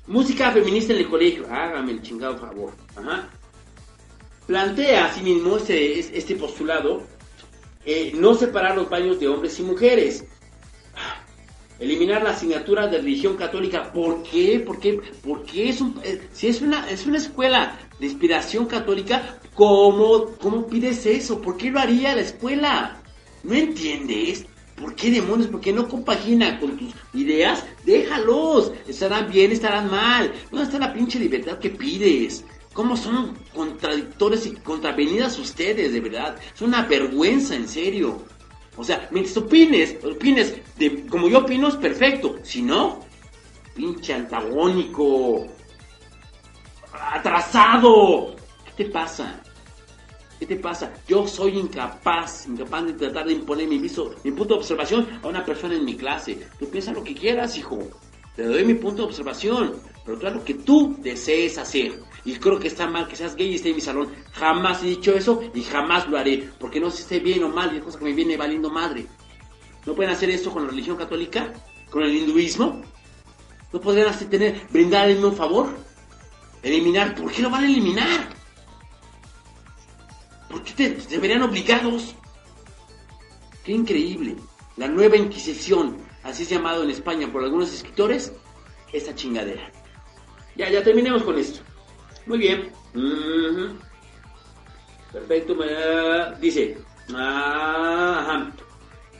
[0.07, 1.45] Música feminista en el colegio.
[1.49, 2.73] Hágame el chingado favor.
[2.95, 3.29] Ajá.
[4.47, 7.03] Plantea así mismo este, este postulado
[7.85, 10.25] eh, no separar los baños de hombres y mujeres.
[11.81, 13.91] Eliminar la asignatura de religión católica.
[13.91, 14.59] ¿Por qué?
[14.59, 15.01] ¿Por qué?
[15.23, 20.67] Porque es un, eh, si es una, es una escuela de inspiración católica, ¿cómo, ¿cómo
[20.67, 21.41] pides eso?
[21.41, 23.01] ¿Por qué lo haría la escuela?
[23.43, 24.45] ¿No entiendes?
[24.79, 25.49] ¿Por qué demonios?
[25.49, 27.65] ¿Por qué no compagina con tus ideas?
[27.83, 28.73] Déjalos.
[28.87, 30.31] Estarán bien, estarán mal.
[30.51, 32.43] ¿Dónde está la pinche libertad que pides?
[32.73, 36.37] ¿Cómo son contradictores y contravenidas ustedes, de verdad?
[36.53, 38.23] Es una vergüenza, en serio.
[38.81, 42.37] O sea, mientras opines, opines de, como yo opino es perfecto.
[42.41, 43.01] Si no,
[43.75, 45.45] pinche antagónico,
[46.91, 48.35] atrasado.
[48.65, 49.39] ¿Qué te pasa?
[50.39, 50.91] ¿Qué te pasa?
[51.07, 55.27] Yo soy incapaz, incapaz de tratar de imponer mi, viso, mi punto de observación a
[55.27, 56.47] una persona en mi clase.
[56.57, 57.87] Tú piensa lo que quieras, hijo.
[58.35, 61.99] Te doy mi punto de observación, pero claro que tú desees hacer.
[62.23, 64.13] Y creo que está mal que seas gay y esté en mi salón.
[64.33, 66.49] Jamás he dicho eso y jamás lo haré.
[66.59, 69.07] Porque no sé si esté bien o mal, es cosa que me viene valiendo madre.
[69.85, 71.51] ¿No pueden hacer esto con la religión católica?
[71.89, 72.81] ¿Con el hinduismo?
[73.73, 75.69] ¿No podrían así tener, brindar el favor?
[76.61, 77.15] ¿Eliminar?
[77.15, 78.29] ¿Por qué lo van a eliminar?
[80.49, 82.15] ¿Por qué te, deberían obligados?
[83.63, 84.35] Qué increíble.
[84.77, 88.33] La nueva Inquisición, así es llamado en España por algunos escritores,
[88.91, 89.71] esta chingadera.
[90.55, 91.61] Ya, ya terminemos con esto.
[92.31, 92.71] Muy bien.
[95.11, 95.57] Perfecto.
[96.39, 96.77] Dice.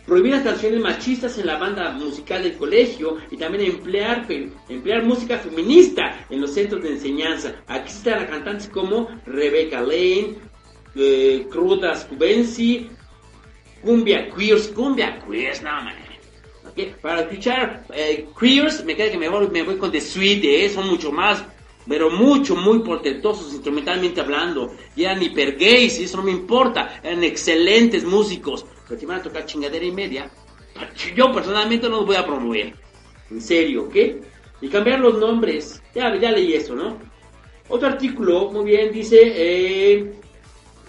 [0.06, 4.26] Prohibir las canciones machistas en la banda musical del colegio y también emplear,
[4.70, 7.54] emplear música feminista en los centros de enseñanza.
[7.68, 10.38] Aquí están cantantes como Rebecca Lane,
[10.96, 12.90] eh, Crudas Cubensi,
[13.82, 15.96] Cumbia Queers, Cumbia Queers, no man.
[17.02, 20.70] Para escuchar eh, Queers, me queda que me voy, me voy con The Sweet, eh,
[20.70, 21.44] son mucho más,
[21.92, 24.74] pero mucho, muy portentosos instrumentalmente hablando.
[24.96, 28.66] Y eran hiper gays, y eso no me importa, eran excelentes músicos.
[28.88, 30.32] Pero si van a tocar chingadera y media,
[31.18, 32.74] yo personalmente no los voy a promover.
[33.30, 33.96] En serio, ¿ok?
[34.62, 35.84] Y cambiar los nombres.
[35.94, 36.98] Ya, ya leí eso, ¿no?
[37.68, 40.14] Otro artículo, muy bien, dice, eh,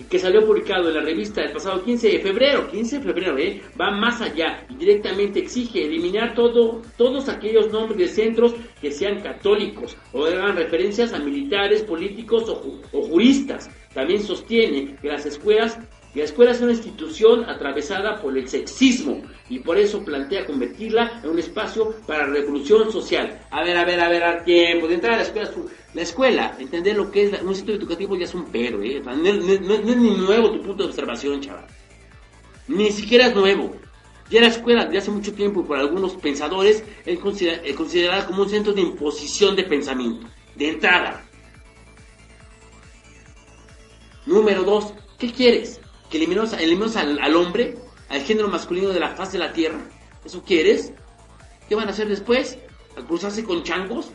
[0.09, 3.63] que salió publicado en la revista el pasado 15 de febrero, 15 de febrero, ¿eh?
[3.81, 9.21] va más allá y directamente exige eliminar todo, todos aquellos nombres de centros que sean
[9.21, 13.71] católicos o hagan referencias a militares, políticos o, o juristas.
[13.95, 15.79] También sostiene que las escuelas
[16.15, 21.31] la escuela es una institución atravesada por el sexismo y por eso plantea convertirla en
[21.31, 23.41] un espacio para revolución social.
[23.51, 24.89] A ver, a ver, a ver, a tiempo.
[24.89, 25.51] De entrar a la escuela,
[25.95, 29.03] la escuela, entender lo que es un sitio educativo ya es un pedo, ¿eh?
[29.03, 31.67] no, es ni nuevo tu punto de observación, chaval.
[32.69, 33.75] Ni siquiera es nuevo.
[34.29, 38.73] Ya la escuela de hace mucho tiempo por algunos pensadores es considerada como un centro
[38.73, 40.27] de imposición de pensamiento.
[40.57, 41.25] De entrada.
[44.25, 45.82] Número dos, ¿qué quieres?
[46.13, 47.75] Que eliminemos, al, hombre,
[48.11, 49.79] al género masculino de la faz de la tierra.
[50.23, 50.93] ¿Eso quieres?
[51.69, 52.59] ¿Qué van a hacer después?
[52.99, 54.11] ¿A cruzarse con changos?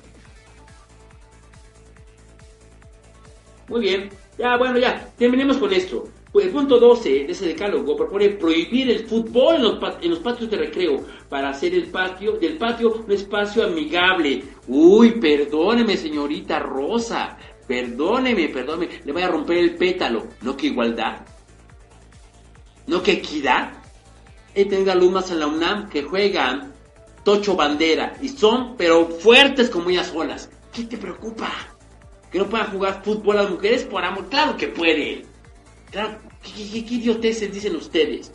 [3.67, 6.07] Muy bien, ya, bueno, ya, terminemos con esto.
[6.35, 10.51] El punto 12 de ese decálogo propone prohibir el fútbol en los, en los, patios
[10.51, 14.43] de recreo para hacer el patio, del patio un espacio amigable.
[14.67, 21.25] Uy, perdóneme, señorita Rosa, perdóneme, perdóneme, le voy a romper el pétalo, no que igualdad.
[22.87, 23.73] ¿No que equidad?
[24.55, 26.73] He tenido alumnas en la UNAM que juegan
[27.23, 30.49] tocho bandera y son, pero fuertes como ellas solas.
[30.73, 31.51] ¿Qué te preocupa?
[32.31, 34.27] ¿Que no puedan jugar fútbol las mujeres por amor?
[34.29, 35.25] Claro que pueden.
[35.91, 38.31] Claro, ¿qué, idioteces dicen ustedes?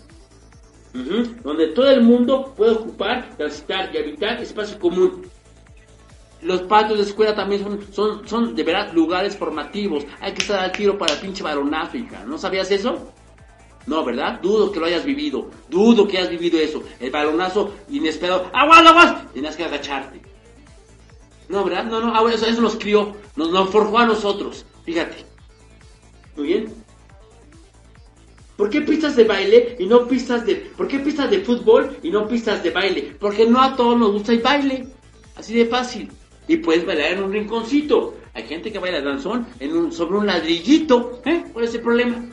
[0.92, 5.26] Donde todo el mundo puede ocupar, transitar y habitar espacio común.
[6.42, 10.04] Los patios de escuela también son, son, son de verdad lugares formativos.
[10.20, 11.96] Hay que estar al tiro para el pinche varonazo,
[12.26, 13.12] ¿No sabías eso?
[13.86, 14.40] No, ¿verdad?
[14.40, 15.50] Dudo que lo hayas vivido.
[15.68, 16.82] Dudo que hayas vivido eso.
[17.00, 18.50] El balonazo inesperado.
[18.52, 19.32] ¡Aguas, aguas!
[19.32, 20.20] Tenías que agacharte.
[21.48, 21.84] No, ¿verdad?
[21.84, 23.14] No, no, eso, eso nos crió.
[23.36, 24.64] Nos, nos forjó a nosotros.
[24.84, 25.24] Fíjate.
[26.36, 26.74] Muy bien.
[28.56, 30.54] ¿Por qué pistas de baile y no pistas de...
[30.54, 33.16] ¿Por qué pistas de fútbol y no pistas de baile?
[33.18, 34.86] Porque no a todos nos gusta el baile.
[35.34, 36.10] Así de fácil.
[36.46, 38.14] Y puedes bailar en un rinconcito.
[38.34, 41.20] Hay gente que baila danzón en un, sobre un ladrillito.
[41.24, 41.44] ¿Eh?
[41.52, 42.24] ¿Cuál es el problema?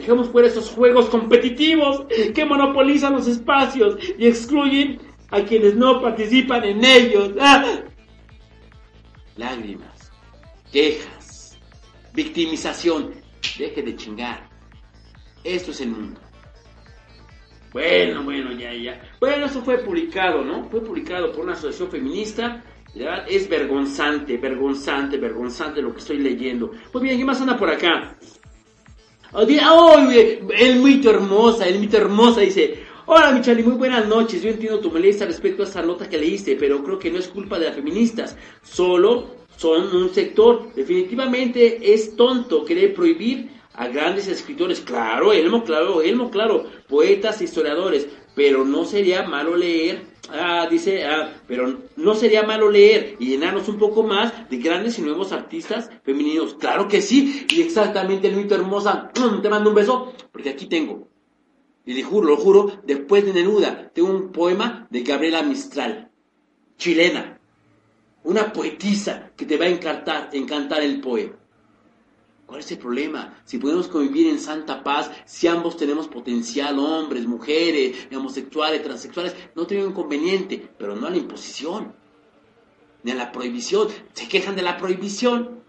[0.00, 4.98] Dejemos fuera esos juegos competitivos que monopolizan los espacios y excluyen
[5.28, 7.32] a quienes no participan en ellos.
[7.38, 7.82] ¡Ah!
[9.36, 10.10] Lágrimas,
[10.72, 11.58] quejas,
[12.14, 13.12] victimización.
[13.58, 14.48] Deje de chingar.
[15.44, 16.18] Esto es el mundo.
[17.74, 19.02] Bueno, bueno, ya, ya.
[19.20, 20.64] Bueno, eso fue publicado, ¿no?
[20.70, 22.64] Fue publicado por una asociación feminista.
[22.94, 26.72] Verdad, es vergonzante, vergonzante, vergonzante lo que estoy leyendo.
[26.90, 28.16] Pues bien, ¿qué más anda por acá?
[29.32, 31.66] ¡Ay, el mito hermosa!
[31.66, 34.42] El mito hermosa dice: Hola, Michali, muy buenas noches.
[34.42, 37.28] Yo entiendo tu molestia respecto a esa nota que leíste, pero creo que no es
[37.28, 38.36] culpa de las feministas.
[38.62, 40.72] Solo son un sector.
[40.74, 44.80] Definitivamente es tonto querer prohibir a grandes escritores.
[44.80, 46.64] Claro, Elmo, claro, Elmo, claro.
[46.88, 48.08] Poetas, historiadores.
[48.34, 53.68] Pero no sería malo leer Ah, dice, ah, pero no sería malo leer y llenarnos
[53.68, 56.54] un poco más de grandes y nuevos artistas femeninos.
[56.54, 59.10] Claro que sí, y exactamente, el mito hermosa,
[59.42, 61.08] te mando un beso, porque aquí tengo,
[61.84, 66.10] y le juro, lo juro, después de Neruda, tengo un poema de Gabriela Mistral,
[66.76, 67.40] chilena,
[68.22, 71.39] una poetisa que te va a encantar, encantar el poema.
[72.50, 73.40] ¿Cuál es el problema?
[73.44, 79.68] Si podemos convivir en santa paz, si ambos tenemos potencial, hombres, mujeres, homosexuales, transexuales, no
[79.68, 81.94] tengo inconveniente, pero no a la imposición,
[83.04, 83.86] ni a la prohibición.
[84.14, 85.60] Se quejan de la prohibición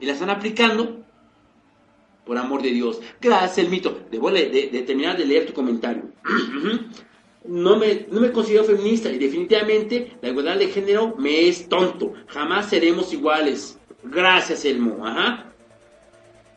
[0.00, 1.04] y la están aplicando
[2.26, 3.00] por amor de Dios.
[3.20, 4.00] Gracias, el mito.
[4.10, 6.02] Debo de, terminar de leer tu comentario.
[7.44, 12.12] no me, no me considero feminista y definitivamente la igualdad de género me es tonto.
[12.26, 13.78] Jamás seremos iguales.
[14.02, 15.06] Gracias, Elmo.
[15.06, 15.53] Ajá.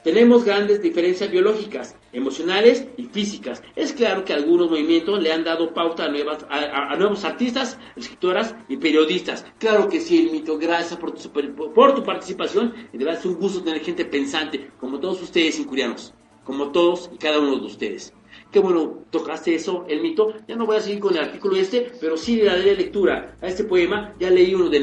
[0.07, 3.61] Tenemos grandes diferencias biológicas, emocionales y físicas.
[3.75, 8.55] Es claro que algunos movimientos le han dado pauta a, nuevas, a, nuevos artistas, escritoras
[8.69, 9.45] y periodistas.
[9.59, 11.29] Claro que sí, el mito, gracias por tu,
[11.73, 16.13] por tu participación de verdad es un gusto tener gente pensante, como todos ustedes incurianos,
[16.45, 18.13] como todos y cada uno de ustedes.
[18.49, 20.35] Qué bueno, tocaste eso, el mito.
[20.47, 23.47] Ya no voy a seguir con el artículo este, pero sí le daré lectura a
[23.47, 24.15] este poema.
[24.21, 24.79] Ya leí uno de,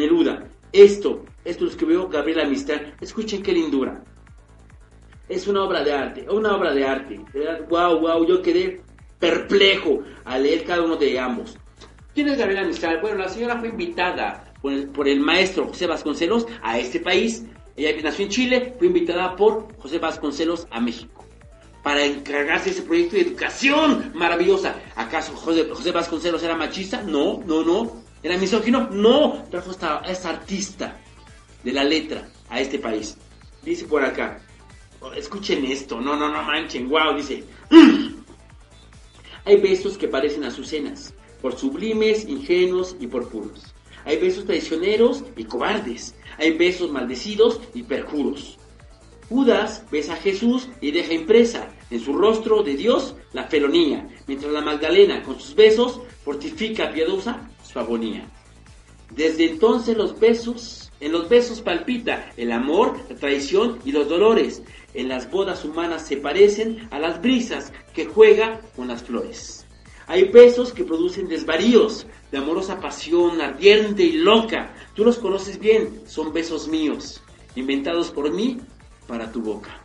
[0.00, 0.50] Neruda.
[0.72, 2.80] Esto, esto lo escribió Gabriel Amistad.
[3.00, 4.02] Escuchen qué lindura
[5.32, 7.20] es una obra de arte, una obra de arte.
[7.68, 8.82] Wow, wow, yo quedé
[9.18, 11.56] perplejo al leer cada uno de ambos.
[12.14, 13.00] ¿Quién es Gabriela Mistral?
[13.00, 17.44] Bueno, la señora fue invitada por el, maestro José Vasconcelos a este país.
[17.76, 21.24] Ella nació en Chile, fue invitada por José Vasconcelos a México
[21.82, 24.76] para encargarse de ese proyecto de educación maravillosa.
[24.94, 27.02] ¿Acaso José, Vasconcelos era machista?
[27.02, 28.02] No, no, no.
[28.22, 28.88] ¿Era misógino?
[28.90, 29.44] No.
[29.50, 31.00] Trajo esta, a esta artista
[31.64, 33.16] de la letra a este país.
[33.62, 34.38] Dice por acá,
[35.16, 37.44] escuchen esto, no, no, no manchen, wow, dice,
[39.44, 43.74] hay besos que parecen azucenas, por sublimes, ingenuos y por puros.
[44.04, 48.58] Hay besos traicioneros y cobardes, hay besos maldecidos y perjuros.
[49.28, 54.52] Judas besa a Jesús y deja impresa en su rostro de Dios la felonía, mientras
[54.52, 58.28] la Magdalena con sus besos fortifica piadosa su agonía.
[59.10, 64.62] Desde entonces los besos, en los besos palpita el amor, la traición y los dolores,
[64.94, 69.66] en las bodas humanas se parecen a las brisas que juega con las flores.
[70.06, 74.74] Hay besos que producen desvaríos de amorosa pasión ardiente y loca.
[74.94, 77.20] Tú los conoces bien, son besos míos,
[77.56, 78.58] inventados por mí
[79.08, 79.84] para tu boca.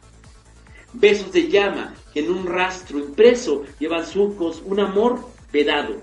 [0.93, 5.95] Besos de llama que en un rastro impreso llevan surcos un amor vedado.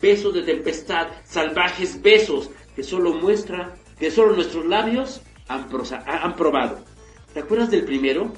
[0.00, 6.80] Besos de tempestad, salvajes besos que solo muestra, que solo nuestros labios han, probado.
[7.32, 8.32] ¿Te acuerdas del primero?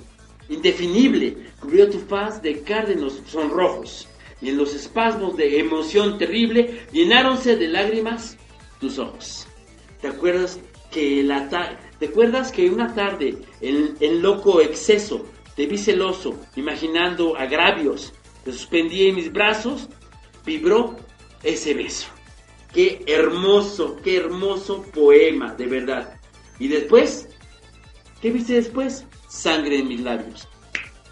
[0.50, 4.06] indefinible cubrió tu faz de cárdenos sonrojos,
[4.42, 8.36] y en los espasmos de emoción terrible llenáronse de lágrimas
[8.78, 9.46] tus ojos.
[10.02, 10.60] ¿Te acuerdas
[10.92, 11.48] que, la
[11.98, 15.24] ¿te acuerdas que una tarde, en, en loco exceso,
[15.56, 18.12] te vi celoso, imaginando agravios,
[18.44, 19.88] te suspendí en mis brazos,
[20.44, 20.96] vibró
[21.42, 22.13] ese beso.
[22.74, 26.20] Qué hermoso, qué hermoso poema, de verdad.
[26.58, 27.28] Y después,
[28.20, 29.06] ¿qué viste después?
[29.34, 30.48] sangre en mis labios.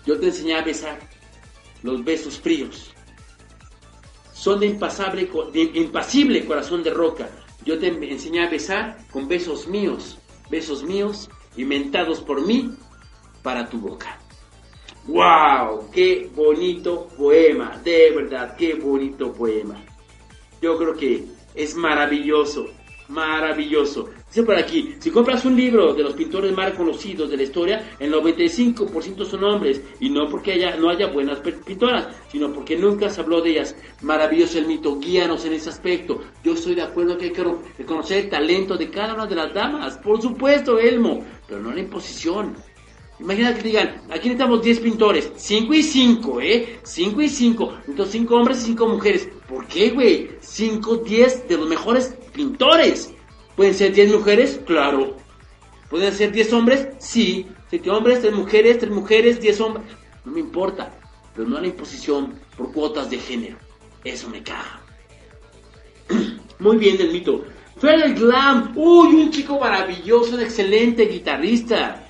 [0.07, 0.99] Yo te enseñé a besar
[1.83, 2.93] los besos fríos.
[4.33, 7.29] Son de, de impasible corazón de roca.
[7.65, 10.19] Yo te enseñé a besar con besos míos,
[10.51, 12.75] besos míos inventados por mí
[13.43, 14.19] para tu boca.
[15.07, 15.91] ¡Wow!
[15.93, 17.81] ¡Qué bonito poema!
[17.85, 19.85] De verdad, qué bonito poema.
[20.63, 21.25] Yo creo que
[21.55, 22.69] es maravilloso
[23.13, 24.09] maravilloso.
[24.29, 27.97] Dice por aquí, si compras un libro de los pintores más conocidos de la historia,
[27.99, 33.11] el 95% son hombres, y no porque haya, no haya buenas pintoras, sino porque nunca
[33.11, 33.77] se habló de ellas.
[34.01, 36.23] Maravilloso el mito, guíanos en ese aspecto.
[36.43, 37.45] Yo estoy de acuerdo que hay que
[37.79, 41.81] reconocer el talento de cada una de las damas, por supuesto, Elmo, pero no la
[41.81, 42.55] imposición.
[43.23, 46.81] Imagina que digan, aquí necesitamos 10 pintores, 5 y 5, ¿eh?
[46.83, 49.29] 5 y 5, entonces 5 hombres y 5 mujeres.
[49.49, 50.31] ¿Por qué, güey?
[50.41, 53.15] 5, 10 de los mejores pintores.
[53.55, 54.61] ¿Pueden ser 10 mujeres?
[54.67, 55.17] Claro.
[55.89, 56.89] ¿Pueden ser 10 hombres?
[56.99, 57.47] Sí.
[57.71, 59.87] 7 hombres, 3 mujeres, 3 mujeres, 10 hombres.
[60.25, 60.93] No me importa.
[61.37, 63.57] Pero no a la imposición por cuotas de género.
[64.03, 64.81] Eso me caga.
[66.59, 67.45] Muy bien del mito.
[67.79, 68.73] Fer Glam.
[68.75, 72.09] Uy, un chico maravilloso, un excelente guitarrista.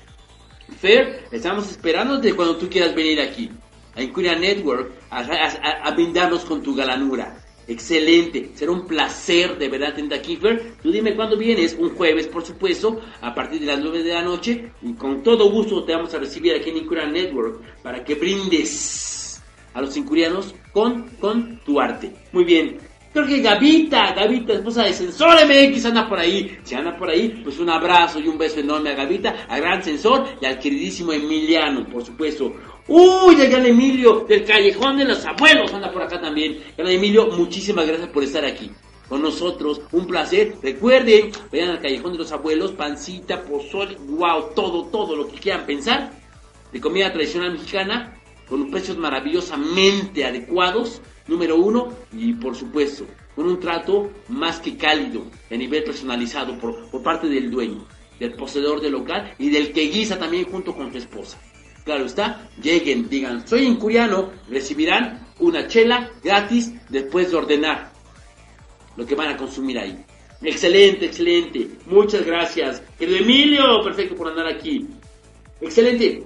[0.73, 3.49] Fer, estamos esperando cuando tú quieras venir aquí.
[3.95, 7.37] A Incuria Network a, a brindarnos con tu galanura.
[7.67, 10.37] Excelente, será un placer de verdad tenerte aquí.
[10.81, 14.21] Tú dime cuándo vienes, un jueves por supuesto, a partir de las 9 de la
[14.21, 18.15] noche, y con todo gusto te vamos a recibir aquí en Incurian Network para que
[18.15, 19.41] brindes
[19.73, 22.13] a los incurianos con, con tu arte.
[22.31, 22.79] Muy bien,
[23.13, 26.57] creo que Gavita, Gavita, esposa de Sensor MX, anda por ahí.
[26.63, 29.83] Si anda por ahí, pues un abrazo y un beso enorme a Gavita, al gran
[29.83, 32.53] Sensor y al queridísimo Emiliano, por supuesto.
[32.87, 36.59] Uy, el gran Emilio del Callejón de los Abuelos anda por acá también.
[36.75, 38.69] Gran Emilio, muchísimas gracias por estar aquí
[39.07, 39.81] con nosotros.
[39.91, 40.55] Un placer.
[40.61, 45.65] Recuerden, vayan al Callejón de los Abuelos, pancita, pozole, wow, todo, todo lo que quieran
[45.65, 46.11] pensar
[46.71, 48.19] de comida tradicional mexicana
[48.49, 53.05] con precios maravillosamente adecuados, número uno, y por supuesto,
[53.35, 57.85] con un trato más que cálido a nivel personalizado por, por parte del dueño,
[58.19, 61.39] del poseedor del local y del que guisa también junto con su esposa.
[61.83, 67.91] Claro está, lleguen, digan, soy incuriano, recibirán una chela gratis después de ordenar
[68.95, 70.05] lo que van a consumir ahí.
[70.41, 71.69] Excelente, excelente.
[71.85, 72.81] Muchas gracias.
[72.97, 74.87] Querido Emilio, perfecto por andar aquí.
[75.61, 76.23] Excelente.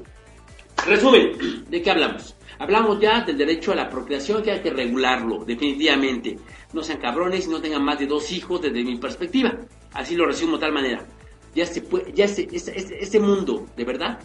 [0.85, 2.36] Resumen, ¿de qué hablamos?
[2.59, 6.37] Hablamos ya del derecho a la procreación que hay que regularlo, definitivamente.
[6.73, 9.55] No sean cabrones y no tengan más de dos hijos desde mi perspectiva.
[9.93, 11.05] Así lo resumo de tal manera.
[11.53, 14.19] Ya este, este, mundo, de verdad,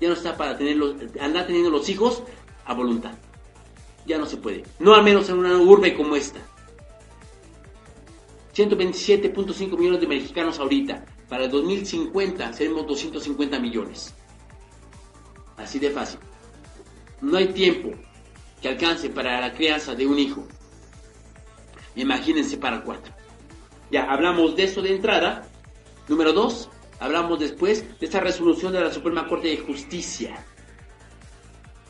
[0.00, 0.76] ya no está para tener
[1.20, 2.22] andar teniendo los hijos
[2.64, 3.12] a voluntad.
[4.06, 4.64] Ya no se puede.
[4.78, 6.40] No al menos en una urbe como esta.
[8.54, 11.04] 127.5 millones de mexicanos ahorita.
[11.28, 14.14] Para el 2050 seremos 250 millones.
[15.56, 16.20] Así de fácil.
[17.24, 17.90] No hay tiempo
[18.60, 20.46] que alcance para la crianza de un hijo.
[21.96, 23.14] Imagínense para cuatro.
[23.90, 25.48] Ya hablamos de eso de entrada.
[26.06, 26.68] Número dos,
[27.00, 30.44] hablamos después de esta resolución de la Suprema Corte de Justicia.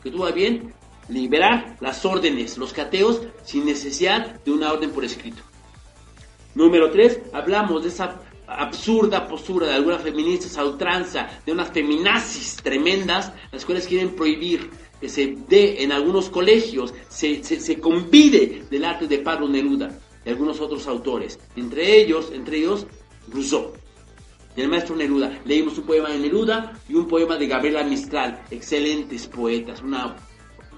[0.04, 0.72] Que tuvo bien
[1.08, 5.42] liberar las órdenes, los cateos, sin necesidad de una orden por escrito.
[6.54, 12.54] Número tres, hablamos de esa absurda postura de algunas feministas a ultranza, de unas feminazis
[12.56, 14.70] tremendas, las cuales quieren prohibir
[15.00, 20.30] que se dé en algunos colegios, se, se, convide del arte de Pablo Neruda y
[20.30, 22.86] algunos otros autores, entre ellos, entre ellos,
[23.28, 23.72] Rousseau.
[24.56, 25.40] Y el maestro Neruda.
[25.44, 30.16] Leímos un poema de Neruda y un poema de Gabriela Mistral, excelentes poetas, una,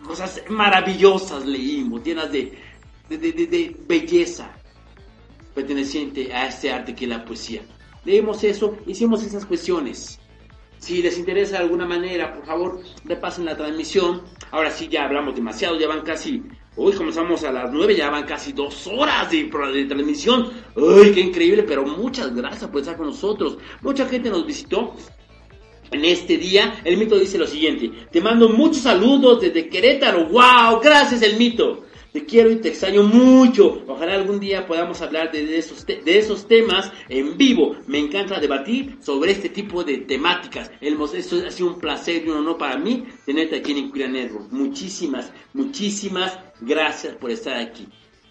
[0.07, 2.59] cosas maravillosas leímos, llenas de,
[3.09, 4.51] de, de, de belleza,
[5.55, 7.63] perteneciente a este arte que es la poesía.
[8.05, 10.19] Leímos eso, hicimos esas cuestiones.
[10.79, 14.23] Si les interesa de alguna manera, por favor, repasen la transmisión.
[14.51, 16.43] Ahora sí, ya hablamos demasiado, ya van casi,
[16.77, 20.53] hoy comenzamos a las 9, ya van casi dos horas de, de transmisión.
[20.77, 21.63] ¡Ay, qué increíble!
[21.63, 23.59] Pero muchas gracias por estar con nosotros.
[23.81, 24.95] Mucha gente nos visitó
[25.91, 26.81] en este día.
[26.85, 30.29] El mito dice lo siguiente, te mando muchos saludos desde Querétaro.
[30.29, 30.81] ¡Wow!
[30.83, 31.85] Gracias, el mito.
[32.13, 33.83] Te quiero y te extraño mucho.
[33.87, 37.77] Ojalá algún día podamos hablar de, esos, de esos temas en vivo.
[37.87, 40.71] Me encanta debatir sobre este tipo de temáticas.
[40.81, 44.51] Esto ha sido un placer y un honor para mí tenerte aquí en Queer Network.
[44.51, 47.87] Muchísimas, muchísimas gracias por estar aquí.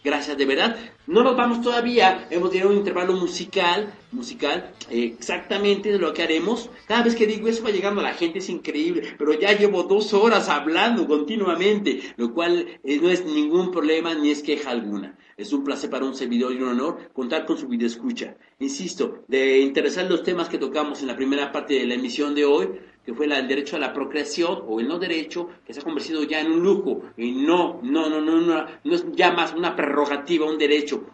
[0.06, 0.78] Gracias, de verdad.
[1.08, 2.28] No nos vamos todavía.
[2.30, 6.70] Hemos tenido un intervalo musical, musical, exactamente de lo que haremos.
[6.88, 9.16] Cada vez que digo eso va llegando a la gente, es increíble.
[9.18, 14.30] Pero ya llevo dos horas hablando continuamente, lo cual eh, no es ningún problema ni
[14.30, 15.18] es queja alguna.
[15.38, 18.38] Es un placer para un servidor y un honor contar con su video escucha.
[18.60, 22.46] Insisto, de interesar los temas que tocamos en la primera parte de la emisión de
[22.46, 22.70] hoy,
[23.06, 26.24] que fue el derecho a la procreación o el no derecho, que se ha convertido
[26.24, 29.76] ya en un lujo y no, no, no, no, no, no es ya más una
[29.76, 31.06] prerrogativa, un derecho.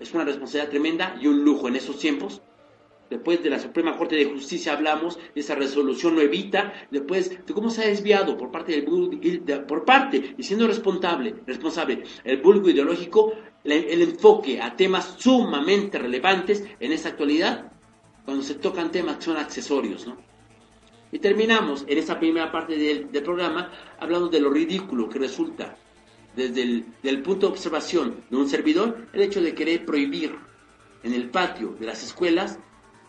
[0.00, 2.42] Es una responsabilidad tremenda y un lujo en esos tiempos.
[3.08, 7.70] Después de la Suprema Corte de Justicia hablamos de esa resolución nuevita, después de cómo
[7.70, 13.34] se ha desviado por parte del por parte y siendo responsable, responsable el vulgo ideológico,
[13.62, 17.70] el enfoque a temas sumamente relevantes en esta actualidad,
[18.24, 20.33] cuando se tocan temas que son accesorios, ¿no?
[21.14, 23.70] Y terminamos en esta primera parte del, programa
[24.00, 25.76] hablando de lo ridículo que resulta
[26.34, 30.34] desde el punto de observación de un servidor el hecho de querer prohibir
[31.04, 32.58] en el patio de las escuelas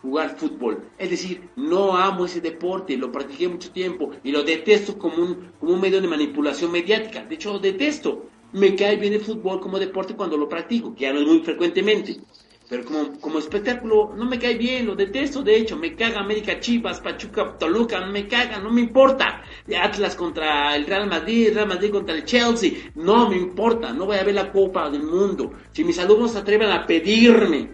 [0.02, 0.84] jugar fútbol.
[0.98, 5.50] Es decir, no amo ese deporte, lo practiqué mucho tiempo y lo detesto como un,
[5.58, 7.24] como un medio de manipulación mediática.
[7.24, 8.28] De hecho, lo detesto.
[8.52, 11.40] Me cae bien el fútbol como deporte cuando lo practico, que ya no es muy
[11.40, 12.20] frecuentemente.
[12.68, 16.58] Pero como, como espectáculo no me cae bien, lo detesto, de hecho, me caga América
[16.58, 19.42] Chivas, Pachuca, Toluca, me caga, no me importa.
[19.80, 24.16] Atlas contra el Real Madrid, Real Madrid contra el Chelsea, no me importa, no voy
[24.16, 25.52] a ver la Copa del Mundo.
[25.70, 27.70] Si mis alumnos se atreven a pedirme,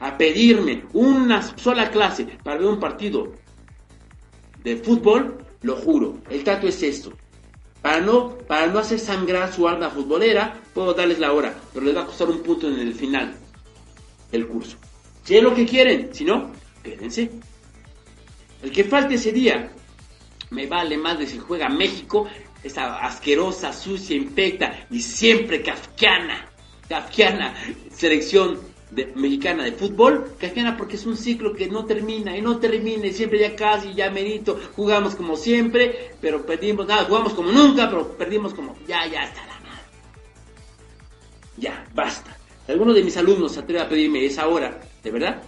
[0.00, 3.32] a pedirme una sola clase para ver un partido
[4.64, 7.12] de fútbol, lo juro, el trato es esto.
[7.80, 11.96] Para no, para no hacer sangrar su arma futbolera, puedo darles la hora, pero les
[11.96, 13.41] va a costar un punto en el final
[14.32, 14.76] el curso.
[15.22, 16.50] Si es lo que quieren, si no,
[16.82, 17.30] quédense.
[18.62, 19.70] El que falte ese día,
[20.50, 22.26] me vale más de si juega México,
[22.62, 26.48] esa asquerosa, sucia, infecta y siempre kafkiana,
[26.88, 27.54] kafkiana
[27.90, 28.60] selección
[29.14, 33.12] mexicana de fútbol, kafkiana porque es un ciclo que no termina y no termina y
[33.12, 38.16] siempre ya casi, ya merito, jugamos como siempre, pero perdimos, nada, jugamos como nunca, pero
[38.16, 39.82] perdimos como, ya, ya está la madre.
[41.56, 42.36] Ya, basta
[42.68, 45.42] alguno de mis alumnos se atreve a pedirme esa hora, ¿de verdad?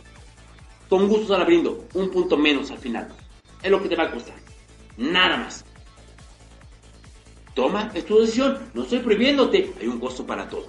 [0.89, 3.09] Con gusto se la brindo, un punto menos al final.
[3.62, 4.36] Es lo que te va a costar.
[4.97, 5.65] Nada más.
[7.55, 8.59] Toma, es tu decisión.
[8.74, 9.73] No estoy prohibiéndote.
[9.81, 10.69] Hay un costo para todo.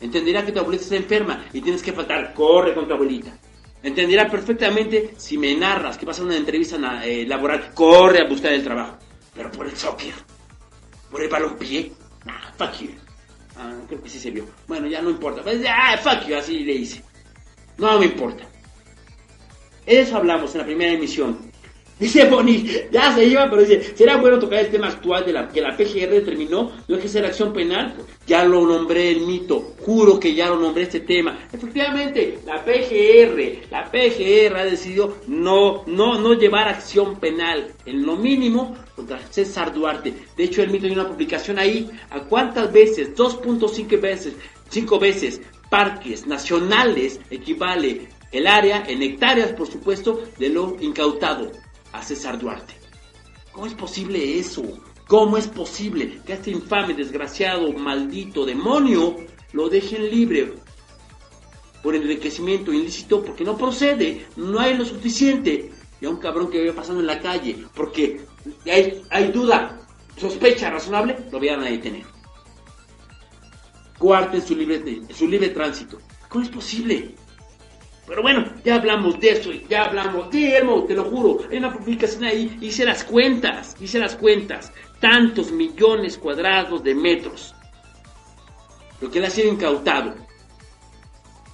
[0.00, 2.34] Entenderá que tu abuelita está enferma y tienes que faltar.
[2.34, 3.38] Corre con tu abuelita.
[3.82, 7.72] Entenderá perfectamente si me narras que vas a una entrevista eh, laboral.
[7.72, 8.98] Corre a buscar el trabajo.
[9.34, 10.14] Pero por el soccer.
[11.10, 11.92] Por el balompié.
[12.24, 13.03] Nah, fuck you.
[13.56, 14.46] Ah, creo que sí se vio.
[14.66, 15.42] Bueno, ya no importa.
[15.42, 17.02] Pues, ah, fuck you, así le hice.
[17.78, 18.44] No me importa.
[19.86, 21.43] Eso hablamos en la primera emisión.
[21.98, 25.48] Dice Boni, ya se iba, pero dice, ¿será bueno tocar el tema actual de la
[25.48, 27.94] que la PGR determinó no hay que ser acción penal?
[28.26, 31.46] Ya lo nombré el mito, juro que ya lo nombré este tema.
[31.52, 38.16] Efectivamente, la PGR, la PGR ha decidido no, no, no llevar acción penal, en lo
[38.16, 40.12] mínimo, contra César Duarte.
[40.36, 43.14] De hecho, el mito tiene una publicación ahí, ¿a cuántas veces?
[43.14, 44.34] 2.5 veces,
[44.68, 45.40] 5 veces,
[45.70, 51.52] parques nacionales equivale el área en hectáreas, por supuesto, de lo incautado
[51.94, 52.74] a César Duarte.
[53.52, 54.62] ¿Cómo es posible eso?
[55.06, 59.16] ¿Cómo es posible que este infame, desgraciado, maldito demonio
[59.52, 60.54] lo dejen libre
[61.82, 63.22] por enriquecimiento ilícito?
[63.22, 65.70] Porque no procede, no hay lo suficiente.
[66.00, 68.22] Y a un cabrón que vaya pasando en la calle, porque
[68.66, 69.80] hay, hay duda,
[70.16, 72.04] sospecha razonable, lo vayan a detener.
[73.98, 76.00] Cuarten su libre, su libre tránsito.
[76.28, 77.14] ¿Cómo es posible?
[78.06, 80.28] Pero bueno, ya hablamos de eso, ya hablamos.
[80.34, 84.72] Elmo, te lo juro, hay una publicación ahí, hice las cuentas, hice las cuentas.
[85.00, 87.54] Tantos millones cuadrados de metros.
[89.00, 90.14] Lo que le ha sido incautado.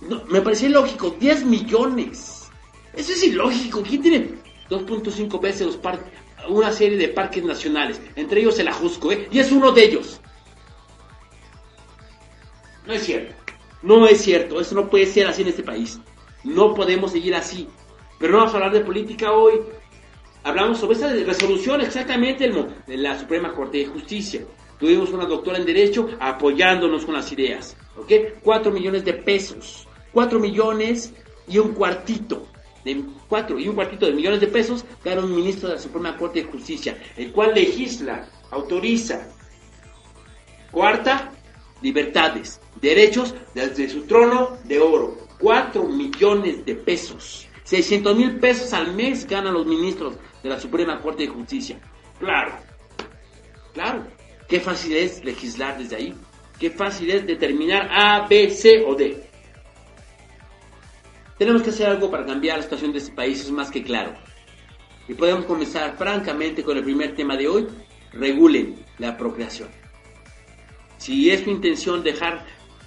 [0.01, 2.51] No, me parecía lógico, 10 millones.
[2.95, 3.83] Eso es ilógico.
[3.83, 4.31] ¿Quién tiene
[4.69, 6.13] 2.5 veces los parques,
[6.49, 8.01] una serie de parques nacionales?
[8.17, 9.29] Entre ellos el Ajusco, ¿eh?
[9.31, 10.21] Y es uno de ellos.
[12.87, 13.35] No es cierto.
[13.83, 14.61] No es cierto.
[14.61, 16.01] Eso no puede ser así en este país.
[16.45, 17.69] No podemos seguir así.
[18.19, 19.61] Pero no vamos a hablar de política hoy.
[20.43, 22.51] Hablamos sobre esa resolución exactamente
[22.87, 24.43] de la Suprema Corte de Justicia.
[24.79, 27.77] Tuvimos una doctora en Derecho apoyándonos con las ideas.
[27.97, 28.13] ¿Ok?
[28.43, 29.87] Cuatro millones de pesos.
[30.13, 31.13] Cuatro millones
[31.47, 32.47] y un cuartito.
[32.85, 36.17] De cuatro y un cuartito de millones de pesos para un ministro de la Suprema
[36.17, 39.29] Corte de Justicia, el cual legisla, autoriza.
[40.71, 41.31] Cuarta,
[41.83, 45.20] libertades, derechos desde su trono de oro.
[45.41, 47.49] 4 millones de pesos.
[47.65, 51.81] 600 mil pesos al mes ganan los ministros de la Suprema Corte de Justicia.
[52.19, 52.53] Claro,
[53.73, 54.07] claro.
[54.49, 56.15] Qué fácil es legislar desde ahí.
[56.59, 59.25] Qué fácil es determinar A, B, C o D.
[61.39, 64.13] Tenemos que hacer algo para cambiar la situación de este país, es más que claro.
[65.09, 67.67] Y podemos comenzar francamente con el primer tema de hoy.
[68.13, 69.69] Regulen la procreación.
[70.99, 72.45] Si es su intención dejar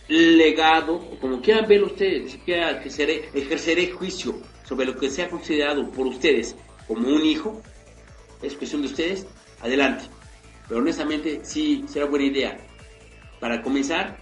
[0.07, 2.61] legado, o como quieran verlo ustedes, que
[3.33, 6.55] ejerceré juicio sobre lo que sea considerado por ustedes
[6.87, 7.61] como un hijo,
[8.41, 9.25] es cuestión de ustedes,
[9.61, 10.05] adelante.
[10.67, 12.57] Pero honestamente sí será buena idea
[13.39, 14.17] para comenzar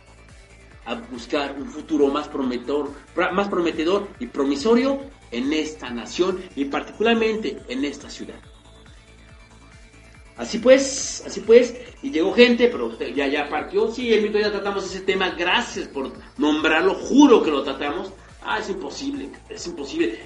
[0.85, 2.91] a buscar un futuro más prometedor,
[3.33, 5.01] más prometedor y promisorio
[5.31, 8.39] en esta nación y particularmente en esta ciudad.
[10.41, 13.91] Así pues, así pues, y llegó gente, pero ya, ya partió.
[13.91, 18.11] Sí, el mito ya tratamos ese tema, gracias por nombrarlo, juro que lo tratamos.
[18.41, 20.18] Ah, es imposible, es imposible.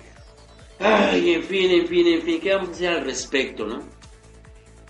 [0.80, 3.84] Ay, en fin, en fin, en fin, ¿qué vamos a hacer al respecto, no?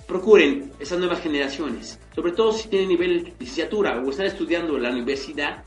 [0.08, 4.84] Procuren esas nuevas generaciones, sobre todo si tienen nivel de licenciatura o están estudiando en
[4.84, 5.64] la universidad,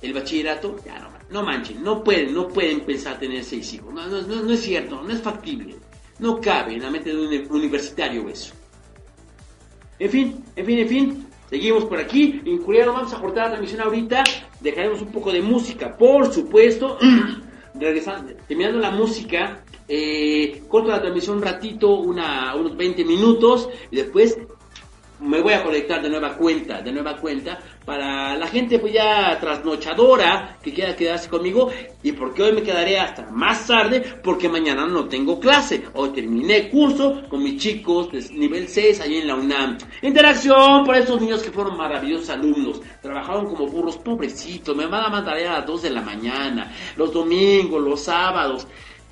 [0.00, 3.92] el bachillerato, ya no, no manchen, no pueden, no pueden pensar tener seis hijos.
[3.92, 5.87] no, no, no es cierto, no es factible.
[6.18, 8.54] No cabe en la mente de un universitario eso.
[9.98, 11.26] En fin, en fin, en fin.
[11.50, 12.42] Seguimos por aquí.
[12.44, 14.22] En vamos a cortar la transmisión ahorita.
[14.60, 16.98] Dejaremos un poco de música, por supuesto.
[17.74, 23.96] Regresando, terminando la música, eh, corto la transmisión un ratito, una, unos 20 minutos, y
[23.96, 24.36] después
[25.20, 29.38] me voy a conectar de nueva cuenta, de nueva cuenta, para la gente pues ya
[29.40, 31.70] trasnochadora que quiera quedarse conmigo
[32.02, 35.84] y porque hoy me quedaré hasta más tarde porque mañana no tengo clase.
[35.94, 39.78] Hoy terminé curso con mis chicos de nivel 6 ahí en la UNAM.
[40.02, 42.82] Interacción por esos niños que fueron maravillosos alumnos.
[43.00, 44.76] Trabajaron como burros, pobrecitos.
[44.76, 48.66] Me van a mandar a las 2 de la mañana, los domingos, los sábados.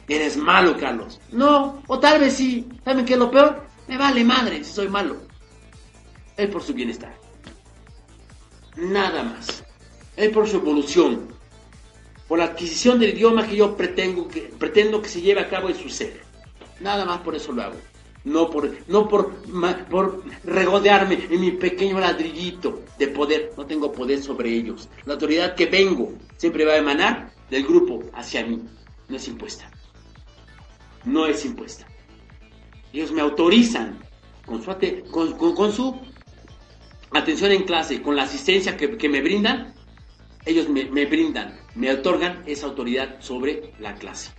[0.07, 1.19] Eres malo, Carlos.
[1.33, 2.69] No, o tal vez sí.
[2.85, 3.65] ¿Saben qué es lo peor?
[3.89, 5.17] Me vale madre si soy malo
[6.37, 7.26] es por su bienestar.
[8.77, 9.65] Nada más.
[10.17, 11.29] Es por su evolución.
[12.29, 15.69] Por la adquisición del idioma que yo pretendo que, pretendo que se lleve a cabo
[15.69, 16.21] en su ser.
[16.81, 17.77] Nada más por eso lo hago.
[18.25, 19.33] No por, no por,
[19.89, 23.53] por regodearme en mi pequeño ladrillito de poder.
[23.57, 24.89] No tengo poder sobre ellos.
[25.05, 28.61] La autoridad que vengo siempre va a emanar del grupo hacia mí.
[29.09, 29.71] No es impuesta.
[31.05, 31.87] No es impuesta.
[32.93, 34.01] Ellos me autorizan
[34.45, 34.75] con su,
[35.11, 35.97] con, con su
[37.13, 39.75] atención en clase, con la asistencia que, me brindan,
[40.45, 44.33] ellos me, brindan, me otorgan esa autoridad sobre la clase.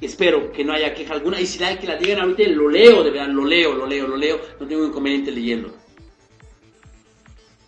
[0.00, 1.40] Espero que no haya queja alguna.
[1.40, 4.06] Y si la que la digan ahorita, lo leo, de verdad, lo leo, lo leo,
[4.06, 4.40] lo leo.
[4.60, 5.74] No tengo inconveniente leyendo.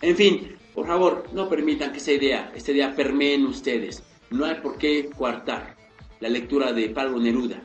[0.02, 4.05] En fin, por favor, no permitan que esa idea, esta idea permee ustedes.
[4.31, 5.74] No hay por qué coartar
[6.20, 7.65] la lectura de Pablo Neruda.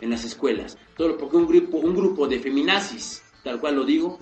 [0.00, 0.78] en las escuelas.
[0.96, 4.18] Todo porque un grupo, un grupo de feminazis, tal cual lo digo,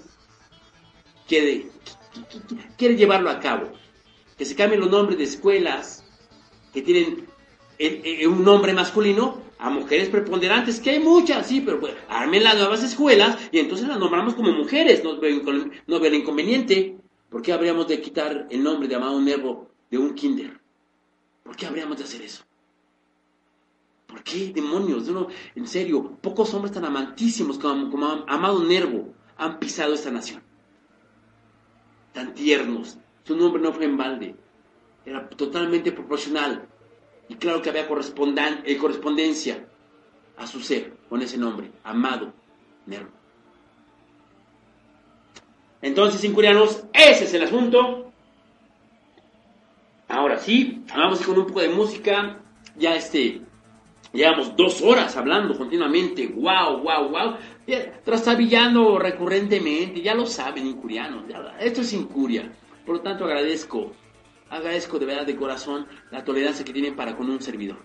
[1.29, 3.73] quiere, llevarlo a cabo.
[4.37, 6.05] Que se cambien los nombres de escuelas
[6.73, 7.27] que tienen
[8.27, 12.83] un nombre masculino a mujeres preponderantes, que hay muchas, sí, pero pues, armen las nuevas
[12.83, 16.97] escuelas y entonces las nombramos como mujeres, no veo, el inconveniente.
[17.29, 20.59] ¿Por qué habríamos de quitar el nombre de Amado Nervo de un kinder?
[21.43, 22.45] ¿Por qué habríamos de hacer eso?
[24.07, 25.05] ¿Por qué demonios?
[25.55, 30.48] en serio, pocos hombres tan amantísimos como Amado Nervo han pisado esta nación.
[32.27, 32.99] Tiernos.
[33.25, 34.35] Su nombre no fue en balde.
[35.05, 36.69] Era totalmente proporcional
[37.29, 39.67] y claro que había eh, correspondencia
[40.37, 42.33] a su ser con ese nombre, amado
[42.87, 43.11] Nervo.
[45.81, 48.11] Entonces, incurianos, ese es el asunto.
[50.09, 52.39] Ahora sí, vamos con un poco de música.
[52.77, 53.43] Ya este,
[54.13, 56.27] llevamos dos horas hablando continuamente.
[56.27, 57.37] Wow, wow, wow.
[58.05, 60.01] Trastabillando recurrentemente.
[60.01, 61.25] Ya lo saben, incurianos.
[61.61, 62.53] esto es incuria.
[62.85, 63.93] Por lo tanto, agradezco
[64.51, 67.79] Agradezco de verdad de corazón la tolerancia que tienen para con un servidor.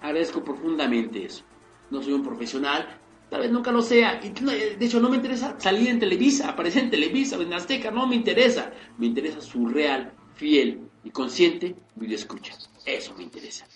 [0.00, 1.42] Agradezco profundamente eso.
[1.90, 4.20] No soy un profesional, tal vez nunca lo sea.
[4.20, 8.14] De hecho, no me interesa salir en Televisa, aparecer en Televisa en Azteca, no me
[8.14, 8.72] interesa.
[8.98, 12.54] Me interesa su real, fiel y consciente video escucha.
[12.86, 13.66] Eso me interesa.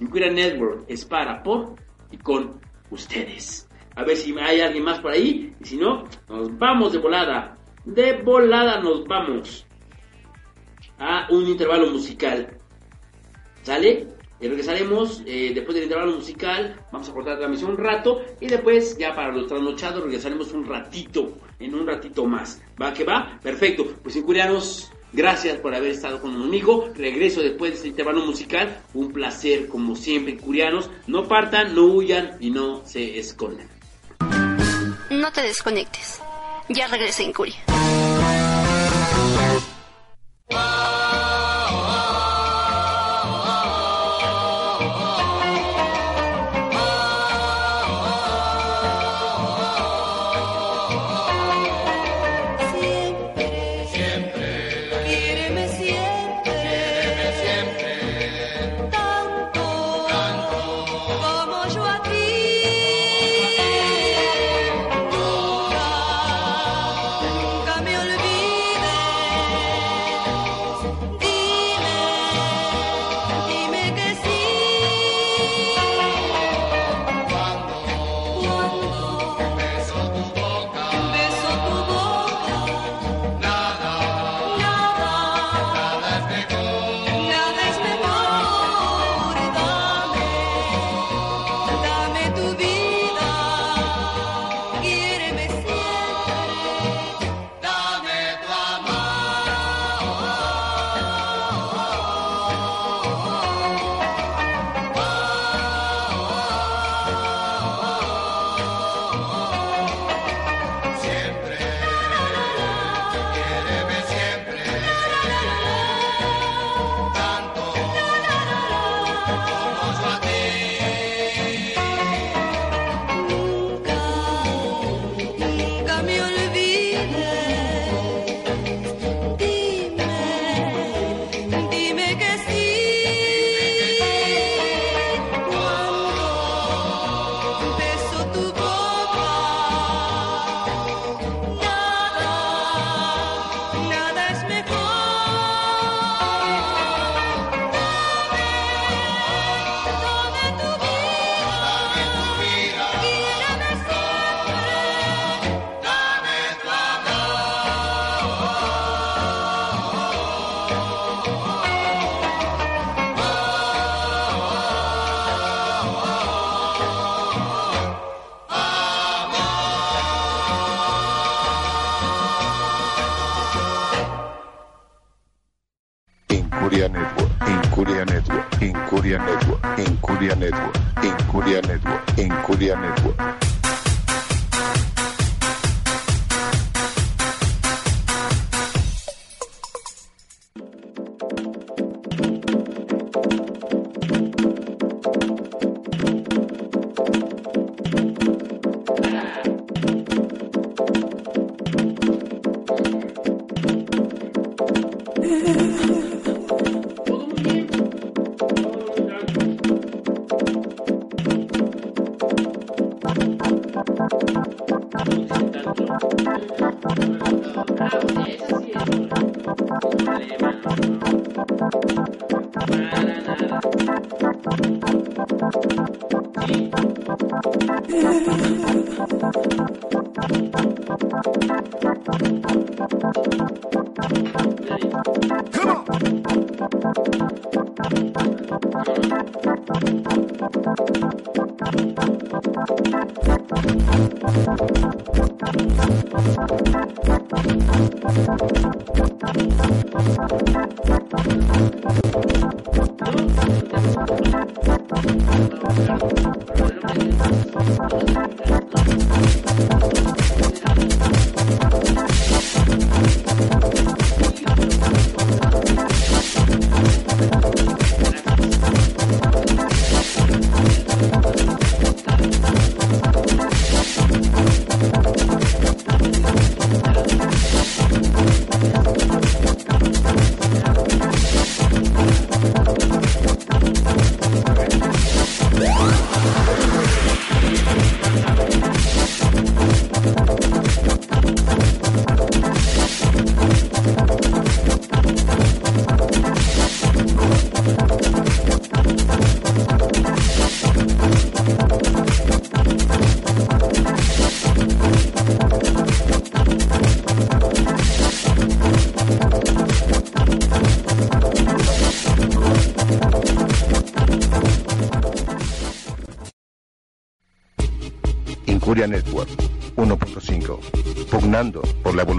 [0.00, 1.76] Inquira Network es para, por
[2.10, 2.60] y con
[2.90, 3.68] ustedes.
[3.96, 5.54] A ver si hay alguien más por ahí.
[5.60, 7.56] Y si no, nos vamos de volada.
[7.84, 9.66] De volada nos vamos
[10.98, 12.56] a un intervalo musical.
[13.62, 14.08] ¿Sale?
[14.40, 16.76] Y regresaremos eh, después del intervalo musical.
[16.92, 18.22] Vamos a cortar la transmisión un rato.
[18.40, 21.36] Y después, ya para los trasnochados, regresaremos un ratito.
[21.58, 22.62] En un ratito más.
[22.80, 23.38] ¿Va que va?
[23.42, 23.86] Perfecto.
[24.02, 26.90] Pues incurianos, gracias por haber estado conmigo.
[26.94, 28.80] Regreso después de este intervalo musical.
[28.94, 30.90] Un placer, como siempre, incurianos.
[31.06, 33.68] No partan, no huyan y no se escondan.
[35.10, 36.20] No te desconectes.
[36.68, 37.56] Ya regresa Incuria.
[37.66, 37.89] problema,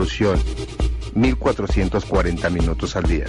[0.02, 0.40] por la evolución
[1.14, 3.26] 1440 minutos al día.